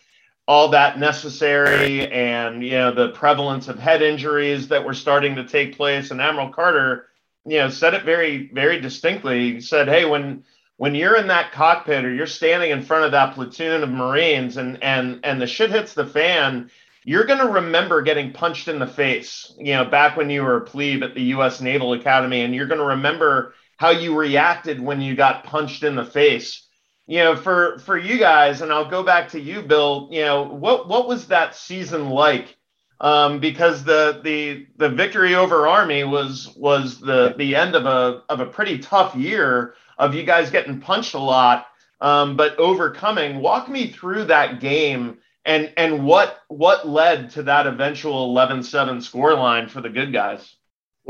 all 0.50 0.70
that 0.70 0.98
necessary, 0.98 2.10
and 2.10 2.64
you 2.64 2.72
know, 2.72 2.92
the 2.92 3.10
prevalence 3.10 3.68
of 3.68 3.78
head 3.78 4.02
injuries 4.02 4.66
that 4.66 4.84
were 4.84 4.94
starting 4.94 5.36
to 5.36 5.44
take 5.44 5.76
place, 5.76 6.10
and 6.10 6.20
Admiral 6.20 6.48
Carter, 6.48 7.06
you 7.46 7.58
know, 7.58 7.70
said 7.70 7.94
it 7.94 8.02
very 8.02 8.50
very 8.52 8.80
distinctly. 8.80 9.54
He 9.54 9.60
said, 9.60 9.88
"Hey, 9.88 10.04
when." 10.04 10.44
When 10.78 10.94
you're 10.94 11.16
in 11.18 11.26
that 11.26 11.52
cockpit 11.52 12.06
or 12.06 12.14
you're 12.14 12.26
standing 12.26 12.70
in 12.70 12.80
front 12.82 13.04
of 13.04 13.12
that 13.12 13.34
platoon 13.34 13.82
of 13.82 13.90
Marines 13.90 14.56
and 14.56 14.82
and 14.82 15.20
and 15.24 15.38
the 15.38 15.46
shit 15.46 15.70
hits 15.70 15.92
the 15.92 16.06
fan, 16.06 16.70
you're 17.04 17.26
going 17.26 17.38
to 17.38 17.52
remember 17.52 18.00
getting 18.00 18.32
punched 18.32 18.66
in 18.66 18.78
the 18.78 18.86
face, 18.86 19.52
you 19.58 19.74
know, 19.74 19.84
back 19.84 20.16
when 20.16 20.30
you 20.30 20.42
were 20.42 20.56
a 20.56 20.62
plebe 20.62 21.02
at 21.02 21.14
the 21.14 21.34
U.S. 21.34 21.60
Naval 21.60 21.92
Academy, 21.92 22.40
and 22.40 22.54
you're 22.54 22.66
going 22.66 22.80
to 22.80 22.96
remember 22.96 23.52
how 23.76 23.90
you 23.90 24.16
reacted 24.16 24.80
when 24.80 25.02
you 25.02 25.14
got 25.14 25.44
punched 25.44 25.82
in 25.82 25.96
the 25.96 26.04
face. 26.04 26.66
You 27.10 27.18
know, 27.18 27.34
for 27.34 27.80
for 27.80 27.98
you 27.98 28.18
guys, 28.18 28.60
and 28.60 28.72
I'll 28.72 28.88
go 28.88 29.02
back 29.02 29.30
to 29.30 29.40
you, 29.40 29.62
Bill. 29.62 30.08
You 30.12 30.20
know, 30.20 30.44
what 30.44 30.86
what 30.86 31.08
was 31.08 31.26
that 31.26 31.56
season 31.56 32.08
like? 32.08 32.56
Um, 33.00 33.40
because 33.40 33.82
the 33.82 34.20
the 34.22 34.68
the 34.76 34.90
victory 34.90 35.34
over 35.34 35.66
Army 35.66 36.04
was 36.04 36.54
was 36.56 37.00
the 37.00 37.34
the 37.36 37.56
end 37.56 37.74
of 37.74 37.84
a 37.84 38.22
of 38.28 38.38
a 38.38 38.46
pretty 38.46 38.78
tough 38.78 39.16
year 39.16 39.74
of 39.98 40.14
you 40.14 40.22
guys 40.22 40.52
getting 40.52 40.80
punched 40.80 41.14
a 41.14 41.18
lot, 41.18 41.66
um, 42.00 42.36
but 42.36 42.56
overcoming. 42.60 43.40
Walk 43.40 43.68
me 43.68 43.88
through 43.88 44.26
that 44.26 44.60
game 44.60 45.18
and 45.44 45.72
and 45.76 46.06
what 46.06 46.38
what 46.46 46.88
led 46.88 47.30
to 47.30 47.42
that 47.42 47.66
eventual 47.66 48.32
11-7 48.32 48.98
scoreline 48.98 49.68
for 49.68 49.80
the 49.80 49.90
good 49.90 50.12
guys 50.12 50.54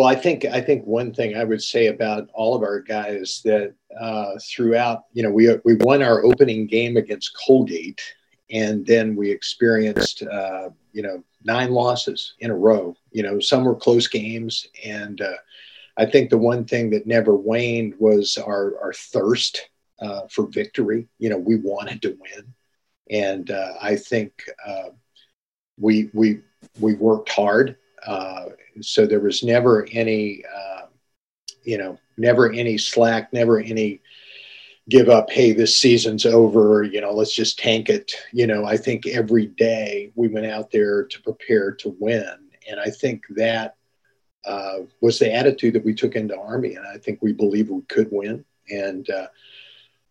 well 0.00 0.08
i 0.08 0.14
think 0.14 0.46
i 0.46 0.60
think 0.60 0.82
one 0.86 1.12
thing 1.12 1.36
i 1.36 1.44
would 1.44 1.62
say 1.62 1.88
about 1.88 2.30
all 2.32 2.56
of 2.56 2.62
our 2.62 2.80
guys 2.80 3.42
that 3.44 3.74
uh, 4.00 4.32
throughout 4.50 5.04
you 5.12 5.22
know 5.22 5.30
we 5.30 5.54
we 5.64 5.74
won 5.80 6.02
our 6.02 6.24
opening 6.24 6.66
game 6.66 6.96
against 6.96 7.36
colgate 7.46 8.02
and 8.50 8.86
then 8.86 9.14
we 9.14 9.30
experienced 9.30 10.22
uh, 10.22 10.70
you 10.92 11.02
know 11.02 11.22
nine 11.44 11.70
losses 11.70 12.34
in 12.40 12.50
a 12.50 12.56
row 12.56 12.96
you 13.12 13.22
know 13.22 13.38
some 13.38 13.62
were 13.62 13.76
close 13.76 14.08
games 14.08 14.66
and 14.84 15.20
uh, 15.20 15.36
i 15.98 16.06
think 16.06 16.30
the 16.30 16.38
one 16.38 16.64
thing 16.64 16.88
that 16.88 17.06
never 17.06 17.34
waned 17.34 17.94
was 17.98 18.38
our 18.38 18.80
our 18.82 18.94
thirst 18.94 19.68
uh, 20.00 20.22
for 20.30 20.46
victory 20.46 21.06
you 21.18 21.28
know 21.28 21.36
we 21.38 21.56
wanted 21.56 22.00
to 22.00 22.16
win 22.18 22.54
and 23.10 23.50
uh, 23.50 23.72
I 23.82 23.96
think 23.96 24.32
uh, 24.66 24.90
we 25.78 26.10
we 26.14 26.40
we 26.78 26.94
worked 26.94 27.28
hard. 27.28 27.76
So 28.82 29.06
there 29.06 29.20
was 29.20 29.42
never 29.42 29.86
any, 29.92 30.44
uh, 30.44 30.86
you 31.64 31.78
know, 31.78 31.98
never 32.16 32.50
any 32.52 32.78
slack, 32.78 33.32
never 33.32 33.60
any 33.60 34.00
give 34.88 35.08
up. 35.08 35.30
Hey, 35.30 35.52
this 35.52 35.76
season's 35.76 36.26
over. 36.26 36.82
You 36.82 37.00
know, 37.00 37.12
let's 37.12 37.34
just 37.34 37.58
tank 37.58 37.88
it. 37.88 38.12
You 38.32 38.46
know, 38.46 38.64
I 38.64 38.76
think 38.76 39.06
every 39.06 39.46
day 39.46 40.10
we 40.14 40.28
went 40.28 40.46
out 40.46 40.70
there 40.70 41.04
to 41.04 41.22
prepare 41.22 41.72
to 41.72 41.96
win, 41.98 42.50
And 42.70 42.80
I 42.80 42.90
think 42.90 43.24
that 43.30 43.76
uh, 44.44 44.78
was 45.00 45.18
the 45.18 45.32
attitude 45.32 45.74
that 45.74 45.84
we 45.84 45.94
took 45.94 46.14
into 46.14 46.38
Army. 46.38 46.76
And 46.76 46.86
I 46.86 46.98
think 46.98 47.20
we 47.20 47.32
believe 47.32 47.68
we 47.68 47.82
could 47.82 48.08
win. 48.10 48.44
And 48.70 49.08
uh, 49.10 49.26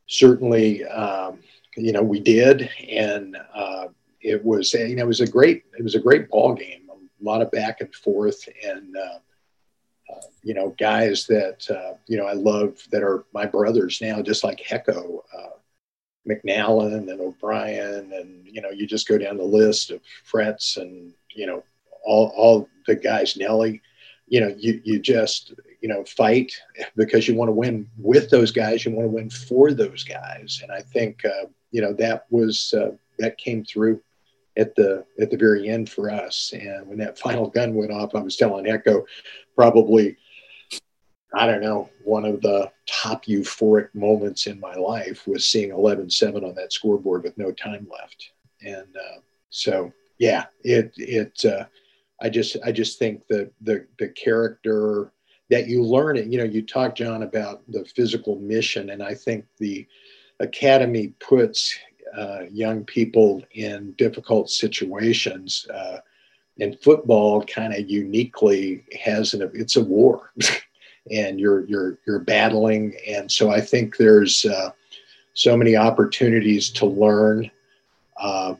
certainly, 0.07 0.85
um, 0.85 1.39
you 1.77 1.91
know, 1.91 2.03
we 2.03 2.19
did. 2.19 2.69
And 2.89 3.37
uh, 3.53 3.87
it 4.21 4.43
was, 4.43 4.73
you 4.73 4.95
know, 4.95 5.03
it 5.03 5.07
was 5.07 5.21
a 5.21 5.27
great, 5.27 5.63
it 5.77 5.83
was 5.83 5.95
a 5.95 5.99
great 5.99 6.29
ball 6.29 6.53
game. 6.53 6.88
A 7.19 7.23
lot 7.23 7.41
of 7.41 7.51
back 7.51 7.81
and 7.81 7.93
forth. 7.93 8.47
And, 8.65 8.95
uh, 8.95 9.19
uh, 10.11 10.27
you 10.41 10.53
know, 10.53 10.75
guys 10.79 11.27
that, 11.27 11.69
uh, 11.69 11.95
you 12.07 12.17
know, 12.17 12.25
I 12.25 12.33
love 12.33 12.77
that 12.91 13.03
are 13.03 13.25
my 13.33 13.45
brothers 13.45 13.99
now, 14.01 14.21
just 14.21 14.43
like 14.43 14.59
Hecko, 14.59 15.23
McNallen 16.27 17.09
and 17.09 17.21
O'Brien. 17.21 18.11
And, 18.13 18.45
you 18.45 18.61
know, 18.61 18.69
you 18.69 18.85
just 18.85 19.07
go 19.07 19.17
down 19.17 19.37
the 19.37 19.43
list 19.43 19.91
of 19.91 20.01
Fretz 20.31 20.77
and, 20.77 21.13
you 21.33 21.45
know, 21.45 21.63
all, 22.03 22.31
all 22.35 22.69
the 22.87 22.95
guys, 22.95 23.35
Nelly, 23.37 23.81
you 24.27 24.39
know, 24.41 24.53
you, 24.57 24.81
you 24.83 24.99
just, 24.99 25.53
you 25.81 25.89
know, 25.89 26.03
fight 26.05 26.51
because 26.95 27.27
you 27.27 27.35
want 27.35 27.49
to 27.49 27.53
win 27.53 27.89
with 27.97 28.29
those 28.29 28.51
guys. 28.51 28.85
You 28.85 28.91
want 28.91 29.07
to 29.07 29.15
win 29.15 29.29
for 29.29 29.73
those 29.73 30.03
guys. 30.03 30.59
And 30.61 30.71
I 30.71 30.81
think, 30.81 31.23
uh, 31.25 31.47
you 31.71 31.81
know, 31.81 31.93
that 31.93 32.25
was, 32.29 32.73
uh, 32.77 32.91
that 33.17 33.37
came 33.37 33.65
through 33.65 34.01
at 34.59 34.75
the, 34.75 35.05
at 35.19 35.31
the 35.31 35.37
very 35.37 35.69
end 35.69 35.89
for 35.89 36.09
us. 36.11 36.53
And 36.53 36.87
when 36.87 36.97
that 36.99 37.17
final 37.25 37.49
gun 37.49 37.73
went 37.73 37.91
off, 37.91 38.15
I 38.15 38.21
was 38.21 38.35
telling 38.35 38.65
Hecko 38.65 39.05
probably, 39.55 40.17
I 41.33 41.45
don't 41.45 41.61
know, 41.61 41.89
one 42.03 42.25
of 42.25 42.41
the 42.41 42.71
top 42.87 43.25
euphoric 43.25 43.93
moments 43.93 44.47
in 44.47 44.59
my 44.59 44.73
life 44.73 45.27
was 45.27 45.45
seeing 45.45 45.71
11 45.71 46.09
7 46.09 46.43
on 46.43 46.55
that 46.55 46.73
scoreboard 46.73 47.23
with 47.23 47.37
no 47.37 47.51
time 47.51 47.87
left. 47.91 48.31
And 48.61 48.87
uh, 48.95 49.19
so, 49.49 49.91
yeah, 50.17 50.45
it, 50.63 50.93
it, 50.97 51.45
uh, 51.45 51.65
I 52.21 52.29
just 52.29 52.57
I 52.65 52.71
just 52.71 52.99
think 52.99 53.25
that 53.27 53.51
the 53.61 53.85
the 53.97 54.09
character 54.09 55.13
that 55.49 55.67
you 55.67 55.83
learn 55.83 56.17
it. 56.17 56.27
You 56.27 56.39
know, 56.39 56.43
you 56.43 56.61
talk 56.61 56.95
John 56.95 57.23
about 57.23 57.61
the 57.71 57.85
physical 57.85 58.37
mission, 58.39 58.91
and 58.91 59.01
I 59.01 59.13
think 59.13 59.45
the 59.57 59.87
academy 60.39 61.13
puts 61.19 61.77
uh, 62.17 62.41
young 62.51 62.83
people 62.85 63.43
in 63.51 63.93
difficult 63.93 64.49
situations. 64.49 65.67
Uh, 65.73 65.97
and 66.59 66.79
football 66.79 67.43
kind 67.45 67.73
of 67.73 67.89
uniquely 67.89 68.83
has 69.01 69.33
an 69.33 69.49
it's 69.53 69.77
a 69.77 69.83
war, 69.83 70.31
and 71.11 71.39
you're 71.39 71.65
you're 71.65 71.97
you're 72.05 72.19
battling, 72.19 72.95
and 73.07 73.31
so 73.31 73.49
I 73.49 73.61
think 73.61 73.97
there's 73.97 74.45
uh, 74.45 74.71
so 75.33 75.55
many 75.55 75.75
opportunities 75.75 76.69
to 76.71 76.85
learn. 76.85 77.49
Uh, 78.19 78.55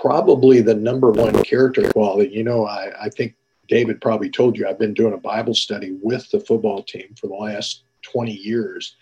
probably 0.00 0.60
the 0.60 0.74
number 0.74 1.10
one 1.10 1.42
character 1.42 1.90
quality. 1.90 2.30
You 2.32 2.44
know, 2.44 2.66
I, 2.66 2.92
I 3.06 3.08
think 3.08 3.34
David 3.68 4.00
probably 4.00 4.30
told 4.30 4.56
you 4.56 4.66
I've 4.66 4.78
been 4.78 4.94
doing 4.94 5.14
a 5.14 5.18
Bible 5.18 5.54
study 5.54 5.96
with 6.00 6.30
the 6.30 6.40
football 6.40 6.82
team 6.82 7.14
for 7.20 7.26
the 7.26 7.34
last 7.34 7.82
20 8.02 8.32
years. 8.32 8.96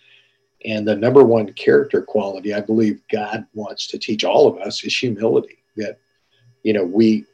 And 0.64 0.87
the 0.87 0.97
number 0.97 1.23
one 1.23 1.53
character 1.53 2.03
quality 2.03 2.53
I 2.53 2.61
believe 2.61 3.01
God 3.11 3.47
wants 3.55 3.87
to 3.88 3.99
teach 3.99 4.25
all 4.25 4.47
of 4.49 4.59
us 4.61 4.83
is 4.85 4.97
humility. 4.97 5.59
That, 5.77 5.99
you 6.62 6.73
know, 6.73 6.85
we 6.85 7.25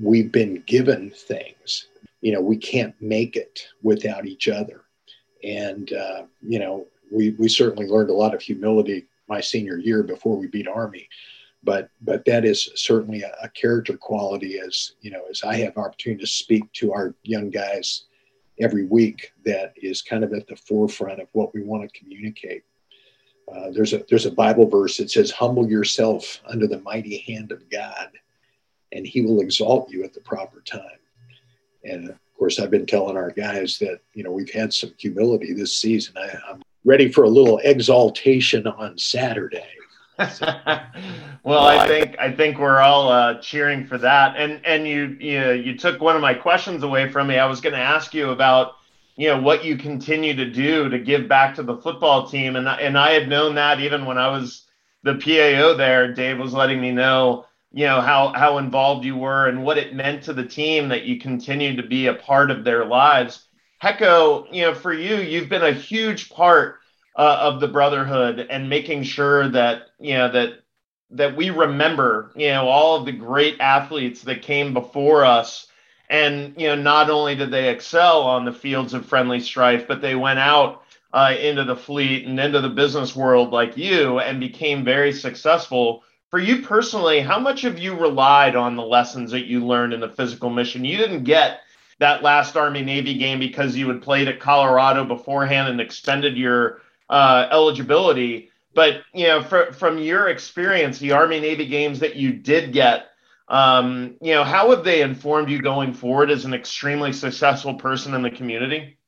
we've 0.00 0.32
been 0.32 0.62
given 0.66 1.10
things. 1.10 1.88
You 2.20 2.32
know, 2.32 2.40
we 2.40 2.56
can't 2.56 2.94
make 3.00 3.36
it 3.36 3.60
without 3.82 4.26
each 4.26 4.48
other. 4.48 4.82
And 5.44 5.92
uh, 5.92 6.22
you 6.42 6.58
know, 6.58 6.86
we 7.10 7.30
we 7.38 7.48
certainly 7.48 7.86
learned 7.86 8.10
a 8.10 8.14
lot 8.14 8.34
of 8.34 8.40
humility 8.40 9.06
my 9.28 9.40
senior 9.40 9.76
year 9.76 10.02
before 10.02 10.36
we 10.36 10.46
beat 10.46 10.68
Army 10.68 11.08
but 11.66 11.90
but 12.00 12.24
that 12.24 12.44
is 12.46 12.70
certainly 12.76 13.22
a, 13.22 13.34
a, 13.42 13.48
character 13.50 13.96
quality 13.96 14.58
as 14.58 14.92
you 15.02 15.10
know 15.10 15.24
as 15.28 15.42
i 15.42 15.56
have 15.56 15.76
opportunity 15.76 16.20
to 16.20 16.26
speak 16.26 16.70
to 16.72 16.92
our 16.92 17.14
young 17.24 17.50
guys 17.50 18.04
every 18.60 18.86
week 18.86 19.32
that 19.44 19.74
is 19.76 20.02
kind 20.02 20.24
of 20.24 20.32
at 20.32 20.46
the 20.46 20.56
forefront 20.56 21.20
of 21.20 21.28
what 21.32 21.54
we 21.54 21.62
want 21.62 21.82
to 21.82 21.98
communicate. 21.98 22.64
Uh, 23.52 23.70
there's 23.70 23.92
a 23.92 24.04
there's 24.08 24.26
a 24.26 24.30
bible 24.30 24.68
verse 24.68 24.96
that 24.96 25.10
says 25.10 25.30
humble 25.30 25.70
yourself 25.70 26.40
under 26.46 26.66
the 26.66 26.80
mighty 26.80 27.18
hand 27.18 27.52
of 27.52 27.68
god 27.70 28.10
and 28.92 29.06
he 29.06 29.20
will 29.20 29.40
exalt 29.40 29.90
you 29.90 30.02
at 30.02 30.12
the 30.12 30.20
proper 30.20 30.60
time. 30.62 30.98
And 31.84 32.10
of 32.10 32.18
course 32.36 32.58
i've 32.58 32.70
been 32.70 32.86
telling 32.86 33.16
our 33.16 33.30
guys 33.30 33.78
that 33.78 34.00
you 34.14 34.24
know 34.24 34.32
we've 34.32 34.50
had 34.50 34.72
some 34.74 34.92
humility 34.98 35.52
this 35.52 35.80
season. 35.80 36.14
I, 36.16 36.36
i'm 36.50 36.62
ready 36.84 37.10
for 37.10 37.24
a 37.24 37.28
little 37.28 37.58
exaltation 37.58 38.66
on 38.66 38.98
saturday 38.98 39.75
well, 41.44 41.66
I 41.66 41.86
think 41.86 42.16
I 42.18 42.32
think 42.32 42.58
we're 42.58 42.80
all 42.80 43.10
uh, 43.10 43.38
cheering 43.40 43.86
for 43.86 43.98
that. 43.98 44.36
And 44.36 44.64
and 44.64 44.86
you 44.86 45.16
you 45.20 45.52
you 45.52 45.76
took 45.76 46.00
one 46.00 46.16
of 46.16 46.22
my 46.22 46.32
questions 46.32 46.82
away 46.82 47.10
from 47.10 47.26
me. 47.26 47.38
I 47.38 47.44
was 47.46 47.60
going 47.60 47.74
to 47.74 47.78
ask 47.78 48.14
you 48.14 48.30
about 48.30 48.72
you 49.16 49.28
know 49.28 49.40
what 49.40 49.64
you 49.64 49.76
continue 49.76 50.34
to 50.34 50.50
do 50.50 50.88
to 50.88 50.98
give 50.98 51.28
back 51.28 51.54
to 51.56 51.62
the 51.62 51.76
football 51.76 52.26
team, 52.26 52.56
and 52.56 52.66
and 52.66 52.96
I 52.96 53.10
had 53.10 53.28
known 53.28 53.56
that 53.56 53.80
even 53.80 54.06
when 54.06 54.16
I 54.16 54.28
was 54.28 54.66
the 55.02 55.16
PAO 55.16 55.74
there. 55.74 56.14
Dave 56.14 56.38
was 56.38 56.54
letting 56.54 56.80
me 56.80 56.92
know 56.92 57.44
you 57.72 57.84
know 57.84 58.00
how 58.00 58.32
how 58.32 58.56
involved 58.56 59.04
you 59.04 59.16
were 59.16 59.48
and 59.48 59.62
what 59.62 59.76
it 59.76 59.94
meant 59.94 60.22
to 60.24 60.32
the 60.32 60.46
team 60.46 60.88
that 60.88 61.04
you 61.04 61.20
continue 61.20 61.76
to 61.76 61.86
be 61.86 62.06
a 62.06 62.14
part 62.14 62.50
of 62.50 62.64
their 62.64 62.86
lives. 62.86 63.46
Hecko, 63.80 64.46
you 64.50 64.62
know, 64.62 64.74
for 64.74 64.94
you, 64.94 65.16
you've 65.16 65.50
been 65.50 65.62
a 65.62 65.72
huge 65.72 66.30
part 66.30 66.78
uh, 67.16 67.38
of 67.40 67.60
the 67.60 67.68
brotherhood 67.68 68.46
and 68.50 68.68
making 68.68 69.02
sure 69.02 69.48
that 69.48 69.88
you 69.98 70.14
know 70.14 70.30
that 70.30 70.60
that 71.10 71.36
we 71.36 71.50
remember 71.50 72.30
you 72.36 72.48
know 72.48 72.68
all 72.68 72.96
of 72.96 73.06
the 73.06 73.12
great 73.12 73.58
athletes 73.60 74.22
that 74.22 74.42
came 74.42 74.74
before 74.74 75.24
us. 75.24 75.68
And 76.08 76.54
you 76.56 76.68
know 76.68 76.76
not 76.76 77.10
only 77.10 77.34
did 77.34 77.50
they 77.50 77.70
excel 77.70 78.22
on 78.22 78.44
the 78.44 78.52
fields 78.52 78.94
of 78.94 79.06
friendly 79.06 79.40
strife 79.40 79.88
but 79.88 80.00
they 80.00 80.14
went 80.14 80.38
out 80.38 80.82
uh, 81.12 81.34
into 81.40 81.64
the 81.64 81.74
fleet 81.74 82.26
and 82.26 82.38
into 82.38 82.60
the 82.60 82.68
business 82.68 83.16
world 83.16 83.50
like 83.50 83.76
you 83.76 84.20
and 84.20 84.38
became 84.38 84.84
very 84.84 85.12
successful. 85.12 86.04
For 86.30 86.38
you 86.38 86.62
personally 86.62 87.20
how 87.20 87.40
much 87.40 87.62
have 87.62 87.78
you 87.78 87.94
relied 87.94 88.54
on 88.54 88.76
the 88.76 88.84
lessons 88.84 89.30
that 89.30 89.46
you 89.46 89.66
learned 89.66 89.94
in 89.94 90.00
the 90.00 90.08
physical 90.08 90.50
mission? 90.50 90.84
You 90.84 90.98
didn't 90.98 91.24
get 91.24 91.60
that 91.98 92.22
last 92.22 92.56
army 92.56 92.82
navy 92.82 93.14
game 93.14 93.38
because 93.38 93.74
you 93.74 93.88
had 93.88 94.02
played 94.02 94.28
at 94.28 94.38
colorado 94.38 95.04
beforehand 95.04 95.68
and 95.68 95.80
extended 95.80 96.36
your 96.36 96.82
uh, 97.08 97.48
eligibility. 97.50 98.50
But 98.74 99.02
you 99.14 99.26
know, 99.26 99.42
for, 99.42 99.72
from 99.72 99.98
your 99.98 100.28
experience, 100.28 100.98
the 100.98 101.12
Army 101.12 101.40
Navy 101.40 101.66
games 101.66 102.00
that 102.00 102.16
you 102.16 102.32
did 102.32 102.72
get, 102.72 103.06
um, 103.48 104.16
you 104.20 104.34
know, 104.34 104.44
how 104.44 104.70
have 104.70 104.84
they 104.84 105.02
informed 105.02 105.50
you 105.50 105.62
going 105.62 105.94
forward 105.94 106.30
as 106.30 106.44
an 106.44 106.52
extremely 106.52 107.12
successful 107.12 107.74
person 107.74 108.14
in 108.14 108.22
the 108.22 108.30
community? 108.30 108.98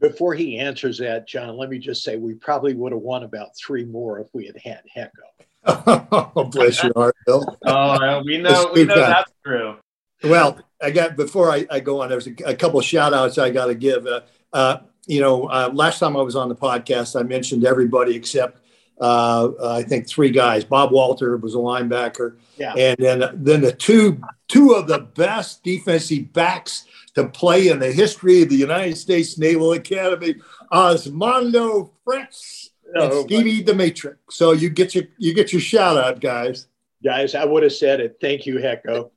Before 0.00 0.34
he 0.34 0.58
answers 0.58 0.98
that, 0.98 1.26
John, 1.26 1.56
let 1.56 1.70
me 1.70 1.78
just 1.78 2.02
say 2.02 2.16
we 2.16 2.34
probably 2.34 2.74
would 2.74 2.92
have 2.92 3.00
won 3.00 3.22
about 3.22 3.56
three 3.56 3.84
more 3.84 4.18
if 4.18 4.28
we 4.34 4.46
had 4.46 4.56
had 4.58 4.82
Hecko. 4.92 5.22
oh, 6.36 6.44
bless 6.44 6.82
your 6.82 6.92
heart, 6.94 7.16
Bill. 7.24 7.58
oh, 7.64 8.22
we 8.26 8.38
know, 8.38 8.70
we 8.74 8.84
know 8.84 8.96
that's 8.96 9.32
true. 9.44 9.76
Well, 10.22 10.58
I 10.82 10.90
got 10.90 11.16
before 11.16 11.50
I, 11.50 11.66
I 11.70 11.80
go 11.80 12.02
on. 12.02 12.08
There's 12.08 12.26
a, 12.26 12.34
a 12.44 12.54
couple 12.54 12.80
shout 12.80 13.14
outs 13.14 13.38
I 13.38 13.50
got 13.50 13.66
to 13.66 13.74
give. 13.74 14.06
Uh, 14.06 14.20
uh, 14.52 14.78
you 15.06 15.20
know, 15.20 15.44
uh, 15.44 15.70
last 15.72 15.98
time 15.98 16.16
I 16.16 16.22
was 16.22 16.36
on 16.36 16.48
the 16.48 16.56
podcast, 16.56 17.18
I 17.18 17.22
mentioned 17.22 17.64
everybody 17.64 18.14
except 18.14 18.58
uh, 19.00 19.50
I 19.62 19.82
think 19.82 20.08
three 20.08 20.30
guys. 20.30 20.64
Bob 20.64 20.92
Walter 20.92 21.36
was 21.36 21.54
a 21.54 21.58
linebacker, 21.58 22.36
yeah. 22.56 22.74
and 22.74 22.96
then 22.98 23.24
then 23.34 23.60
the 23.60 23.72
two 23.72 24.20
two 24.48 24.72
of 24.72 24.86
the 24.86 25.00
best 25.00 25.64
defensive 25.64 26.32
backs 26.32 26.86
to 27.14 27.28
play 27.28 27.68
in 27.68 27.78
the 27.78 27.92
history 27.92 28.42
of 28.42 28.48
the 28.48 28.56
United 28.56 28.96
States 28.96 29.38
Naval 29.38 29.72
Academy, 29.72 30.36
Osmondo 30.72 31.90
Fretz 32.06 32.70
and 32.94 33.12
oh, 33.12 33.24
Stevie 33.24 33.62
the 33.62 33.74
Matrix. 33.74 34.18
So 34.30 34.52
you 34.52 34.70
get 34.70 34.94
your 34.94 35.04
you 35.18 35.34
get 35.34 35.52
your 35.52 35.60
shout 35.60 35.96
out, 35.96 36.20
guys. 36.20 36.68
Guys, 37.02 37.34
I 37.34 37.44
would 37.44 37.62
have 37.62 37.72
said 37.72 38.00
it. 38.00 38.16
Thank 38.20 38.46
you, 38.46 38.58
Hecko. 38.58 39.10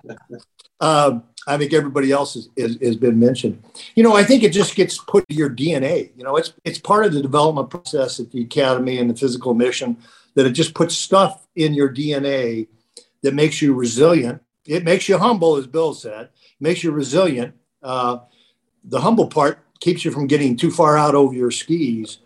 um, 0.80 1.22
I 1.46 1.58
think 1.58 1.72
everybody 1.72 2.10
else 2.10 2.48
has, 2.56 2.96
been 2.96 3.18
mentioned. 3.18 3.62
You 3.94 4.02
know, 4.02 4.14
I 4.14 4.24
think 4.24 4.42
it 4.42 4.52
just 4.52 4.74
gets 4.74 4.98
put 4.98 5.28
to 5.28 5.34
your 5.34 5.50
DNA. 5.50 6.10
You 6.16 6.24
know, 6.24 6.36
it's 6.36 6.52
it's 6.64 6.78
part 6.78 7.04
of 7.04 7.12
the 7.12 7.22
development 7.22 7.70
process 7.70 8.18
at 8.18 8.30
the 8.30 8.42
academy 8.42 8.98
and 8.98 9.10
the 9.10 9.14
physical 9.14 9.54
mission 9.54 9.96
that 10.34 10.46
it 10.46 10.52
just 10.52 10.74
puts 10.74 10.96
stuff 10.96 11.46
in 11.54 11.74
your 11.74 11.92
DNA 11.92 12.66
that 13.22 13.34
makes 13.34 13.60
you 13.62 13.74
resilient. 13.74 14.42
It 14.66 14.84
makes 14.84 15.08
you 15.08 15.18
humble, 15.18 15.56
as 15.56 15.66
Bill 15.66 15.94
said. 15.94 16.30
makes 16.60 16.82
you 16.82 16.90
resilient. 16.90 17.54
Uh, 17.82 18.18
the 18.84 19.00
humble 19.00 19.26
part 19.26 19.58
keeps 19.80 20.04
you 20.04 20.10
from 20.10 20.26
getting 20.26 20.56
too 20.56 20.70
far 20.70 20.96
out 20.96 21.14
over 21.14 21.34
your 21.34 21.50
skis. 21.50 22.18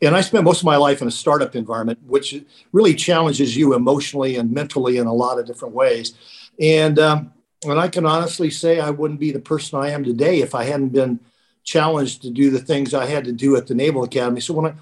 And 0.00 0.16
I 0.16 0.20
spent 0.20 0.44
most 0.44 0.60
of 0.60 0.64
my 0.64 0.76
life 0.76 1.00
in 1.00 1.08
a 1.08 1.12
startup 1.12 1.54
environment, 1.54 2.00
which 2.04 2.44
really 2.72 2.94
challenges 2.94 3.56
you 3.56 3.74
emotionally 3.74 4.36
and 4.36 4.50
mentally 4.50 4.98
in 4.98 5.06
a 5.06 5.12
lot 5.12 5.38
of 5.38 5.46
different 5.46 5.74
ways. 5.74 6.14
And 6.60 6.98
um, 6.98 7.32
and 7.64 7.78
I 7.78 7.88
can 7.88 8.06
honestly 8.06 8.50
say 8.50 8.80
I 8.80 8.90
wouldn't 8.90 9.20
be 9.20 9.30
the 9.30 9.40
person 9.40 9.78
I 9.78 9.90
am 9.90 10.04
today 10.04 10.40
if 10.40 10.54
I 10.54 10.64
hadn't 10.64 10.90
been 10.90 11.20
challenged 11.64 12.22
to 12.22 12.30
do 12.30 12.50
the 12.50 12.58
things 12.58 12.92
I 12.92 13.06
had 13.06 13.24
to 13.24 13.32
do 13.32 13.56
at 13.56 13.66
the 13.66 13.74
Naval 13.74 14.04
Academy. 14.04 14.40
So 14.40 14.54
when 14.54 14.72
I, 14.72 14.74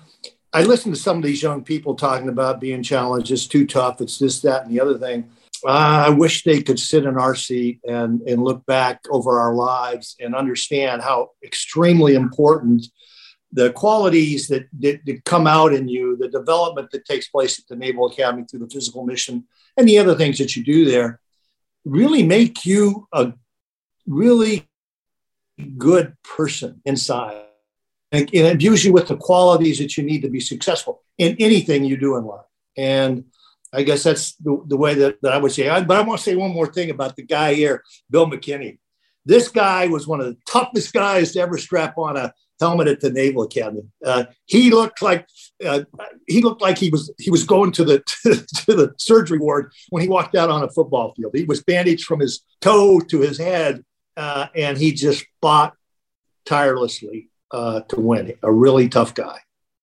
I 0.52 0.62
listen 0.62 0.92
to 0.92 0.98
some 0.98 1.18
of 1.18 1.22
these 1.22 1.42
young 1.42 1.62
people 1.62 1.94
talking 1.94 2.28
about 2.28 2.60
being 2.60 2.82
challenged, 2.82 3.30
it's 3.30 3.46
too 3.46 3.66
tough, 3.66 4.00
it's 4.00 4.18
this, 4.18 4.40
that, 4.42 4.64
and 4.64 4.72
the 4.72 4.80
other 4.80 4.98
thing. 4.98 5.30
uh, 5.64 6.06
I 6.06 6.10
wish 6.10 6.42
they 6.42 6.62
could 6.62 6.80
sit 6.80 7.04
in 7.04 7.18
our 7.18 7.34
seat 7.34 7.80
and, 7.86 8.22
and 8.22 8.42
look 8.42 8.64
back 8.66 9.00
over 9.10 9.38
our 9.38 9.54
lives 9.54 10.16
and 10.18 10.34
understand 10.34 11.02
how 11.02 11.30
extremely 11.44 12.14
important 12.14 12.86
the 13.52 13.72
qualities 13.72 14.48
that, 14.48 14.68
that, 14.78 15.00
that, 15.06 15.24
come 15.24 15.46
out 15.46 15.74
in 15.74 15.88
you, 15.88 16.16
the 16.16 16.28
development 16.28 16.90
that 16.92 17.04
takes 17.04 17.28
place 17.28 17.58
at 17.58 17.66
the 17.68 17.74
Naval 17.76 18.06
Academy 18.06 18.44
through 18.44 18.60
the 18.60 18.70
physical 18.70 19.04
mission, 19.04 19.44
and 19.76 19.88
the 19.88 19.98
other 19.98 20.14
things 20.14 20.38
that 20.38 20.54
you 20.54 20.64
do 20.64 20.84
there 20.84 21.20
really 21.84 22.22
make 22.22 22.64
you 22.66 23.08
a 23.12 23.32
really 24.06 24.68
good 25.76 26.16
person 26.22 26.80
inside 26.84 27.42
and, 28.12 28.28
and 28.34 28.46
imbues 28.46 28.84
you 28.84 28.92
with 28.92 29.08
the 29.08 29.16
qualities 29.16 29.78
that 29.78 29.96
you 29.96 30.02
need 30.02 30.22
to 30.22 30.28
be 30.28 30.40
successful 30.40 31.02
in 31.18 31.36
anything 31.38 31.84
you 31.84 31.96
do 31.96 32.16
in 32.16 32.24
life. 32.24 32.46
And 32.76 33.24
I 33.72 33.82
guess 33.82 34.02
that's 34.02 34.34
the, 34.36 34.62
the 34.66 34.76
way 34.76 34.94
that, 34.94 35.20
that 35.22 35.32
I 35.32 35.38
would 35.38 35.52
say. 35.52 35.68
I, 35.68 35.82
but 35.82 35.96
I 35.96 36.02
want 36.02 36.18
to 36.18 36.24
say 36.24 36.34
one 36.34 36.52
more 36.52 36.66
thing 36.66 36.90
about 36.90 37.16
the 37.16 37.22
guy 37.22 37.54
here, 37.54 37.84
Bill 38.10 38.28
McKinney. 38.28 38.78
This 39.24 39.48
guy 39.48 39.86
was 39.86 40.06
one 40.06 40.20
of 40.20 40.26
the 40.26 40.38
toughest 40.46 40.92
guys 40.92 41.32
to 41.32 41.40
ever 41.40 41.58
strap 41.58 41.98
on 41.98 42.16
a 42.16 42.32
helmet 42.60 42.88
at 42.88 43.00
the 43.00 43.10
Naval 43.10 43.42
Academy. 43.42 43.82
Uh, 44.04 44.24
he 44.46 44.70
looked 44.70 45.02
like 45.02 45.26
uh, 45.64 45.80
he 46.26 46.42
looked 46.42 46.62
like 46.62 46.78
he 46.78 46.90
was 46.90 47.12
he 47.18 47.30
was 47.30 47.44
going 47.44 47.72
to 47.72 47.84
the 47.84 47.98
to, 48.66 48.74
the 48.74 48.94
surgery 48.98 49.38
ward 49.38 49.72
when 49.90 50.02
he 50.02 50.08
walked 50.08 50.34
out 50.34 50.50
on 50.50 50.62
a 50.62 50.70
football 50.70 51.14
field. 51.14 51.32
He 51.34 51.44
was 51.44 51.62
bandaged 51.62 52.04
from 52.04 52.20
his 52.20 52.42
toe 52.60 53.00
to 53.00 53.20
his 53.20 53.38
head, 53.38 53.84
uh, 54.16 54.46
and 54.54 54.76
he 54.76 54.92
just 54.92 55.24
fought 55.40 55.74
tirelessly 56.44 57.28
uh, 57.50 57.80
to 57.82 58.00
win. 58.00 58.34
A 58.42 58.52
really 58.52 58.88
tough 58.88 59.14
guy 59.14 59.38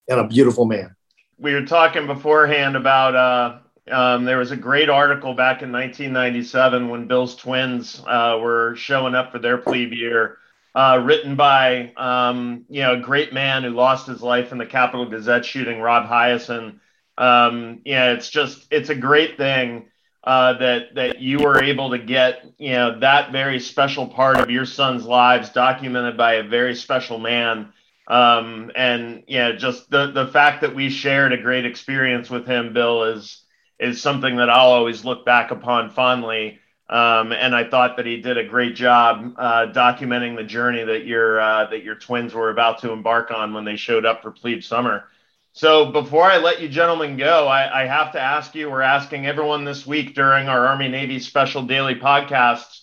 and 0.07 0.19
a 0.19 0.28
beautiful 0.28 0.65
man. 0.65 0.95
We 1.39 1.53
were 1.53 1.65
talking 1.65 2.07
beforehand 2.07 2.75
about 2.75 3.15
uh, 3.15 3.59
um, 3.91 4.25
there 4.25 4.38
was 4.38 4.51
a 4.51 4.57
great 4.57 4.89
article 4.89 5.34
back 5.34 5.61
in 5.61 5.71
1997 5.71 6.89
when 6.89 7.07
Bill's 7.07 7.36
twins 7.36 8.01
uh, 8.05 8.38
were 8.41 8.75
showing 8.75 9.15
up 9.15 9.32
for 9.32 9.39
their 9.39 9.57
plebe 9.57 9.93
year, 9.93 10.39
uh, 10.78 11.01
written 11.03 11.36
by 11.36 11.91
um, 11.97 12.63
you 12.69 12.84
know 12.84 12.93
a 12.93 12.99
great 12.99 13.34
man 13.34 13.63
who 13.63 13.71
lost 13.71 14.05
his 14.05 14.21
life 14.21 14.51
in 14.51 14.59
the 14.59 14.65
Capital 14.65 15.09
Gazette 15.09 15.43
shooting, 15.43 15.82
Rob 15.82 16.07
Hiaasen. 16.07 16.80
Um, 17.17 17.82
yeah, 17.84 18.11
it's 18.11 18.30
just 18.30 18.67
it's 18.69 18.89
a 18.89 18.95
great 18.95 19.38
thing 19.38 19.88
uh, 20.23 20.53
that 20.59 20.93
that 20.93 21.19
you 21.19 21.39
were 21.39 21.63
able 21.63 21.89
to 21.89 21.97
get 21.97 22.45
you 22.59 22.73
know 22.73 22.99
that 22.99 23.32
very 23.32 23.59
special 23.59 24.07
part 24.07 24.38
of 24.39 24.51
your 24.51 24.65
son's 24.65 25.03
lives 25.03 25.49
documented 25.49 26.15
by 26.15 26.34
a 26.34 26.43
very 26.43 26.75
special 26.75 27.17
man. 27.17 27.73
Um, 28.07 28.71
and 28.75 29.23
yeah, 29.28 29.53
just 29.53 29.89
the 29.89 30.11
the 30.11 30.28
fact 30.28 30.61
that 30.61 30.75
we 30.75 30.91
shared 30.91 31.34
a 31.34 31.41
great 31.41 31.65
experience 31.65 32.30
with 32.30 32.45
him, 32.45 32.73
Bill, 32.73 33.03
is 33.05 33.41
is 33.80 33.99
something 33.99 34.36
that 34.36 34.51
I'll 34.51 34.73
always 34.73 35.03
look 35.03 35.25
back 35.25 35.49
upon 35.49 35.89
fondly. 35.89 36.59
Um, 36.89 37.33
and 37.33 37.53
I 37.53 37.69
thought 37.69 37.97
that 37.97 38.05
he 38.05 38.21
did 38.21 38.38
a 38.38 38.45
great 38.45 38.75
job 38.75 39.33
uh, 39.38 39.67
documenting 39.73 40.38
the 40.38 40.43
journey 40.43 40.83
that 40.85 41.05
your 41.05 41.39
uh, 41.39 41.69
that 41.69 41.83
your 41.83 41.95
twins 41.95 42.33
were 42.33 42.49
about 42.49 42.79
to 42.79 42.91
embark 42.91 43.29
on 43.29 43.53
when 43.53 43.65
they 43.65 43.75
showed 43.75 44.05
up 44.05 44.21
for 44.21 44.31
Plebe 44.31 44.63
Summer. 44.63 45.05
So 45.51 45.91
before 45.91 46.23
I 46.23 46.38
let 46.38 46.61
you 46.61 46.69
gentlemen 46.69 47.17
go, 47.17 47.47
I, 47.47 47.83
I 47.83 47.88
have 47.88 48.13
to 48.13 48.21
ask 48.21 48.55
you. 48.55 48.69
We're 48.69 48.81
asking 48.81 49.25
everyone 49.25 49.65
this 49.65 49.85
week 49.85 50.15
during 50.15 50.47
our 50.47 50.67
Army 50.67 50.88
Navy 50.88 51.19
special 51.19 51.63
daily 51.63 51.95
podcasts. 51.95 52.81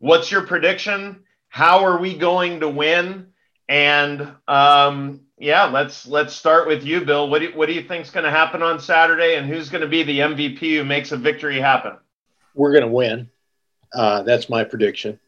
What's 0.00 0.30
your 0.30 0.42
prediction? 0.42 1.22
How 1.48 1.84
are 1.84 1.98
we 1.98 2.18
going 2.18 2.60
to 2.60 2.68
win? 2.68 3.28
And 3.68 4.34
um, 4.46 5.22
yeah, 5.38 5.64
let's 5.64 6.06
let's 6.06 6.34
start 6.34 6.68
with 6.68 6.84
you, 6.84 7.04
Bill. 7.04 7.30
What 7.30 7.38
do 7.38 7.52
what 7.54 7.66
do 7.66 7.72
you 7.72 7.82
think 7.82 8.04
is 8.04 8.10
going 8.10 8.24
to 8.24 8.30
happen 8.30 8.62
on 8.62 8.80
Saturday, 8.80 9.36
and 9.36 9.46
who's 9.46 9.70
going 9.70 9.82
to 9.82 9.88
be 9.88 10.02
the 10.02 10.18
MVP 10.18 10.76
who 10.76 10.84
makes 10.84 11.12
a 11.12 11.16
victory 11.16 11.58
happen? 11.58 11.96
We're 12.54 12.72
going 12.72 12.84
to 12.84 12.92
win. 12.92 13.30
Uh, 13.94 14.22
that's 14.22 14.48
my 14.48 14.64
prediction. 14.64 15.18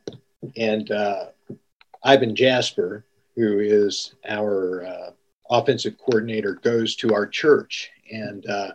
And 0.57 0.91
uh, 0.91 1.27
Ivin 2.05 2.35
Jasper, 2.35 3.05
who 3.35 3.61
is 3.61 4.15
our 4.29 4.85
uh, 4.85 5.11
offensive 5.51 5.97
coordinator, 5.99 6.55
goes 6.55 6.97
to 6.97 7.15
our 7.15 7.27
church, 7.27 7.91
and 8.11 8.47
uh, 8.47 8.73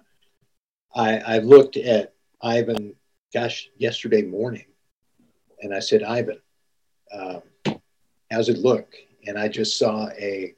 I, 0.95 1.17
I 1.19 1.37
looked 1.39 1.77
at 1.77 2.13
Ivin, 2.43 2.95
gosh, 3.33 3.69
yesterday 3.77 4.21
morning, 4.21 4.65
and 5.61 5.73
I 5.73 5.79
said, 5.79 6.01
Ivin, 6.01 6.39
um, 7.13 7.41
how's 8.31 8.49
it 8.49 8.59
look? 8.59 8.93
And 9.25 9.37
I 9.37 9.47
just 9.47 9.77
saw 9.77 10.09
a 10.09 10.53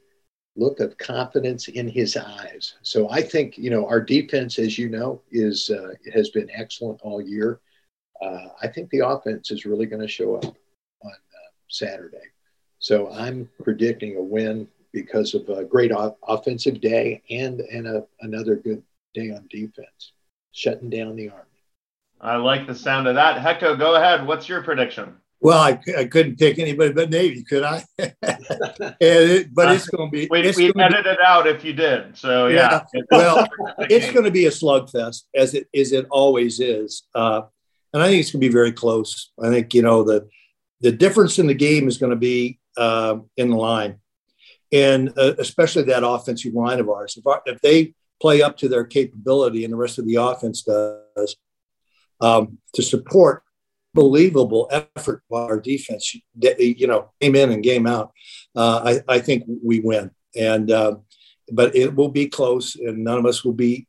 look 0.56 0.80
of 0.80 0.98
confidence 0.98 1.68
in 1.68 1.88
his 1.88 2.18
eyes. 2.18 2.76
So 2.82 3.10
I 3.10 3.22
think 3.22 3.58
you 3.58 3.70
know 3.70 3.88
our 3.88 4.02
defense, 4.02 4.58
as 4.58 4.78
you 4.78 4.90
know, 4.90 5.22
is 5.32 5.70
uh, 5.70 5.94
has 6.14 6.30
been 6.30 6.50
excellent 6.52 7.02
all 7.02 7.22
year. 7.22 7.60
Uh, 8.22 8.48
I 8.62 8.68
think 8.68 8.90
the 8.90 9.08
offense 9.08 9.52
is 9.52 9.66
really 9.66 9.86
going 9.86 10.02
to 10.02 10.08
show 10.08 10.36
up 10.36 10.46
on 10.46 11.12
uh, 11.12 11.52
Saturday. 11.70 12.18
So 12.80 13.12
I'm 13.12 13.50
predicting 13.64 14.16
a 14.16 14.22
win 14.22 14.68
because 14.94 15.34
of 15.34 15.50
a 15.50 15.66
great 15.66 15.92
o- 15.92 16.18
offensive 16.28 16.80
day 16.80 17.22
and 17.30 17.60
and 17.60 17.88
a, 17.88 18.06
another 18.22 18.56
good 18.56 18.82
day 19.14 19.32
on 19.32 19.48
defense, 19.50 20.14
shutting 20.52 20.90
down 20.90 21.16
the 21.16 21.30
army. 21.30 21.44
I 22.22 22.38
like 22.38 22.66
the 22.66 22.76
sound 22.76 23.08
of 23.08 23.16
that. 23.16 23.42
Hecko, 23.42 23.76
go 23.76 23.96
ahead. 23.96 24.26
What's 24.26 24.48
your 24.48 24.62
prediction? 24.62 25.18
Well, 25.42 25.60
I, 25.60 25.80
I 25.98 26.06
couldn't 26.06 26.40
pick 26.40 26.60
anybody 26.60 26.94
but 26.94 27.10
Navy, 27.10 27.44
could 27.44 27.64
I? 27.64 27.84
it, 28.00 29.54
but 29.54 29.72
it's 29.74 29.88
going 29.88 30.10
to 30.10 30.12
be. 30.12 30.28
We, 30.32 30.42
we 30.42 30.74
edited 30.76 31.04
be, 31.04 31.10
it 31.10 31.20
out 31.24 31.46
if 31.46 31.64
you 31.64 31.74
did. 31.74 32.18
So 32.18 32.48
yeah. 32.48 32.82
yeah. 32.94 33.02
well, 33.12 33.48
it's 33.80 34.12
going 34.12 34.26
to 34.26 34.32
be 34.32 34.46
a 34.46 34.50
slugfest 34.50 35.24
as 35.36 35.54
it 35.54 35.68
as 35.76 35.92
it 35.92 36.08
always 36.10 36.60
is, 36.60 37.04
uh, 37.14 37.42
and 37.96 38.04
I 38.04 38.10
think 38.10 38.20
it's 38.20 38.32
going 38.32 38.42
to 38.42 38.48
be 38.50 38.54
very 38.54 38.74
close. 38.74 39.32
I 39.42 39.48
think 39.48 39.74
you 39.74 39.82
know 39.82 40.04
the 40.04 40.28
the 40.82 40.92
difference 40.92 41.40
in 41.40 41.48
the 41.48 41.54
game 41.54 41.88
is 41.88 41.98
going 41.98 42.10
to 42.10 42.18
be 42.18 42.60
uh, 42.78 43.20
in 43.38 43.50
the 43.50 43.56
line, 43.56 44.00
and 44.74 45.14
uh, 45.18 45.36
especially 45.40 45.84
that 45.84 46.06
offensive 46.06 46.54
line 46.54 46.82
of 46.82 46.90
ours. 46.90 47.18
If, 47.18 47.24
if 47.46 47.62
they 47.62 47.94
play 48.22 48.42
up 48.42 48.58
to 48.58 48.68
their 48.68 48.84
capability, 48.84 49.64
and 49.64 49.72
the 49.72 49.78
rest 49.78 49.98
of 49.98 50.06
the 50.06 50.16
offense 50.16 50.64
does, 50.64 51.38
um, 52.20 52.58
to 52.74 52.84
support 52.84 53.44
believable 53.94 54.70
effort 54.72 55.24
by 55.32 55.44
our 55.44 55.62
defense. 55.62 56.18
You 56.38 56.88
know, 56.88 57.12
game 57.22 57.36
in 57.36 57.52
and 57.54 57.64
game 57.64 57.88
out. 57.88 58.12
Uh, 58.54 59.00
I, 59.08 59.16
I, 59.16 59.20
think 59.20 59.46
we 59.64 59.80
win, 59.80 60.12
and 60.36 60.70
uh, 60.70 60.98
but 61.50 61.74
it 61.78 61.96
will 61.96 62.10
be 62.10 62.28
close, 62.28 62.76
and 62.76 63.06
none 63.06 63.20
of 63.20 63.26
us 63.26 63.46
will 63.46 63.54
be 63.54 63.88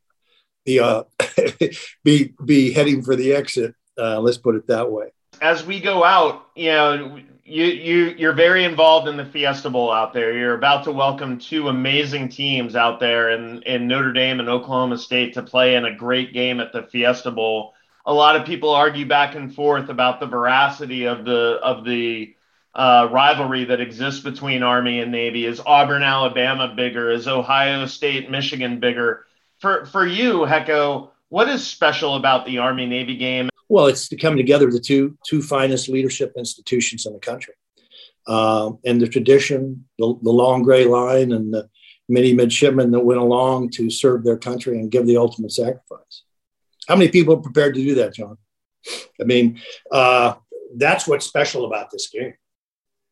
the 0.65 0.79
uh, 0.79 1.03
be 2.05 2.33
be 2.45 2.71
heading 2.71 3.03
for 3.03 3.17
the 3.17 3.33
exit. 3.33 3.75
Uh, 3.97 4.19
let's 4.19 4.37
put 4.37 4.55
it 4.55 4.67
that 4.67 4.91
way. 4.91 5.11
As 5.41 5.65
we 5.65 5.79
go 5.79 6.03
out, 6.03 6.47
you 6.55 6.71
know, 6.71 7.19
you 7.43 7.65
you 7.65 8.15
you're 8.17 8.33
very 8.33 8.63
involved 8.63 9.07
in 9.07 9.17
the 9.17 9.25
Fiesta 9.25 9.69
Bowl 9.69 9.91
out 9.91 10.13
there. 10.13 10.37
You're 10.37 10.55
about 10.55 10.83
to 10.85 10.91
welcome 10.91 11.37
two 11.37 11.69
amazing 11.69 12.29
teams 12.29 12.75
out 12.75 12.99
there 12.99 13.31
in 13.31 13.61
in 13.63 13.87
Notre 13.87 14.13
Dame 14.13 14.39
and 14.39 14.49
Oklahoma 14.49 14.97
State 14.97 15.33
to 15.35 15.43
play 15.43 15.75
in 15.75 15.85
a 15.85 15.95
great 15.95 16.33
game 16.33 16.59
at 16.59 16.73
the 16.73 16.83
Fiesta 16.83 17.31
Bowl 17.31 17.73
a 18.07 18.13
lot 18.13 18.37
of 18.37 18.47
people 18.47 18.69
argue 18.69 19.05
back 19.05 19.35
and 19.35 19.53
forth 19.53 19.89
about 19.89 20.21
the 20.21 20.25
veracity 20.25 21.05
of 21.05 21.25
the 21.25 21.59
of 21.61 21.83
the 21.83 22.33
uh, 22.73 23.09
rivalry 23.11 23.65
that 23.65 23.81
exists 23.81 24.21
between 24.21 24.63
Army 24.63 25.01
and 25.01 25.11
Navy. 25.11 25.45
Is 25.45 25.59
Auburn, 25.63 26.03
Alabama 26.03 26.73
bigger? 26.73 27.11
Is 27.11 27.27
Ohio 27.27 27.85
State, 27.85 28.31
Michigan 28.31 28.79
bigger? 28.79 29.25
For 29.59 29.85
for 29.87 30.07
you, 30.07 30.45
Hecko, 30.45 31.11
what 31.27 31.49
is 31.49 31.67
special 31.67 32.15
about 32.15 32.45
the 32.45 32.59
Army 32.59 32.85
Navy 32.85 33.17
game? 33.17 33.49
Well, 33.69 33.87
it's 33.87 34.07
the 34.07 34.15
coming 34.15 34.37
together 34.37 34.71
the 34.71 34.79
two 34.79 35.17
two 35.25 35.41
finest 35.41 35.89
leadership 35.89 36.33
institutions 36.37 37.05
in 37.05 37.13
the 37.13 37.19
country, 37.19 37.53
um, 38.27 38.79
and 38.85 39.01
the 39.01 39.07
tradition, 39.07 39.85
the, 39.99 40.17
the 40.21 40.31
long 40.31 40.63
gray 40.63 40.85
line, 40.85 41.31
and 41.31 41.53
the 41.53 41.69
many 42.09 42.33
midshipmen 42.33 42.91
that 42.91 43.01
went 43.01 43.19
along 43.19 43.69
to 43.71 43.89
serve 43.89 44.23
their 44.23 44.37
country 44.37 44.79
and 44.79 44.91
give 44.91 45.05
the 45.05 45.17
ultimate 45.17 45.51
sacrifice. 45.51 46.23
How 46.87 46.95
many 46.95 47.09
people 47.09 47.33
are 47.35 47.41
prepared 47.41 47.75
to 47.75 47.83
do 47.83 47.95
that, 47.95 48.13
John? 48.13 48.37
I 49.19 49.25
mean, 49.25 49.59
uh, 49.91 50.35
that's 50.75 51.07
what's 51.07 51.25
special 51.25 51.65
about 51.65 51.91
this 51.91 52.07
game. 52.07 52.33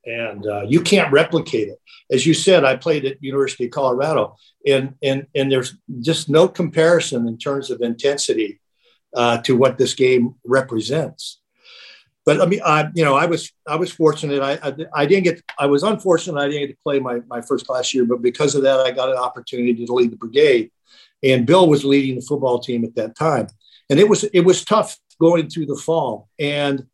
And 0.05 0.45
uh, 0.45 0.61
you 0.67 0.81
can't 0.81 1.11
replicate 1.11 1.67
it. 1.67 1.79
As 2.11 2.25
you 2.25 2.33
said, 2.33 2.63
I 2.63 2.75
played 2.75 3.05
at 3.05 3.21
University 3.23 3.65
of 3.65 3.71
Colorado, 3.71 4.35
and, 4.65 4.93
and, 5.01 5.25
and 5.33 5.51
there's 5.51 5.75
just 5.99 6.29
no 6.29 6.47
comparison 6.47 7.27
in 7.27 7.37
terms 7.37 7.71
of 7.71 7.81
intensity 7.81 8.61
uh, 9.15 9.39
to 9.39 9.55
what 9.55 9.77
this 9.77 9.93
game 9.93 10.35
represents. 10.45 11.39
But 12.25 12.41
I 12.41 12.45
mean, 12.45 12.61
I, 12.65 12.89
you 12.95 13.03
know, 13.03 13.15
I 13.15 13.25
was 13.25 13.51
I 13.67 13.75
was 13.75 13.91
fortunate. 13.91 14.41
I, 14.41 14.53
I, 14.67 14.75
I 14.93 15.05
didn't 15.05 15.23
get. 15.25 15.41
I 15.59 15.67
was 15.67 15.83
unfortunate. 15.83 16.39
I 16.39 16.47
didn't 16.47 16.67
get 16.67 16.73
to 16.73 16.83
play 16.83 16.99
my 16.99 17.21
my 17.27 17.41
first 17.41 17.67
class 17.67 17.93
year, 17.93 18.05
but 18.05 18.21
because 18.21 18.55
of 18.55 18.63
that, 18.63 18.79
I 18.79 18.91
got 18.91 19.09
an 19.09 19.17
opportunity 19.17 19.85
to 19.85 19.93
lead 19.93 20.11
the 20.11 20.17
brigade. 20.17 20.71
And 21.23 21.45
Bill 21.45 21.67
was 21.67 21.85
leading 21.85 22.15
the 22.15 22.21
football 22.21 22.59
team 22.59 22.83
at 22.83 22.95
that 22.95 23.15
time 23.15 23.47
and 23.89 23.99
it 23.99 24.07
was 24.07 24.23
it 24.25 24.41
was 24.41 24.63
tough 24.63 24.97
going 25.19 25.49
through 25.49 25.67
the 25.67 25.75
fall. 25.75 26.29
And 26.39 26.85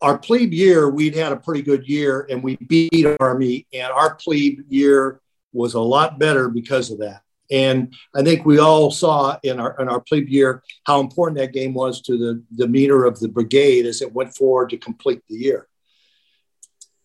our 0.00 0.16
plebe 0.16 0.52
year, 0.52 0.88
we'd 0.88 1.14
had 1.14 1.32
a 1.32 1.36
pretty 1.36 1.62
good 1.62 1.86
year, 1.86 2.26
and 2.30 2.42
we 2.42 2.56
beat 2.56 3.06
Army, 3.20 3.66
and 3.72 3.92
our 3.92 4.14
plebe 4.14 4.60
year 4.68 5.20
was 5.52 5.74
a 5.74 5.80
lot 5.80 6.18
better 6.18 6.48
because 6.48 6.90
of 6.90 6.98
that. 6.98 7.22
And 7.50 7.94
I 8.14 8.22
think 8.22 8.44
we 8.44 8.58
all 8.58 8.90
saw 8.90 9.38
in 9.42 9.58
our 9.58 9.76
in 9.80 9.88
our 9.88 10.00
plebe 10.00 10.28
year 10.28 10.62
how 10.84 11.00
important 11.00 11.38
that 11.38 11.52
game 11.52 11.74
was 11.74 12.00
to 12.02 12.16
the 12.16 12.42
demeanor 12.54 13.04
of 13.04 13.18
the 13.18 13.28
brigade 13.28 13.86
as 13.86 14.02
it 14.02 14.12
went 14.12 14.34
forward 14.34 14.70
to 14.70 14.78
complete 14.78 15.22
the 15.28 15.36
year. 15.36 15.66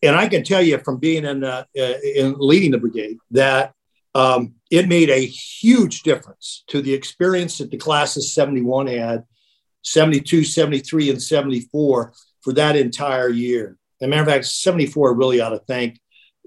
And 0.04 0.16
I 0.16 0.28
can 0.28 0.44
tell 0.44 0.62
you 0.62 0.78
from 0.80 0.98
being 0.98 1.26
in, 1.26 1.44
uh, 1.44 1.64
in 1.74 2.36
leading 2.38 2.72
the 2.72 2.78
brigade 2.78 3.18
that 3.32 3.74
um, 4.14 4.54
it 4.70 4.88
made 4.88 5.10
a 5.10 5.26
huge 5.26 6.04
difference 6.04 6.64
to 6.68 6.82
the 6.82 6.94
experience 6.94 7.58
that 7.58 7.72
the 7.72 7.78
classes 7.78 8.34
71 8.34 8.88
had, 8.88 9.24
72, 9.82 10.44
73, 10.44 11.10
and 11.10 11.22
74 11.22 12.14
for 12.42 12.54
that 12.54 12.76
entire 12.76 13.30
year. 13.30 13.78
As 14.02 14.06
a 14.06 14.10
matter 14.10 14.22
of 14.22 14.28
fact, 14.28 14.46
74 14.46 15.16
really 15.16 15.42
ought 15.42 15.50
to 15.50 15.60
thank 15.60 16.00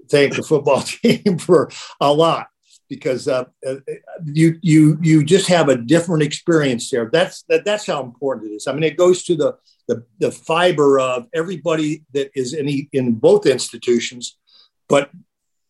thank 0.09 0.35
the 0.35 0.41
football 0.43 0.81
team 0.85 1.37
for 1.37 1.69
a 1.99 2.11
lot 2.11 2.47
because 2.89 3.27
uh, 3.27 3.45
uh, 3.65 3.75
you 4.25 4.59
you 4.61 4.97
you 5.01 5.23
just 5.23 5.47
have 5.47 5.69
a 5.69 5.77
different 5.77 6.23
experience 6.23 6.89
there. 6.89 7.09
That's 7.11 7.43
that, 7.43 7.63
that's 7.63 7.85
how 7.85 8.03
important 8.03 8.51
it 8.51 8.55
is. 8.55 8.67
I 8.67 8.73
mean, 8.73 8.83
it 8.83 8.97
goes 8.97 9.23
to 9.25 9.35
the 9.35 9.57
the, 9.87 10.03
the 10.19 10.31
fiber 10.31 10.99
of 10.99 11.27
everybody 11.33 12.03
that 12.13 12.31
is 12.35 12.53
in 12.53 12.67
in 12.91 13.13
both 13.13 13.45
institutions, 13.45 14.37
but 14.87 15.11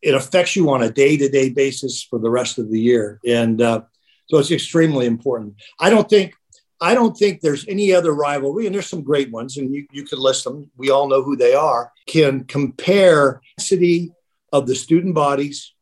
it 0.01 0.15
affects 0.15 0.55
you 0.55 0.69
on 0.71 0.81
a 0.81 0.89
day 0.89 1.17
to 1.17 1.29
day 1.29 1.49
basis 1.49 2.01
for 2.01 2.19
the 2.19 2.29
rest 2.29 2.57
of 2.57 2.71
the 2.71 2.79
year, 2.79 3.19
and 3.27 3.61
uh, 3.61 3.81
so 4.29 4.37
it's 4.37 4.51
extremely 4.51 5.05
important. 5.05 5.55
I 5.79 5.89
don't 5.89 6.09
think 6.09 6.33
I 6.81 6.95
don't 6.95 7.17
think 7.17 7.41
there's 7.41 7.67
any 7.67 7.93
other 7.93 8.13
rivalry, 8.13 8.65
and 8.65 8.73
there's 8.73 8.87
some 8.87 9.03
great 9.03 9.29
ones, 9.31 9.57
and 9.57 9.73
you, 9.73 9.85
you 9.91 10.05
could 10.05 10.19
list 10.19 10.45
them. 10.45 10.71
We 10.77 10.89
all 10.89 11.09
know 11.09 11.21
who 11.21 11.35
they 11.35 11.53
are. 11.53 11.91
Can 12.07 12.45
compare 12.45 13.41
city 13.59 14.13
of 14.53 14.65
the 14.65 14.75
student 14.75 15.13
bodies 15.13 15.73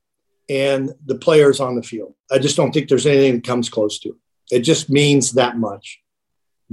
and 0.50 0.92
the 1.06 1.16
players 1.16 1.60
on 1.60 1.76
the 1.76 1.84
field. 1.84 2.14
I 2.32 2.40
just 2.40 2.56
don't 2.56 2.72
think 2.72 2.90
there's 2.90 3.06
anything 3.06 3.36
that 3.36 3.44
comes 3.44 3.70
close 3.70 4.00
to 4.00 4.10
it. 4.10 4.16
It 4.50 4.60
just 4.62 4.90
means 4.90 5.34
that 5.34 5.58
much. 5.58 6.02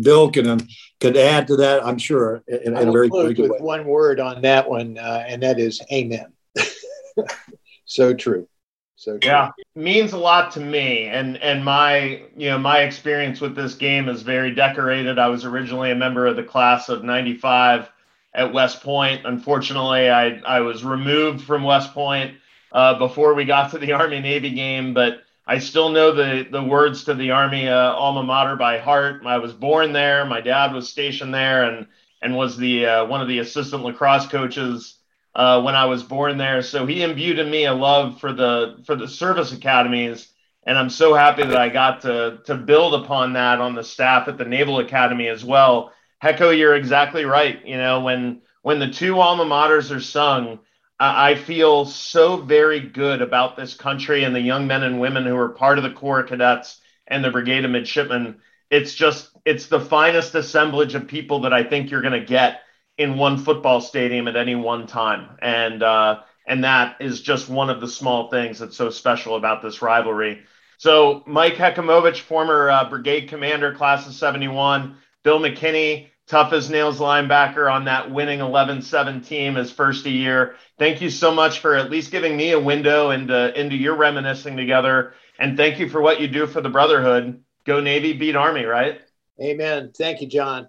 Bill 0.01 0.31
can 0.31 0.49
um, 0.49 0.61
could 1.01 1.17
add 1.17 1.47
to 1.49 1.57
that, 1.57 1.85
I'm 1.85 1.99
sure, 1.99 2.43
in, 2.49 2.77
in 2.77 2.89
a 2.89 2.93
very, 2.93 3.09
very 3.09 3.35
good 3.35 3.51
with 3.51 3.61
way. 3.61 3.67
One 3.67 3.85
word 3.87 4.19
on 4.19 4.43
that 4.43 4.69
one, 4.69 4.99
uh, 4.99 5.25
and 5.27 5.43
that 5.43 5.61
is 5.61 5.81
amen. 5.93 6.33
so 7.85 8.13
true. 8.13 8.49
So 8.97 9.19
true. 9.19 9.31
yeah, 9.31 9.51
means 9.77 10.13
a 10.13 10.19
lot 10.19 10.51
to 10.53 10.61
me, 10.61 11.07
and 11.07 11.37
and 11.37 11.65
my 11.65 12.23
you 12.37 12.49
know 12.49 12.59
my 12.59 12.81
experience 12.81 13.41
with 13.41 13.55
this 13.55 13.75
game 13.75 14.09
is 14.09 14.23
very 14.23 14.53
decorated. 14.53 15.19
I 15.19 15.29
was 15.29 15.45
originally 15.45 15.93
a 15.93 15.97
member 15.97 16.27
of 16.27 16.37
the 16.37 16.43
class 16.43 16.89
of 16.89 17.05
'95 17.05 17.89
at 18.35 18.53
West 18.53 18.83
Point. 18.83 19.27
Unfortunately, 19.27 20.11
I 20.11 20.41
I 20.41 20.61
was 20.61 20.85
removed 20.85 21.45
from 21.45 21.63
West 21.63 21.93
Point 21.93 22.35
uh, 22.75 22.99
before 22.99 23.33
we 23.33 23.47
got 23.47 23.71
to 23.71 23.79
the 23.79 23.93
Army 24.01 24.21
Navy 24.21 24.51
game, 24.51 24.93
but 24.93 25.23
I 25.47 25.59
still 25.59 25.91
know 25.91 26.13
the 26.13 26.47
the 26.51 26.63
words 26.63 27.05
to 27.05 27.15
the 27.15 27.31
Army 27.31 27.69
uh, 27.69 27.93
alma 27.93 28.23
mater 28.23 28.57
by 28.57 28.79
heart. 28.79 29.23
I 29.25 29.39
was 29.39 29.53
born 29.53 29.93
there. 29.93 30.25
My 30.25 30.41
dad 30.41 30.73
was 30.73 30.91
stationed 30.91 31.33
there, 31.33 31.65
and 31.65 31.87
and 32.21 32.37
was 32.37 32.57
the 32.57 32.87
uh, 32.87 33.07
one 33.07 33.21
of 33.21 33.29
the 33.29 33.39
assistant 33.39 33.85
lacrosse 33.85 34.27
coaches 34.27 34.97
uh, 35.35 35.61
when 35.63 35.75
I 35.75 35.85
was 35.87 36.03
born 36.03 36.39
there. 36.39 36.63
So 36.63 36.87
he 36.87 37.03
imbued 37.03 37.39
in 37.39 37.51
me 37.51 37.67
a 37.67 37.75
love 37.75 38.21
for 38.21 38.33
the 38.33 38.83
for 38.85 38.97
the 38.97 39.07
service 39.07 39.53
academies, 39.53 40.29
and 40.65 40.79
I'm 40.79 40.91
so 40.91 41.15
happy 41.15 41.43
that 41.43 41.59
I 41.59 41.69
got 41.69 42.01
to 42.03 42.39
to 42.47 42.55
build 42.55 42.95
upon 42.95 43.35
that 43.35 43.61
on 43.61 43.75
the 43.75 43.85
staff 43.85 44.29
at 44.29 44.39
the 44.39 44.45
Naval 44.45 44.79
Academy 44.79 45.29
as 45.29 45.45
well. 45.45 45.93
Hecko, 46.21 46.51
you're 46.51 46.75
exactly 46.75 47.27
right. 47.27 47.65
You 47.67 47.77
know 47.77 48.01
when 48.01 48.41
when 48.63 48.79
the 48.79 48.91
two 48.91 49.21
alma 49.21 49.45
maters 49.45 49.95
are 49.95 50.01
sung 50.01 50.59
I 51.01 51.35
feel 51.35 51.87
so 51.87 52.37
very 52.37 52.81
good 52.81 53.21
about 53.21 53.57
this 53.57 53.75
country 53.75 54.25
and 54.25 54.35
the 54.35 54.41
young 54.41 54.67
men 54.67 54.85
and 54.85 55.01
women 55.01 55.27
who 55.27 55.37
are 55.37 55.49
part 55.49 55.79
of 55.79 55.85
the 55.85 55.91
Corps 55.91 56.21
of 56.21 56.29
Cadets 56.29 56.81
and 57.07 57.25
the 57.25 57.31
Brigade 57.31 57.65
of 57.65 57.71
Midshipmen. 57.73 58.37
It's 58.71 58.95
just, 58.95 59.31
it's 59.45 59.67
the 59.67 59.81
finest 59.81 60.35
assemblage 60.35 60.95
of 60.95 61.09
people 61.09 61.41
that 61.41 61.53
I 61.53 61.65
think 61.65 61.91
you're 61.91 62.01
going 62.01 62.21
to 62.21 62.25
get 62.25 62.61
in 62.97 63.19
one 63.19 63.39
football 63.39 63.81
stadium 63.81 64.29
at 64.29 64.37
any 64.37 64.55
one 64.55 64.87
time. 64.87 65.37
And, 65.43 65.83
uh, 65.83 66.21
and 66.47 66.63
that 66.65 66.97
is 67.01 67.21
just 67.21 67.49
one 67.49 67.71
of 67.71 67.81
the 67.81 67.89
small 67.89 68.31
things 68.31 68.59
that's 68.59 68.77
so 68.77 68.91
special 68.91 69.37
about 69.37 69.63
this 69.63 69.83
rivalry. 69.83 70.43
So, 70.79 71.23
Mike 71.27 71.55
Hekimovich, 71.55 72.21
former 72.21 72.71
uh, 72.71 72.89
brigade 72.89 73.29
commander, 73.29 73.75
class 73.75 74.07
of 74.07 74.15
71, 74.15 74.97
Bill 75.23 75.41
McKinney, 75.41 76.09
tough 76.27 76.53
as 76.53 76.71
nails 76.71 76.99
linebacker 76.99 77.71
on 77.71 77.85
that 77.85 78.11
winning 78.11 78.41
11 78.41 78.83
7 78.83 79.21
team 79.21 79.55
his 79.55 79.71
first 79.71 80.07
a 80.07 80.11
year. 80.11 80.57
Thank 80.79 81.01
you 81.01 81.11
so 81.11 81.33
much 81.33 81.61
for 81.61 81.75
at 81.75 81.91
least 81.91 82.11
giving 82.11 82.37
me 82.37 82.53
a 82.53 82.61
window 82.61 83.11
into, 83.11 83.59
into 83.59 83.77
your 83.77 83.97
reminiscing 83.97 84.57
together. 84.57 85.15
And 85.39 85.57
thank 85.57 85.79
you 85.79 85.89
for 85.89 86.01
what 86.01 86.21
you 86.21 86.29
do 86.29 86.47
for 86.47 86.61
the 86.61 86.69
Brotherhood. 86.69 87.43
Go 87.65 87.81
Navy, 87.81 88.13
beat 88.13 88.37
Army, 88.37 88.65
right? 88.65 89.01
Amen. 89.41 89.93
Thank 89.97 90.21
you, 90.21 90.29
John. 90.29 90.69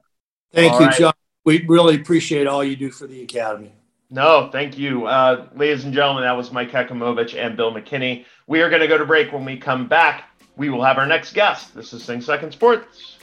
Thank 0.52 0.74
All 0.74 0.82
you, 0.82 0.88
right. 0.88 0.98
John. 0.98 1.14
We 1.44 1.64
really 1.68 1.96
appreciate 1.96 2.48
all 2.48 2.64
you 2.64 2.76
do 2.76 2.90
for 2.90 3.06
the 3.06 3.22
Academy. 3.22 3.72
No, 4.10 4.50
thank 4.52 4.78
you. 4.78 5.06
Uh, 5.06 5.48
ladies 5.56 5.84
and 5.84 5.94
gentlemen, 5.94 6.24
that 6.24 6.38
was 6.38 6.52
Mike 6.52 6.72
Hekimovich 6.72 7.38
and 7.38 7.58
Bill 7.58 7.72
McKinney. 7.72 8.26
We 8.48 8.62
are 8.62 8.70
going 8.70 8.82
to 8.82 8.88
go 8.88 8.98
to 8.98 9.06
break. 9.06 9.32
When 9.32 9.46
we 9.46 9.58
come 9.58 9.88
back, 9.88 10.30
we 10.56 10.70
will 10.70 10.84
have 10.84 10.98
our 10.98 11.06
next 11.06 11.34
guest. 11.34 11.76
This 11.76 11.94
is 11.94 12.04
Sing 12.04 12.22
Second 12.22 12.52
Sports. 12.52 13.15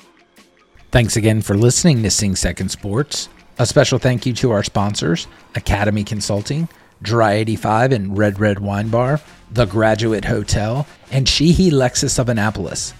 Thanks 0.92 1.16
again 1.16 1.40
for 1.40 1.56
listening 1.56 2.02
to 2.02 2.10
Sing 2.10 2.36
Second 2.36 2.68
Sports. 2.68 3.30
A 3.58 3.64
special 3.64 3.98
thank 3.98 4.26
you 4.26 4.34
to 4.34 4.50
our 4.50 4.62
sponsors 4.62 5.26
Academy 5.54 6.04
Consulting, 6.04 6.68
Dry 7.00 7.32
85 7.32 7.92
and 7.92 8.18
Red 8.18 8.38
Red 8.38 8.58
Wine 8.58 8.90
Bar, 8.90 9.18
The 9.50 9.64
Graduate 9.64 10.26
Hotel, 10.26 10.86
and 11.10 11.26
Sheehy 11.26 11.70
Lexus 11.70 12.18
of 12.18 12.28
Annapolis. 12.28 12.92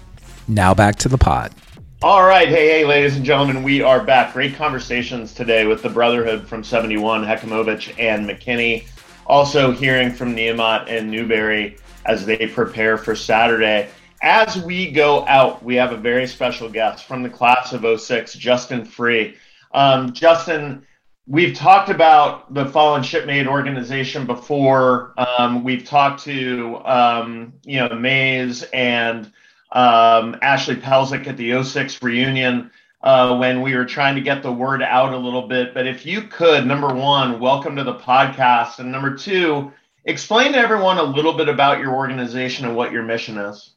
Now 0.47 0.73
back 0.73 0.95
to 0.97 1.07
the 1.07 1.19
pod. 1.19 1.53
All 2.01 2.23
right. 2.23 2.47
Hey, 2.47 2.67
hey, 2.67 2.83
ladies 2.83 3.15
and 3.15 3.23
gentlemen, 3.23 3.61
we 3.61 3.83
are 3.83 4.03
back. 4.03 4.33
Great 4.33 4.55
conversations 4.55 5.31
today 5.31 5.67
with 5.67 5.83
the 5.83 5.89
Brotherhood 5.89 6.47
from 6.47 6.63
71, 6.63 7.23
Hekimovich 7.23 7.93
and 7.99 8.27
McKinney. 8.27 8.87
Also 9.27 9.71
hearing 9.71 10.11
from 10.11 10.35
Niamat 10.35 10.87
and 10.87 11.11
Newberry 11.11 11.77
as 12.07 12.25
they 12.25 12.47
prepare 12.47 12.97
for 12.97 13.15
Saturday. 13.15 13.87
As 14.23 14.57
we 14.57 14.89
go 14.89 15.27
out, 15.27 15.61
we 15.65 15.75
have 15.75 15.91
a 15.91 15.97
very 15.97 16.27
special 16.27 16.69
guest 16.69 17.03
from 17.03 17.23
the 17.23 17.29
class 17.29 17.73
of 17.73 17.99
06, 17.99 18.35
Justin 18.35 18.85
Free. 18.85 19.35
Um, 19.73 20.13
Justin, 20.13 20.87
we've 21.27 21.53
talked 21.53 21.89
about 21.89 22.53
the 22.53 22.65
Fallen 22.67 23.03
Shipmate 23.03 23.47
organization 23.47 24.25
before. 24.25 25.13
Um, 25.17 25.65
we've 25.65 25.83
talked 25.83 26.23
to, 26.23 26.77
um, 26.85 27.53
you 27.65 27.81
know, 27.81 27.89
Mays 27.95 28.63
and 28.71 29.29
um, 29.73 30.37
Ashley 30.41 30.77
Pelzik 30.77 31.27
at 31.27 31.35
the 31.35 31.61
06 31.61 32.01
reunion 32.01 32.71
uh, 33.01 33.35
when 33.35 33.61
we 33.61 33.75
were 33.75 33.83
trying 33.83 34.15
to 34.15 34.21
get 34.21 34.41
the 34.41 34.53
word 34.53 34.81
out 34.81 35.11
a 35.11 35.17
little 35.17 35.49
bit. 35.49 35.73
But 35.73 35.85
if 35.85 36.05
you 36.05 36.21
could, 36.21 36.65
number 36.65 36.93
one, 36.93 37.41
welcome 37.41 37.75
to 37.75 37.83
the 37.83 37.95
podcast. 37.95 38.79
And 38.79 38.89
number 38.89 39.17
two, 39.17 39.73
explain 40.05 40.53
to 40.53 40.59
everyone 40.59 40.97
a 40.97 41.03
little 41.03 41.33
bit 41.33 41.49
about 41.49 41.79
your 41.79 41.93
organization 41.93 42.65
and 42.65 42.77
what 42.77 42.93
your 42.93 43.03
mission 43.03 43.37
is. 43.37 43.71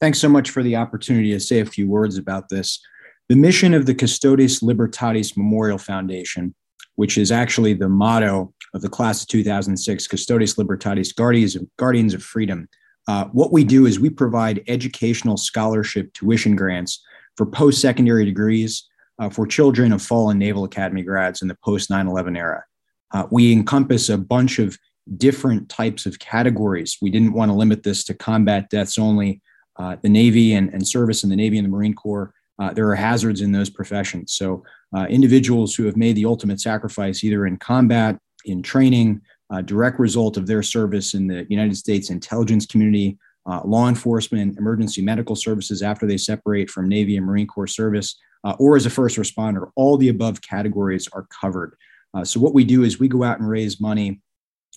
Thanks 0.00 0.18
so 0.18 0.28
much 0.28 0.50
for 0.50 0.62
the 0.62 0.76
opportunity 0.76 1.32
to 1.32 1.40
say 1.40 1.60
a 1.60 1.66
few 1.66 1.88
words 1.88 2.18
about 2.18 2.50
this. 2.50 2.80
The 3.28 3.36
mission 3.36 3.72
of 3.72 3.86
the 3.86 3.94
Custodes 3.94 4.60
Libertatis 4.60 5.36
Memorial 5.36 5.78
Foundation, 5.78 6.54
which 6.96 7.16
is 7.16 7.32
actually 7.32 7.72
the 7.72 7.88
motto 7.88 8.52
of 8.74 8.82
the 8.82 8.90
class 8.90 9.22
of 9.22 9.28
2006, 9.28 10.06
Custodes 10.06 10.54
Libertatis, 10.56 11.14
Guardians 11.14 11.56
of, 11.56 11.66
Guardians 11.78 12.12
of 12.12 12.22
Freedom. 12.22 12.68
Uh, 13.08 13.24
what 13.26 13.52
we 13.52 13.64
do 13.64 13.86
is 13.86 13.98
we 13.98 14.10
provide 14.10 14.62
educational 14.68 15.38
scholarship 15.38 16.12
tuition 16.12 16.56
grants 16.56 17.02
for 17.36 17.46
post 17.46 17.80
secondary 17.80 18.24
degrees 18.24 18.86
uh, 19.18 19.30
for 19.30 19.46
children 19.46 19.92
of 19.92 20.02
fallen 20.02 20.38
Naval 20.38 20.64
Academy 20.64 21.02
grads 21.02 21.40
in 21.40 21.48
the 21.48 21.56
post 21.64 21.88
9 21.88 22.06
11 22.06 22.36
era. 22.36 22.64
Uh, 23.12 23.26
we 23.30 23.50
encompass 23.50 24.10
a 24.10 24.18
bunch 24.18 24.58
of 24.58 24.78
different 25.16 25.68
types 25.68 26.04
of 26.04 26.18
categories. 26.18 26.98
We 27.00 27.10
didn't 27.10 27.32
want 27.32 27.50
to 27.50 27.56
limit 27.56 27.82
this 27.82 28.04
to 28.04 28.14
combat 28.14 28.68
deaths 28.68 28.98
only. 28.98 29.40
Uh, 29.78 29.96
the 30.02 30.08
Navy 30.08 30.54
and, 30.54 30.72
and 30.72 30.86
service 30.86 31.22
in 31.22 31.30
the 31.30 31.36
Navy 31.36 31.58
and 31.58 31.66
the 31.66 31.70
Marine 31.70 31.94
Corps, 31.94 32.32
uh, 32.58 32.72
there 32.72 32.88
are 32.88 32.94
hazards 32.94 33.40
in 33.40 33.52
those 33.52 33.68
professions. 33.68 34.32
So, 34.32 34.64
uh, 34.96 35.06
individuals 35.10 35.74
who 35.74 35.84
have 35.84 35.96
made 35.96 36.16
the 36.16 36.24
ultimate 36.24 36.60
sacrifice, 36.60 37.22
either 37.22 37.46
in 37.46 37.58
combat, 37.58 38.18
in 38.46 38.62
training, 38.62 39.20
uh, 39.50 39.60
direct 39.60 39.98
result 39.98 40.36
of 40.36 40.46
their 40.46 40.62
service 40.62 41.14
in 41.14 41.26
the 41.26 41.46
United 41.50 41.76
States 41.76 42.10
intelligence 42.10 42.64
community, 42.64 43.18
uh, 43.46 43.60
law 43.64 43.88
enforcement, 43.88 44.56
emergency 44.58 45.02
medical 45.02 45.36
services 45.36 45.82
after 45.82 46.06
they 46.06 46.16
separate 46.16 46.70
from 46.70 46.88
Navy 46.88 47.16
and 47.16 47.26
Marine 47.26 47.46
Corps 47.46 47.66
service, 47.66 48.16
uh, 48.44 48.54
or 48.58 48.76
as 48.76 48.86
a 48.86 48.90
first 48.90 49.18
responder, 49.18 49.70
all 49.76 49.96
the 49.96 50.08
above 50.08 50.40
categories 50.40 51.08
are 51.12 51.26
covered. 51.40 51.76
so, 52.24 52.40
what 52.40 52.54
we 52.54 52.64
do 52.64 52.82
is 52.82 52.98
we 52.98 53.08
go 53.08 53.22
out 53.22 53.38
and 53.38 53.48
raise 53.48 53.78
money 53.78 54.22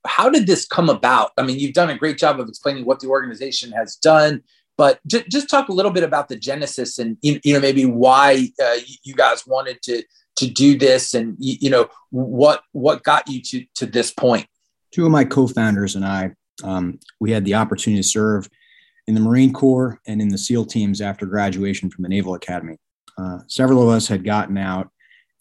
How 0.07 0.31
did 0.31 0.47
this 0.47 0.67
come 0.67 0.89
about? 0.89 1.33
I 1.37 1.43
mean, 1.43 1.59
you've 1.59 1.75
done 1.75 1.91
a 1.91 1.99
great 1.99 2.19
job 2.19 2.41
of 2.41 2.49
explaining 2.49 2.85
what 2.85 3.01
the 3.01 3.09
organization 3.09 3.73
has 3.73 3.97
done 3.97 4.43
but 4.79 5.01
j- 5.07 5.25
just 5.29 5.51
talk 5.51 5.69
a 5.69 5.73
little 5.73 5.91
bit 5.91 6.05
about 6.05 6.29
the 6.29 6.37
genesis 6.37 6.99
and 6.99 7.19
you, 7.21 7.41
know 7.53 7.61
maybe 7.61 7.85
why 7.85 8.49
uh, 8.63 8.77
you 9.03 9.15
guys 9.15 9.47
wanted 9.47 9.83
to 9.83 10.03
to 10.37 10.49
do 10.49 10.79
this 10.79 11.13
and 11.13 11.37
you, 11.39 11.69
know 11.69 11.89
what 12.11 12.63
what 12.73 13.03
got 13.03 13.29
you 13.29 13.43
to 13.43 13.67
to 13.75 13.85
this 13.85 14.11
point 14.11 14.47
two 14.95 15.05
of 15.05 15.13
my 15.13 15.25
co-founders 15.25 15.95
and 15.95 16.07
i 16.07 16.31
um, 16.65 16.99
we 17.21 17.31
had 17.31 17.45
the 17.45 17.55
opportunity 17.55 18.03
to 18.03 18.09
serve 18.09 18.49
in 19.07 19.15
the 19.15 19.21
marine 19.21 19.53
corps 19.53 20.01
and 20.07 20.23
in 20.23 20.29
the 20.29 20.39
seal 20.39 20.65
teams 20.65 21.01
after 21.03 21.27
graduation 21.27 21.91
from 21.91 22.03
the 22.03 22.09
naval 22.09 22.35
academy 22.35 22.79
uh, 23.19 23.39
several 23.49 23.83
of 23.83 23.89
us 23.89 24.09
had 24.09 24.25
gotten 24.25 24.57
out 24.57 24.89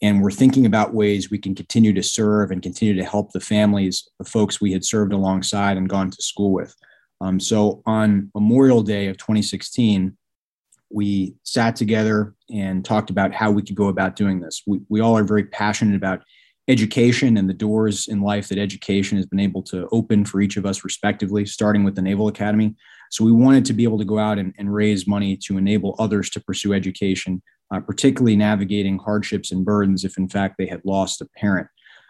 and 0.00 0.22
we're 0.22 0.30
thinking 0.30 0.64
about 0.64 0.94
ways 0.94 1.30
we 1.30 1.38
can 1.38 1.54
continue 1.54 1.92
to 1.92 2.02
serve 2.02 2.50
and 2.50 2.62
continue 2.62 2.94
to 2.94 3.04
help 3.04 3.32
the 3.32 3.40
families 3.40 4.08
of 4.20 4.28
folks 4.28 4.60
we 4.60 4.72
had 4.72 4.84
served 4.84 5.12
alongside 5.12 5.76
and 5.76 5.88
gone 5.88 6.10
to 6.10 6.22
school 6.22 6.52
with 6.52 6.74
um, 7.20 7.40
so 7.40 7.82
on 7.86 8.30
Memorial 8.34 8.82
Day 8.82 9.08
of 9.08 9.16
2016, 9.16 10.16
we 10.90 11.34
sat 11.42 11.76
together 11.76 12.34
and 12.50 12.84
talked 12.84 13.10
about 13.10 13.34
how 13.34 13.50
we 13.50 13.62
could 13.62 13.74
go 13.74 13.88
about 13.88 14.16
doing 14.16 14.40
this. 14.40 14.62
We, 14.66 14.80
we 14.88 15.00
all 15.00 15.16
are 15.16 15.24
very 15.24 15.44
passionate 15.44 15.96
about 15.96 16.22
education 16.68 17.36
and 17.36 17.48
the 17.48 17.54
doors 17.54 18.08
in 18.08 18.20
life 18.20 18.48
that 18.48 18.58
education 18.58 19.16
has 19.16 19.26
been 19.26 19.40
able 19.40 19.62
to 19.62 19.88
open 19.90 20.24
for 20.24 20.40
each 20.40 20.56
of 20.56 20.66
us 20.66 20.84
respectively, 20.84 21.44
starting 21.46 21.82
with 21.82 21.94
the 21.94 22.02
Naval 22.02 22.28
Academy. 22.28 22.74
So 23.10 23.24
we 23.24 23.32
wanted 23.32 23.64
to 23.66 23.72
be 23.72 23.84
able 23.84 23.98
to 23.98 24.04
go 24.04 24.18
out 24.18 24.38
and, 24.38 24.54
and 24.58 24.72
raise 24.72 25.06
money 25.06 25.36
to 25.44 25.56
enable 25.56 25.96
others 25.98 26.30
to 26.30 26.40
pursue 26.40 26.74
education, 26.74 27.42
uh, 27.70 27.80
particularly 27.80 28.36
navigating 28.36 28.98
hardships 28.98 29.52
and 29.52 29.64
burdens 29.64 30.04
if 30.04 30.16
in 30.16 30.28
fact 30.28 30.56
they 30.58 30.66
had 30.66 30.80
lost 30.84 31.20
a 31.20 31.26
parent. 31.36 31.66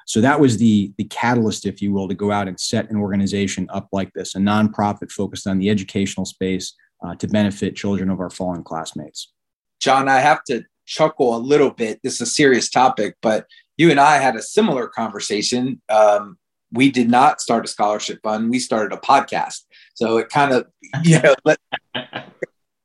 So 0.06 0.22
that 0.22 0.40
was 0.40 0.56
the 0.56 0.92
the 0.96 1.04
catalyst, 1.04 1.66
if 1.66 1.82
you 1.82 1.92
will, 1.92 2.08
to 2.08 2.14
go 2.14 2.32
out 2.32 2.48
and 2.48 2.58
set 2.58 2.90
an 2.90 2.96
organization 2.96 3.68
up 3.70 3.88
like 3.92 4.12
this, 4.14 4.34
a 4.34 4.38
nonprofit 4.38 5.12
focused 5.12 5.46
on 5.46 5.58
the 5.58 5.68
educational 5.68 6.24
space 6.24 6.74
uh, 7.04 7.14
to 7.16 7.28
benefit 7.28 7.76
children 7.76 8.08
of 8.08 8.18
our 8.18 8.30
fallen 8.30 8.62
classmates. 8.62 9.32
John, 9.80 10.08
I 10.08 10.20
have 10.20 10.42
to 10.44 10.64
chuckle 10.86 11.36
a 11.36 11.38
little 11.38 11.70
bit. 11.70 12.00
This 12.02 12.14
is 12.14 12.20
a 12.22 12.26
serious 12.26 12.70
topic, 12.70 13.16
but 13.20 13.46
you 13.76 13.90
and 13.90 14.00
I 14.00 14.16
had 14.16 14.34
a 14.34 14.42
similar 14.42 14.88
conversation. 14.88 15.80
Um, 15.90 16.38
we 16.72 16.90
did 16.90 17.10
not 17.10 17.40
start 17.40 17.64
a 17.64 17.68
scholarship 17.68 18.20
fund. 18.22 18.50
We 18.50 18.58
started 18.58 18.96
a 18.96 19.00
podcast. 19.00 19.60
So 19.94 20.16
it 20.18 20.28
kind 20.28 20.52
of, 20.52 20.66
you 21.04 21.18
know, 21.22 21.34
let, 21.44 21.58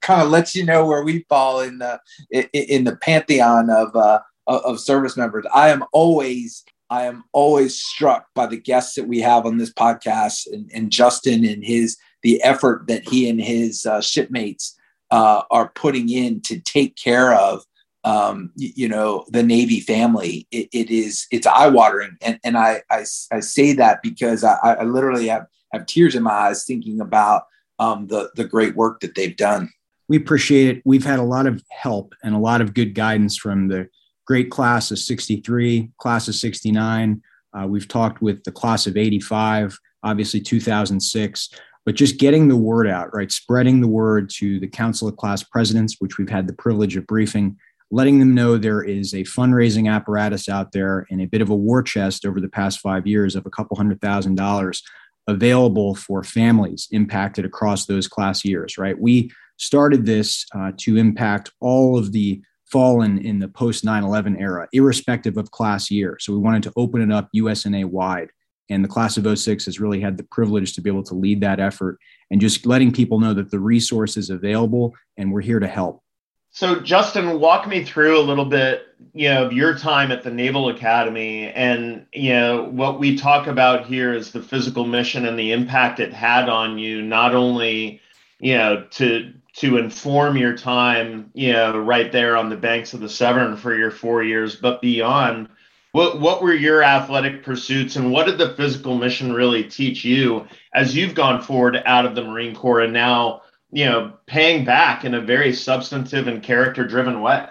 kind 0.04 0.22
of 0.22 0.30
lets 0.30 0.54
you 0.54 0.64
know 0.64 0.86
where 0.86 1.04
we 1.04 1.26
fall 1.30 1.62
in 1.62 1.80
the 1.80 2.00
in 2.54 2.84
the 2.84 2.96
pantheon 2.98 3.70
of 3.70 3.96
uh, 3.96 4.20
of 4.46 4.80
service 4.80 5.18
members. 5.18 5.46
I 5.54 5.70
am 5.70 5.84
always 5.92 6.64
I 6.90 7.06
am 7.06 7.24
always 7.32 7.80
struck 7.80 8.28
by 8.36 8.46
the 8.46 8.60
guests 8.60 8.94
that 8.96 9.08
we 9.08 9.20
have 9.22 9.48
on 9.48 9.58
this 9.58 9.74
podcast 9.74 10.46
and, 10.52 10.70
and 10.74 10.92
Justin 10.92 11.44
and 11.44 11.64
his 11.64 11.98
the 12.22 12.42
effort 12.44 12.88
that 12.88 13.08
he 13.08 13.28
and 13.28 13.42
his 13.42 13.86
uh, 13.86 14.02
shipmates 14.02 14.78
uh, 15.10 15.42
are 15.50 15.70
putting 15.70 16.10
in 16.10 16.42
to 16.42 16.60
take 16.60 16.96
care 16.96 17.34
of 17.34 17.64
um, 18.04 18.52
you, 18.56 18.90
know 18.90 19.26
the 19.30 19.44
Navy 19.44 19.80
family. 19.80 20.48
it, 20.52 20.68
it 20.74 20.90
is 20.90 21.26
it's 21.32 21.48
eye 21.48 21.70
watering, 21.70 22.18
and 22.22 22.40
and 22.44 22.58
I, 22.58 22.82
I, 22.92 23.06
I 23.32 23.40
say 23.40 23.74
that 23.74 24.02
because 24.04 24.44
I, 24.44 24.58
I 24.62 24.84
literally 24.84 25.28
have 25.28 25.48
have 25.72 25.86
tears 25.86 26.14
in 26.14 26.24
my 26.24 26.32
eyes 26.32 26.66
thinking 26.66 27.00
about 27.00 27.44
um, 27.80 28.08
the 28.08 28.30
the 28.36 28.44
great 28.44 28.76
work 28.76 29.00
that 29.00 29.16
they've 29.16 29.36
done. 29.36 29.70
We 30.08 30.18
appreciate 30.18 30.78
it. 30.78 30.82
We've 30.86 31.06
had 31.06 31.20
a 31.20 31.24
lot 31.24 31.48
of 31.48 31.64
help 31.70 32.14
and 32.24 32.36
a 32.36 32.40
lot 32.40 32.62
of 32.62 32.74
good 32.74 32.94
guidance 32.94 33.38
from 33.38 33.68
the 33.68 33.90
great 34.26 34.52
class 34.52 34.92
of 34.92 35.00
63, 35.00 35.92
class 35.98 36.28
of 36.28 36.36
69. 36.36 37.22
Uh, 37.54 37.68
we've 37.68 37.88
talked 37.88 38.22
with 38.22 38.44
the 38.44 38.52
class 38.52 38.88
of 38.88 38.98
85, 38.98 39.78
obviously 40.04 40.40
2006, 40.40 41.50
but 41.86 41.96
just 41.96 42.20
getting 42.20 42.48
the 42.48 42.58
word 42.58 42.88
out, 42.88 43.14
right? 43.14 43.32
Spreading 43.32 43.82
the 43.82 43.88
word 43.88 44.30
to 44.36 44.60
the 44.60 44.68
Council 44.68 45.08
of 45.08 45.18
Class 45.18 45.44
Presidents, 45.44 45.98
which 46.00 46.18
we've 46.18 46.30
had 46.30 46.48
the 46.48 46.54
privilege 46.54 46.96
of 46.96 47.06
briefing, 47.06 47.58
letting 47.92 48.20
them 48.20 48.34
know 48.34 48.58
there 48.58 48.82
is 48.82 49.14
a 49.14 49.24
fundraising 49.24 49.92
apparatus 49.92 50.50
out 50.50 50.72
there 50.72 51.06
and 51.12 51.22
a 51.22 51.28
bit 51.28 51.42
of 51.42 51.50
a 51.50 51.56
war 51.56 51.84
chest 51.84 52.26
over 52.26 52.42
the 52.42 52.50
past 52.50 52.80
five 52.80 53.06
years 53.06 53.36
of 53.36 53.46
a 53.46 53.52
couple 53.52 53.78
hundred 53.78 54.02
thousand 54.02 54.36
dollars 54.36 54.82
available 55.28 55.96
for 55.96 56.24
families 56.24 56.88
impacted 56.92 57.46
across 57.46 57.86
those 57.86 58.08
class 58.08 58.44
years, 58.44 58.78
right? 58.78 59.00
We 59.00 59.32
started 59.58 60.06
this 60.06 60.46
uh, 60.56 60.72
to 60.78 60.98
impact 60.98 61.52
all 61.60 61.98
of 61.98 62.12
the 62.12 62.42
fallen 62.66 63.20
in 63.20 63.38
the 63.40 63.48
post 63.48 63.86
9 63.86 64.04
11 64.04 64.38
era, 64.38 64.68
irrespective 64.74 65.38
of 65.38 65.52
class 65.52 65.92
year. 65.92 66.18
So 66.20 66.34
we 66.34 66.40
wanted 66.40 66.64
to 66.64 66.74
open 66.76 67.02
it 67.02 67.12
up 67.14 67.30
USNA 67.36 67.86
wide. 67.86 68.30
And 68.70 68.84
the 68.84 68.90
class 68.90 69.18
of 69.18 69.38
06 69.38 69.66
has 69.66 69.80
really 69.80 70.00
had 70.00 70.18
the 70.18 70.24
privilege 70.24 70.74
to 70.74 70.82
be 70.82 70.90
able 70.90 71.04
to 71.04 71.14
lead 71.14 71.42
that 71.42 71.60
effort 71.60 72.00
and 72.32 72.42
just 72.42 72.66
letting 72.66 72.92
people 72.92 73.20
know 73.20 73.34
that 73.34 73.52
the 73.52 73.60
resource 73.60 74.18
is 74.18 74.30
available 74.30 74.96
and 75.18 75.32
we're 75.32 75.42
here 75.42 75.60
to 75.60 75.68
help. 75.68 76.02
So, 76.56 76.80
Justin, 76.80 77.40
walk 77.40 77.68
me 77.68 77.84
through 77.84 78.20
a 78.20 78.22
little 78.22 78.46
bit, 78.46 78.96
you 79.14 79.28
know, 79.28 79.46
of 79.46 79.54
your 79.54 79.76
time 79.76 80.12
at 80.12 80.22
the 80.22 80.30
Naval 80.30 80.70
Academy, 80.70 81.50
and 81.50 82.06
you 82.14 82.32
know 82.32 82.66
what 82.66 83.00
we 83.00 83.18
talk 83.18 83.48
about 83.48 83.88
here 83.88 84.14
is 84.14 84.32
the 84.32 84.42
physical 84.42 84.86
mission 84.86 85.26
and 85.26 85.38
the 85.38 85.52
impact 85.52 86.00
it 86.00 86.14
had 86.14 86.50
on 86.50 86.78
you, 86.78 87.02
not 87.02 87.34
only, 87.34 88.00
you 88.40 88.56
know, 88.56 88.86
to 88.92 89.34
to 89.56 89.78
inform 89.78 90.36
your 90.36 90.58
time, 90.58 91.30
you 91.34 91.54
know, 91.54 91.78
right 91.78 92.12
there 92.12 92.36
on 92.36 92.50
the 92.50 92.58
banks 92.58 92.94
of 92.94 93.00
the 93.00 93.10
Severn 93.10 93.56
for 93.56 93.76
your 93.76 93.92
four 93.92 94.24
years, 94.24 94.56
but 94.56 94.82
beyond. 94.82 95.50
What 95.92 96.20
what 96.20 96.42
were 96.42 96.56
your 96.56 96.82
athletic 96.82 97.44
pursuits 97.44 97.96
and 97.96 98.12
what 98.12 98.26
did 98.26 98.40
the 98.40 98.56
physical 98.56 98.98
mission 98.98 99.32
really 99.32 99.64
teach 99.64 100.04
you 100.04 100.48
as 100.74 100.96
you've 100.96 101.14
gone 101.14 101.40
forward 101.40 101.84
out 101.86 102.06
of 102.06 102.16
the 102.16 102.24
Marine 102.24 102.56
Corps 102.56 102.82
and 102.82 102.94
now, 102.94 103.44
you 103.72 103.86
know, 103.86 104.14
paying 104.26 104.66
back 104.66 105.06
in 105.06 105.14
a 105.14 105.22
very 105.22 105.54
substantive 105.54 106.28
and 106.28 106.42
character 106.42 106.88
driven 106.88 107.22
way? 107.22 107.46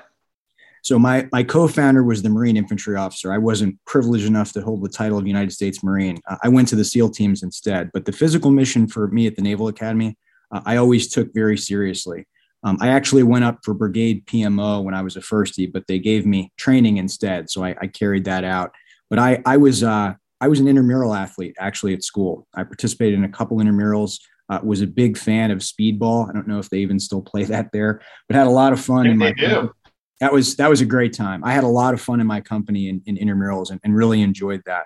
So 0.83 0.99
my 0.99 1.29
my 1.31 1.45
co-founder 1.45 2.03
was 2.03 2.23
the 2.23 2.31
Marine 2.31 2.57
infantry 2.57 2.97
officer. 2.97 3.33
I 3.33 3.39
wasn't 3.39 3.79
privileged 3.85 4.27
enough 4.27 4.53
to 4.55 4.61
hold 4.61 4.83
the 4.83 4.89
title 4.89 5.19
of 5.19 5.27
United 5.29 5.53
States 5.53 5.85
Marine. 5.85 6.21
I 6.43 6.49
went 6.49 6.67
to 6.69 6.77
the 6.77 6.85
SEAL 6.85 7.11
teams 7.11 7.45
instead. 7.45 7.93
But 7.93 8.07
the 8.07 8.13
physical 8.13 8.51
mission 8.51 8.89
for 8.89 9.07
me 9.07 9.29
at 9.29 9.37
the 9.37 9.43
Naval 9.43 9.69
Academy 9.69 10.19
uh, 10.53 10.61
I 10.65 10.77
always 10.77 11.09
took 11.09 11.33
very 11.35 11.57
seriously. 11.57 12.27
Um, 12.65 12.79
I 12.81 12.89
actually 12.89 13.25
went 13.25 13.45
up 13.45 13.59
for 13.65 13.75
brigade 13.75 14.25
PMO 14.27 14.85
when 14.85 14.95
I 14.95 15.03
was 15.03 15.17
a 15.17 15.21
firstie, 15.21 15.73
but 15.73 15.87
they 15.89 15.99
gave 15.99 16.27
me 16.27 16.53
training 16.57 16.99
instead, 16.99 17.51
so 17.51 17.65
I, 17.65 17.75
I 17.81 17.87
carried 17.89 18.25
that 18.27 18.45
out. 18.45 18.73
But 19.11 19.19
I, 19.19 19.43
I 19.45 19.57
was 19.57 19.83
uh, 19.83 20.15
I 20.41 20.49
was 20.49 20.61
an 20.61 20.69
intramural 20.69 21.15
athlete 21.15 21.55
actually 21.59 21.95
at 21.95 22.03
school. 22.03 22.47
I 22.55 22.65
participated 22.65 23.19
in 23.19 23.25
a 23.25 23.29
couple 23.29 23.57
intramurals. 23.59 24.19
Uh, 24.49 24.59
was 24.63 24.83
a 24.83 24.87
big 24.87 25.17
fan 25.17 25.51
of 25.51 25.59
speedball. 25.61 26.29
I 26.29 26.33
don't 26.33 26.47
know 26.47 26.59
if 26.59 26.69
they 26.69 26.79
even 26.79 26.99
still 26.99 27.23
play 27.23 27.45
that 27.45 27.71
there, 27.73 28.03
but 28.29 28.37
had 28.37 28.47
a 28.47 28.51
lot 28.51 28.73
of 28.73 28.81
fun 28.81 29.07
in 29.07 29.17
my. 29.17 29.33
Do. 29.33 29.73
That 30.21 30.33
was 30.33 30.57
that 30.57 30.69
was 30.69 30.81
a 30.81 30.87
great 30.87 31.13
time. 31.15 31.43
I 31.43 31.53
had 31.53 31.65
a 31.65 31.69
lot 31.69 31.95
of 31.95 32.01
fun 32.01 32.21
in 32.21 32.27
my 32.27 32.41
company 32.41 32.89
in, 32.89 33.03
in 33.07 33.17
intramurals 33.17 33.71
and, 33.71 33.81
and 33.83 33.95
really 33.95 34.21
enjoyed 34.21 34.63
that. 34.67 34.85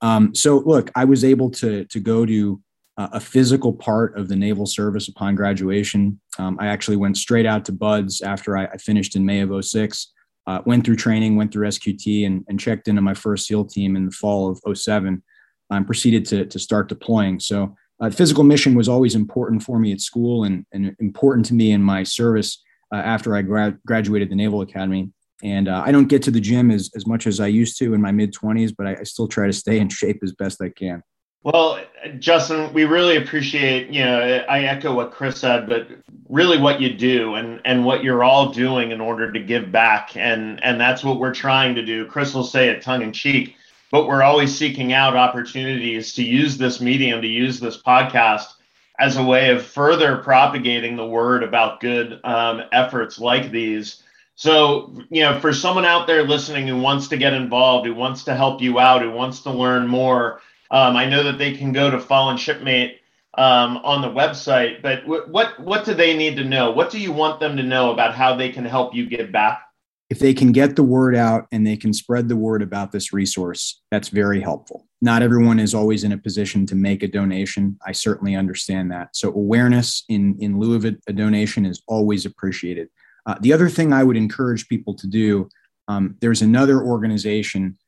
Um, 0.00 0.34
so 0.34 0.58
look, 0.58 0.90
I 0.96 1.04
was 1.04 1.24
able 1.24 1.50
to 1.50 1.84
to 1.84 2.00
go 2.00 2.24
to 2.24 2.60
uh, 2.98 3.08
a 3.12 3.20
physical 3.20 3.72
part 3.72 4.16
of 4.18 4.28
the 4.28 4.36
naval 4.36 4.66
service 4.66 5.08
upon 5.08 5.34
graduation. 5.34 6.20
Um, 6.38 6.58
I 6.60 6.66
actually 6.66 6.96
went 6.96 7.16
straight 7.16 7.46
out 7.46 7.64
to 7.66 7.72
BUD/S 7.72 8.22
after 8.22 8.56
I, 8.56 8.66
I 8.66 8.76
finished 8.76 9.16
in 9.16 9.24
May 9.24 9.40
of 9.40 9.64
06. 9.64 10.12
Uh, 10.46 10.60
went 10.66 10.84
through 10.84 10.96
training, 10.96 11.36
went 11.36 11.52
through 11.52 11.68
SQT, 11.68 12.26
and, 12.26 12.44
and, 12.48 12.58
checked 12.58 12.88
into 12.88 13.00
my 13.00 13.14
first 13.14 13.46
SEAL 13.46 13.66
team 13.66 13.94
in 13.94 14.06
the 14.06 14.10
fall 14.10 14.50
of 14.50 14.76
07. 14.76 15.22
and 15.70 15.86
proceeded 15.86 16.24
to, 16.26 16.44
to 16.46 16.58
start 16.58 16.88
deploying. 16.88 17.38
So, 17.38 17.76
uh, 18.00 18.10
physical 18.10 18.42
mission 18.42 18.74
was 18.74 18.88
always 18.88 19.14
important 19.14 19.62
for 19.62 19.78
me 19.78 19.92
at 19.92 20.00
school 20.00 20.42
and, 20.42 20.66
and 20.72 20.96
important 20.98 21.46
to 21.46 21.54
me 21.54 21.70
in 21.70 21.80
my 21.80 22.02
service 22.02 22.60
uh, 22.92 22.98
after 22.98 23.36
I 23.36 23.42
gra- 23.42 23.78
graduated 23.86 24.28
the 24.28 24.34
Naval 24.34 24.62
Academy. 24.62 25.12
And 25.44 25.68
uh, 25.68 25.82
I 25.86 25.92
don't 25.92 26.08
get 26.08 26.22
to 26.24 26.32
the 26.32 26.40
gym 26.40 26.72
as, 26.72 26.90
as 26.96 27.06
much 27.06 27.28
as 27.28 27.38
I 27.38 27.46
used 27.46 27.78
to 27.78 27.94
in 27.94 28.00
my 28.00 28.10
mid 28.10 28.34
20s, 28.34 28.74
but 28.76 28.88
I, 28.88 28.96
I 29.00 29.02
still 29.04 29.28
try 29.28 29.46
to 29.46 29.52
stay 29.52 29.78
in 29.78 29.88
shape 29.88 30.18
as 30.24 30.32
best 30.32 30.60
I 30.60 30.70
can. 30.70 31.02
Well, 31.44 31.80
Justin, 32.20 32.72
we 32.72 32.84
really 32.84 33.16
appreciate, 33.16 33.88
you 33.88 34.04
know, 34.04 34.44
I 34.48 34.60
echo 34.62 34.94
what 34.94 35.10
Chris 35.10 35.40
said, 35.40 35.68
but 35.68 35.88
really 36.28 36.58
what 36.58 36.80
you 36.80 36.94
do 36.94 37.34
and, 37.34 37.60
and 37.64 37.84
what 37.84 38.04
you're 38.04 38.22
all 38.22 38.52
doing 38.52 38.92
in 38.92 39.00
order 39.00 39.32
to 39.32 39.40
give 39.40 39.72
back. 39.72 40.16
And, 40.16 40.62
and 40.62 40.80
that's 40.80 41.02
what 41.02 41.18
we're 41.18 41.34
trying 41.34 41.74
to 41.74 41.84
do. 41.84 42.06
Chris 42.06 42.32
will 42.32 42.44
say 42.44 42.68
it 42.68 42.80
tongue 42.80 43.02
in 43.02 43.12
cheek, 43.12 43.56
but 43.90 44.06
we're 44.06 44.22
always 44.22 44.56
seeking 44.56 44.92
out 44.92 45.16
opportunities 45.16 46.12
to 46.14 46.22
use 46.22 46.58
this 46.58 46.80
medium, 46.80 47.20
to 47.22 47.28
use 47.28 47.58
this 47.58 47.80
podcast 47.80 48.54
as 49.00 49.16
a 49.16 49.24
way 49.24 49.50
of 49.50 49.66
further 49.66 50.18
propagating 50.18 50.94
the 50.94 51.06
word 51.06 51.42
about 51.42 51.80
good 51.80 52.20
um, 52.22 52.62
efforts 52.70 53.18
like 53.18 53.50
these. 53.50 54.00
So, 54.36 54.94
you 55.10 55.22
know, 55.22 55.40
for 55.40 55.52
someone 55.52 55.84
out 55.84 56.06
there 56.06 56.22
listening 56.22 56.68
who 56.68 56.80
wants 56.80 57.08
to 57.08 57.16
get 57.16 57.32
involved, 57.32 57.86
who 57.86 57.94
wants 57.94 58.22
to 58.24 58.34
help 58.36 58.62
you 58.62 58.78
out, 58.78 59.02
who 59.02 59.10
wants 59.10 59.40
to 59.40 59.50
learn 59.50 59.88
more, 59.88 60.40
um, 60.72 60.96
I 60.96 61.04
know 61.04 61.22
that 61.22 61.38
they 61.38 61.52
can 61.52 61.72
go 61.72 61.90
to 61.90 62.00
Fallen 62.00 62.38
Shipmate 62.38 62.96
um, 63.34 63.76
on 63.78 64.00
the 64.00 64.08
website, 64.08 64.82
but 64.82 65.02
w- 65.02 65.24
what 65.30 65.60
what 65.60 65.84
do 65.84 65.94
they 65.94 66.16
need 66.16 66.36
to 66.36 66.44
know? 66.44 66.70
What 66.70 66.90
do 66.90 66.98
you 66.98 67.12
want 67.12 67.40
them 67.40 67.56
to 67.58 67.62
know 67.62 67.92
about 67.92 68.14
how 68.14 68.34
they 68.34 68.50
can 68.50 68.64
help 68.64 68.94
you 68.94 69.06
give 69.06 69.30
back? 69.30 69.62
If 70.08 70.18
they 70.18 70.34
can 70.34 70.52
get 70.52 70.76
the 70.76 70.82
word 70.82 71.14
out 71.14 71.46
and 71.52 71.66
they 71.66 71.76
can 71.76 71.92
spread 71.92 72.28
the 72.28 72.36
word 72.36 72.60
about 72.60 72.92
this 72.92 73.12
resource, 73.12 73.80
that's 73.90 74.08
very 74.08 74.40
helpful. 74.40 74.86
Not 75.00 75.22
everyone 75.22 75.58
is 75.58 75.74
always 75.74 76.04
in 76.04 76.12
a 76.12 76.18
position 76.18 76.66
to 76.66 76.74
make 76.74 77.02
a 77.02 77.08
donation. 77.08 77.78
I 77.86 77.92
certainly 77.92 78.34
understand 78.34 78.90
that. 78.92 79.16
So 79.16 79.28
awareness 79.28 80.04
in 80.08 80.36
in 80.40 80.58
lieu 80.58 80.74
of 80.74 80.84
a, 80.86 80.96
a 81.06 81.12
donation 81.12 81.66
is 81.66 81.82
always 81.86 82.24
appreciated. 82.24 82.88
Uh, 83.26 83.36
the 83.40 83.52
other 83.52 83.68
thing 83.68 83.92
I 83.92 84.04
would 84.04 84.16
encourage 84.16 84.68
people 84.68 84.94
to 84.94 85.06
do, 85.06 85.48
um, 85.86 86.16
there's 86.20 86.42
another 86.42 86.82
organization, 86.82 87.78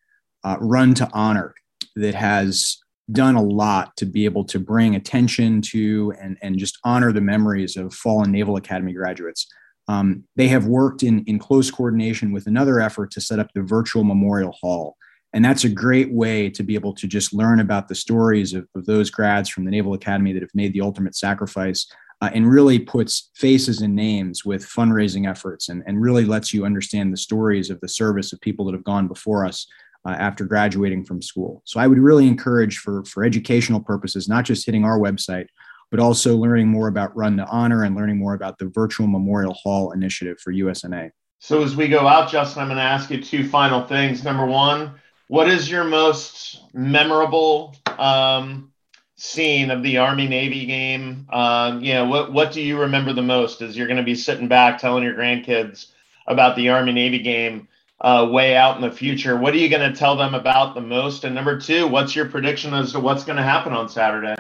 uh, 0.45 0.57
Run 0.61 0.95
to 0.95 1.11
Honor, 1.13 1.55
that 1.97 2.15
has 2.15 2.79
done 3.13 3.35
a 3.35 3.43
lot 3.43 3.97
to 3.97 4.07
be 4.07 4.25
able 4.25 4.45
to 4.45 4.59
bring 4.59 4.95
attention 4.95 5.61
to 5.61 6.15
and, 6.21 6.39
and 6.43 6.59
just 6.59 6.79
honor 6.85 7.13
the 7.13 7.21
memories 7.21 7.77
of 7.77 7.93
fallen 7.93 8.33
Naval 8.33 8.57
Academy 8.57 8.93
graduates. 8.93 9.47
Um, 9.89 10.25
they 10.37 10.49
have 10.49 10.67
worked 10.67 11.03
in, 11.03 11.23
in 11.25 11.39
close 11.39 11.71
coordination 11.71 12.33
with 12.33 12.47
another 12.47 12.81
effort 12.81 13.11
to 13.13 13.21
set 13.21 13.39
up 13.39 13.49
the 13.55 13.63
virtual 13.63 14.05
memorial 14.05 14.53
hall. 14.53 14.97
And 15.35 15.45
that's 15.45 15.65
a 15.65 15.69
great 15.69 16.13
way 16.13 16.49
to 16.51 16.63
be 16.63 16.75
able 16.75 16.95
to 16.95 17.07
just 17.07 17.35
learn 17.35 17.61
about 17.61 17.89
the 17.89 17.95
stories 17.95 18.55
of, 18.55 18.67
of 18.75 18.87
those 18.87 19.11
grads 19.11 19.49
from 19.49 19.65
the 19.65 19.71
Naval 19.71 19.93
Academy 19.93 20.33
that 20.33 20.43
have 20.43 20.55
made 20.55 20.73
the 20.73 20.81
ultimate 20.81 21.17
sacrifice 21.17 21.87
uh, 22.23 22.31
and 22.33 22.49
really 22.49 22.79
puts 22.79 23.31
faces 23.35 23.83
and 23.83 23.95
names 23.95 24.45
with 24.45 24.65
fundraising 24.65 25.29
efforts 25.29 25.69
and, 25.69 25.83
and 25.87 26.01
really 26.01 26.25
lets 26.25 26.55
you 26.55 26.65
understand 26.65 27.13
the 27.13 27.19
stories 27.19 27.69
of 27.69 27.81
the 27.81 27.89
service 27.89 28.33
of 28.33 28.41
people 28.41 28.65
that 28.65 28.75
have 28.75 28.85
gone 28.85 29.09
before 29.09 29.45
us 29.45 29.67
uh, 30.07 30.11
after 30.11 30.45
graduating 30.45 31.05
from 31.05 31.23
school. 31.23 31.63
So 31.65 31.81
I 31.81 31.87
would 31.87 31.99
really 31.99 32.29
encourage 32.29 32.79
for, 32.79 33.05
for 33.05 33.25
educational 33.25 33.81
purposes, 33.81 34.29
not 34.29 34.45
just 34.45 34.67
hitting 34.67 34.85
our 34.85 34.99
website, 34.99 35.47
but 35.91 36.01
also 36.01 36.37
learning 36.37 36.69
more 36.69 36.89
about 36.89 37.17
Run 37.17 37.37
to 37.37 37.47
Honor 37.47 37.85
and 37.85 37.97
learning 37.97 38.19
more 38.19 38.35
about 38.35 38.59
the 38.59 38.67
Virtual 38.67 39.07
Memorial 39.07 39.55
Hall 39.55 39.93
initiative 39.93 40.39
for 40.41 40.53
USNA. 40.53 41.11
So 41.39 41.63
as 41.63 41.77
we 41.77 41.89
go 41.89 42.07
out, 42.07 42.31
Justin, 42.31 42.63
I'm 42.63 42.69
going 42.69 42.79
to 42.79 42.83
ask 42.83 43.11
you 43.11 43.23
two 43.23 43.49
final 43.49 43.85
things. 43.85 44.25
Number 44.25 44.47
one, 44.47 44.95
what 45.29 45.49
is 45.49 45.71
your 45.71 45.85
most 45.85 46.63
memorable 46.73 47.77
um, 47.99 48.73
scene 49.17 49.71
of 49.71 49.83
the 49.83 49.99
Army 49.99 50.27
Navy 50.27 50.67
game? 50.67 51.27
Um, 51.33 51.83
you 51.83 51.95
know, 51.95 52.07
what 52.07 52.33
what 52.33 52.53
do 52.53 52.61
you 52.61 52.81
remember 52.81 53.13
the 53.13 53.23
most? 53.23 53.63
As 53.63 53.77
you're 53.77 53.87
going 53.87 53.99
to 53.99 54.03
be 54.03 54.15
sitting 54.15 54.49
back 54.49 54.79
telling 54.79 55.05
your 55.05 55.15
grandkids 55.15 55.89
about 56.27 56.57
the 56.57 56.71
Army 56.71 56.93
Navy 56.93 57.19
game 57.19 57.69
uh, 58.05 58.29
way 58.31 58.55
out 58.55 58.77
in 58.77 58.83
the 58.83 58.91
future. 58.95 59.35
What 59.35 59.55
are 59.55 59.57
you 59.57 59.71
going 59.71 59.91
to 59.91 59.99
tell 59.99 60.15
them 60.15 60.35
about 60.35 60.75
the 60.75 60.81
most? 60.83 61.25
And 61.25 61.35
number 61.35 61.59
two, 61.59 61.89
what's 61.89 62.15
your 62.15 62.27
prediction 62.27 62.75
as 62.75 62.93
to 62.93 63.01
what's 63.01 63.25
going 63.25 63.39
to 63.39 63.43
happen 63.43 63.73
on 63.73 63.89
Saturday? 63.89 64.35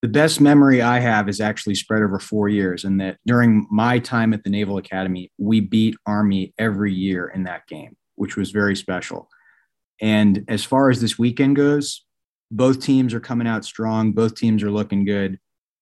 The 0.00 0.08
best 0.08 0.40
memory 0.40 0.80
I 0.80 1.00
have 1.00 1.28
is 1.28 1.38
actually 1.38 1.74
spread 1.74 2.02
over 2.02 2.18
four 2.18 2.48
years, 2.48 2.84
and 2.84 2.98
that 3.02 3.18
during 3.26 3.66
my 3.70 3.98
time 3.98 4.32
at 4.32 4.42
the 4.42 4.50
Naval 4.50 4.78
Academy, 4.78 5.30
we 5.36 5.60
beat 5.60 5.96
Army 6.06 6.54
every 6.58 6.94
year 6.94 7.28
in 7.28 7.44
that 7.44 7.66
game, 7.66 7.94
which 8.16 8.36
was 8.36 8.50
very 8.50 8.74
special. 8.74 9.28
And 10.00 10.42
as 10.48 10.64
far 10.64 10.88
as 10.88 11.00
this 11.00 11.18
weekend 11.18 11.56
goes, 11.56 12.04
both 12.50 12.80
teams 12.80 13.12
are 13.12 13.20
coming 13.20 13.46
out 13.46 13.66
strong. 13.66 14.12
Both 14.12 14.34
teams 14.34 14.62
are 14.62 14.70
looking 14.70 15.04
good. 15.04 15.38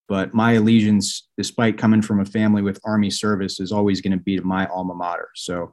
But 0.09 0.35
my 0.35 0.55
allegiance, 0.55 1.29
despite 1.37 1.79
coming 1.79 2.03
from 2.03 2.21
a 2.21 2.25
family 2.25 2.63
with 2.63 2.81
Army 2.85 3.11
service, 3.11 3.61
is 3.61 3.71
always 3.71 4.01
going 4.01 4.13
to 4.13 4.23
be 4.23 4.37
to 4.37 4.43
my 4.43 4.67
alma 4.67 4.95
mater. 4.95 5.29
So 5.35 5.73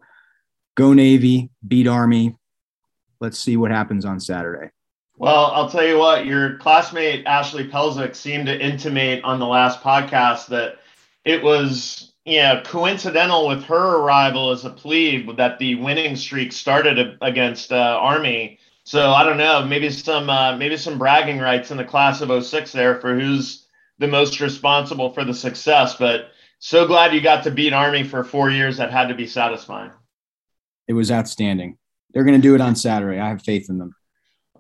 go 0.80 0.94
Navy, 0.94 1.50
beat 1.68 1.88
Army. 1.88 2.38
Let's 3.20 3.38
see 3.38 3.58
what 3.58 3.70
happens 3.70 4.06
on 4.06 4.18
Saturday. 4.22 4.72
Well, 5.18 5.48
I'll 5.48 5.70
tell 5.70 5.86
you 5.86 5.98
what, 5.98 6.26
your 6.26 6.58
classmate 6.60 7.26
Ashley 7.26 7.68
Pelzick 7.68 8.16
seemed 8.16 8.46
to 8.46 8.58
intimate 8.58 9.22
on 9.26 9.40
the 9.40 9.46
last 9.46 9.82
podcast 9.82 10.48
that 10.48 10.78
it 11.26 11.44
was, 11.44 12.14
yeah, 12.24 12.62
coincidental 12.64 13.46
with 13.46 13.62
her 13.66 13.98
arrival 13.98 14.52
as 14.52 14.64
a 14.64 14.70
plebe 14.70 15.36
that 15.36 15.60
the 15.60 15.76
winning 15.76 16.16
streak 16.16 16.54
started 16.54 17.18
against 17.20 17.74
uh, 17.74 18.00
Army. 18.02 18.58
So 18.86 19.12
I 19.12 19.26
don't 19.26 19.38
know, 19.38 19.66
maybe 19.66 19.90
some 19.90 20.30
uh, 20.30 20.56
maybe 20.56 20.78
some 20.78 20.98
bragging 20.98 21.40
rights 21.40 21.72
in 21.72 21.78
the 21.78 21.84
class 21.84 22.22
of 22.22 22.46
06 22.46 22.72
there 22.72 23.02
for 23.02 23.20
who's 23.20 23.66
the 23.98 24.08
most 24.08 24.40
responsible 24.40 25.12
for 25.12 25.26
the 25.26 25.34
success. 25.34 25.98
But 25.98 26.32
so 26.60 26.88
glad 26.88 27.14
you 27.14 27.20
got 27.20 27.44
to 27.44 27.52
beat 27.52 27.74
Army 27.74 28.06
for 28.06 28.24
four 28.24 28.50
years. 28.50 28.78
That 28.78 28.94
had 28.94 29.10
to 29.10 29.16
be 29.16 29.28
satisfying. 29.28 29.92
It 30.90 30.94
was 30.94 31.12
outstanding. 31.12 31.78
They're 32.12 32.26
going 32.26 32.36
to 32.36 32.42
do 32.42 32.56
it 32.56 32.62
on 32.62 32.76
Saturday. 32.76 33.20
I 33.20 33.30
have 33.30 33.44
faith 33.44 33.70
in 33.70 33.78
them. 33.78 33.96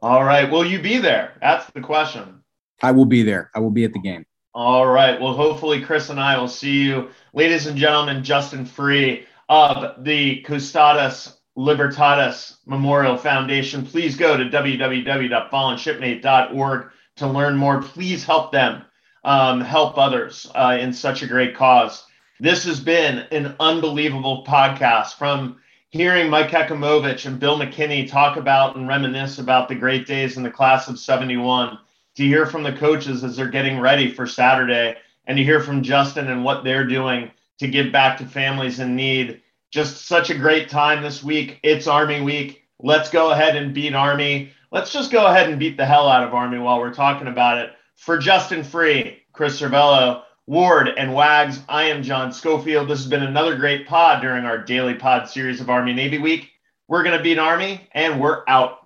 All 0.01 0.23
right. 0.23 0.49
Will 0.49 0.63
you 0.63 0.79
be 0.79 0.99
there? 0.99 1.33
That's 1.41 1.69
the 1.71 1.81
question. 1.81 2.41
I 2.81 2.91
will 2.91 3.03
be 3.05 3.23
there. 3.23 3.51
I 3.55 3.59
will 3.59 3.71
be 3.71 3.83
at 3.83 3.91
the 3.93 3.99
game. 3.99 4.25
All 4.53 4.87
right. 4.87 5.19
Well, 5.19 5.33
hopefully, 5.33 5.81
Chris 5.81 6.09
and 6.09 6.19
I 6.19 6.37
will 6.37 6.47
see 6.47 6.83
you. 6.83 7.09
Ladies 7.33 7.65
and 7.65 7.75
gentlemen, 7.75 8.23
Justin 8.23 8.63
Free 8.63 9.25
of 9.49 10.03
the 10.03 10.41
Custodes 10.41 11.39
Libertatis 11.57 12.57
Memorial 12.67 13.17
Foundation. 13.17 13.83
Please 13.85 14.15
go 14.15 14.37
to 14.37 14.45
www.fallenshipmate.org 14.45 16.89
to 17.17 17.27
learn 17.27 17.57
more. 17.57 17.81
Please 17.81 18.23
help 18.23 18.51
them 18.51 18.83
um, 19.23 19.61
help 19.61 19.97
others 19.97 20.45
uh, 20.53 20.77
in 20.79 20.93
such 20.93 21.23
a 21.23 21.27
great 21.27 21.55
cause. 21.55 22.05
This 22.39 22.63
has 22.65 22.79
been 22.79 23.25
an 23.31 23.55
unbelievable 23.59 24.45
podcast 24.47 25.15
from 25.15 25.57
hearing 25.91 26.29
Mike 26.29 26.49
Hekimovich 26.49 27.25
and 27.25 27.39
Bill 27.39 27.57
McKinney 27.57 28.07
talk 28.07 28.37
about 28.37 28.75
and 28.75 28.87
reminisce 28.87 29.39
about 29.39 29.67
the 29.67 29.75
great 29.75 30.05
days 30.05 30.37
in 30.37 30.43
the 30.43 30.51
class 30.51 30.87
of 30.87 30.99
71, 30.99 31.79
to 32.15 32.23
hear 32.23 32.45
from 32.45 32.63
the 32.63 32.73
coaches 32.73 33.23
as 33.23 33.35
they're 33.35 33.47
getting 33.47 33.79
ready 33.79 34.11
for 34.11 34.27
Saturday, 34.27 34.95
and 35.25 35.37
to 35.37 35.43
hear 35.43 35.61
from 35.61 35.81
Justin 35.81 36.29
and 36.29 36.43
what 36.43 36.63
they're 36.63 36.85
doing 36.85 37.31
to 37.59 37.67
give 37.67 37.91
back 37.91 38.17
to 38.17 38.25
families 38.25 38.79
in 38.79 38.95
need. 38.95 39.41
Just 39.71 40.05
such 40.07 40.29
a 40.29 40.37
great 40.37 40.69
time 40.69 41.01
this 41.03 41.23
week. 41.23 41.59
It's 41.63 41.87
Army 41.87 42.21
Week. 42.21 42.63
Let's 42.79 43.09
go 43.09 43.31
ahead 43.31 43.55
and 43.55 43.73
beat 43.73 43.93
Army. 43.93 44.51
Let's 44.71 44.91
just 44.91 45.11
go 45.11 45.25
ahead 45.25 45.49
and 45.49 45.59
beat 45.59 45.77
the 45.77 45.85
hell 45.85 46.07
out 46.07 46.23
of 46.23 46.33
Army 46.33 46.59
while 46.59 46.79
we're 46.79 46.93
talking 46.93 47.27
about 47.27 47.57
it. 47.57 47.71
For 47.95 48.17
Justin 48.17 48.63
Free, 48.63 49.23
Chris 49.33 49.59
Cervello, 49.59 50.23
Ward 50.49 50.89
and 50.97 51.13
Wags. 51.13 51.59
I 51.69 51.83
am 51.83 52.01
John 52.01 52.33
Schofield. 52.33 52.87
This 52.87 52.97
has 52.97 53.07
been 53.07 53.21
another 53.21 53.55
great 53.55 53.85
pod 53.85 54.19
during 54.19 54.45
our 54.45 54.57
daily 54.57 54.95
pod 54.95 55.29
series 55.29 55.61
of 55.61 55.69
Army 55.69 55.93
Navy 55.93 56.17
Week. 56.17 56.49
We're 56.87 57.03
going 57.03 57.15
to 57.15 57.21
beat 57.23 57.37
Army, 57.37 57.87
and 57.91 58.19
we're 58.19 58.41
out. 58.47 58.83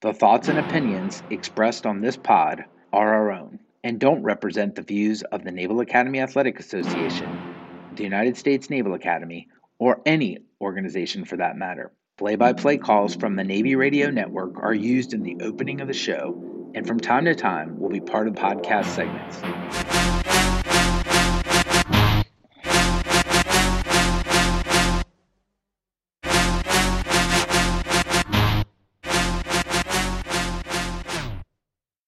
The 0.00 0.14
thoughts 0.14 0.48
and 0.48 0.58
opinions 0.58 1.22
expressed 1.28 1.84
on 1.84 2.00
this 2.00 2.16
pod 2.16 2.64
are 2.94 3.12
our 3.12 3.30
own 3.30 3.58
and 3.84 4.00
don't 4.00 4.22
represent 4.22 4.74
the 4.74 4.80
views 4.80 5.22
of 5.24 5.44
the 5.44 5.50
Naval 5.50 5.80
Academy 5.80 6.20
Athletic 6.20 6.58
Association, 6.60 7.28
the 7.94 8.04
United 8.04 8.38
States 8.38 8.70
Naval 8.70 8.94
Academy, 8.94 9.48
or 9.78 10.00
any 10.06 10.38
organization 10.62 11.26
for 11.26 11.36
that 11.36 11.58
matter. 11.58 11.92
Play 12.18 12.34
by 12.34 12.52
play 12.52 12.78
calls 12.78 13.14
from 13.14 13.36
the 13.36 13.44
Navy 13.44 13.76
Radio 13.76 14.10
Network 14.10 14.60
are 14.60 14.74
used 14.74 15.14
in 15.14 15.22
the 15.22 15.36
opening 15.40 15.80
of 15.80 15.86
the 15.86 15.94
show 15.94 16.36
and 16.74 16.84
from 16.84 16.98
time 16.98 17.26
to 17.26 17.34
time 17.36 17.78
will 17.78 17.90
be 17.90 18.00
part 18.00 18.26
of 18.26 18.34
podcast 18.34 18.86
segments. 18.86 20.57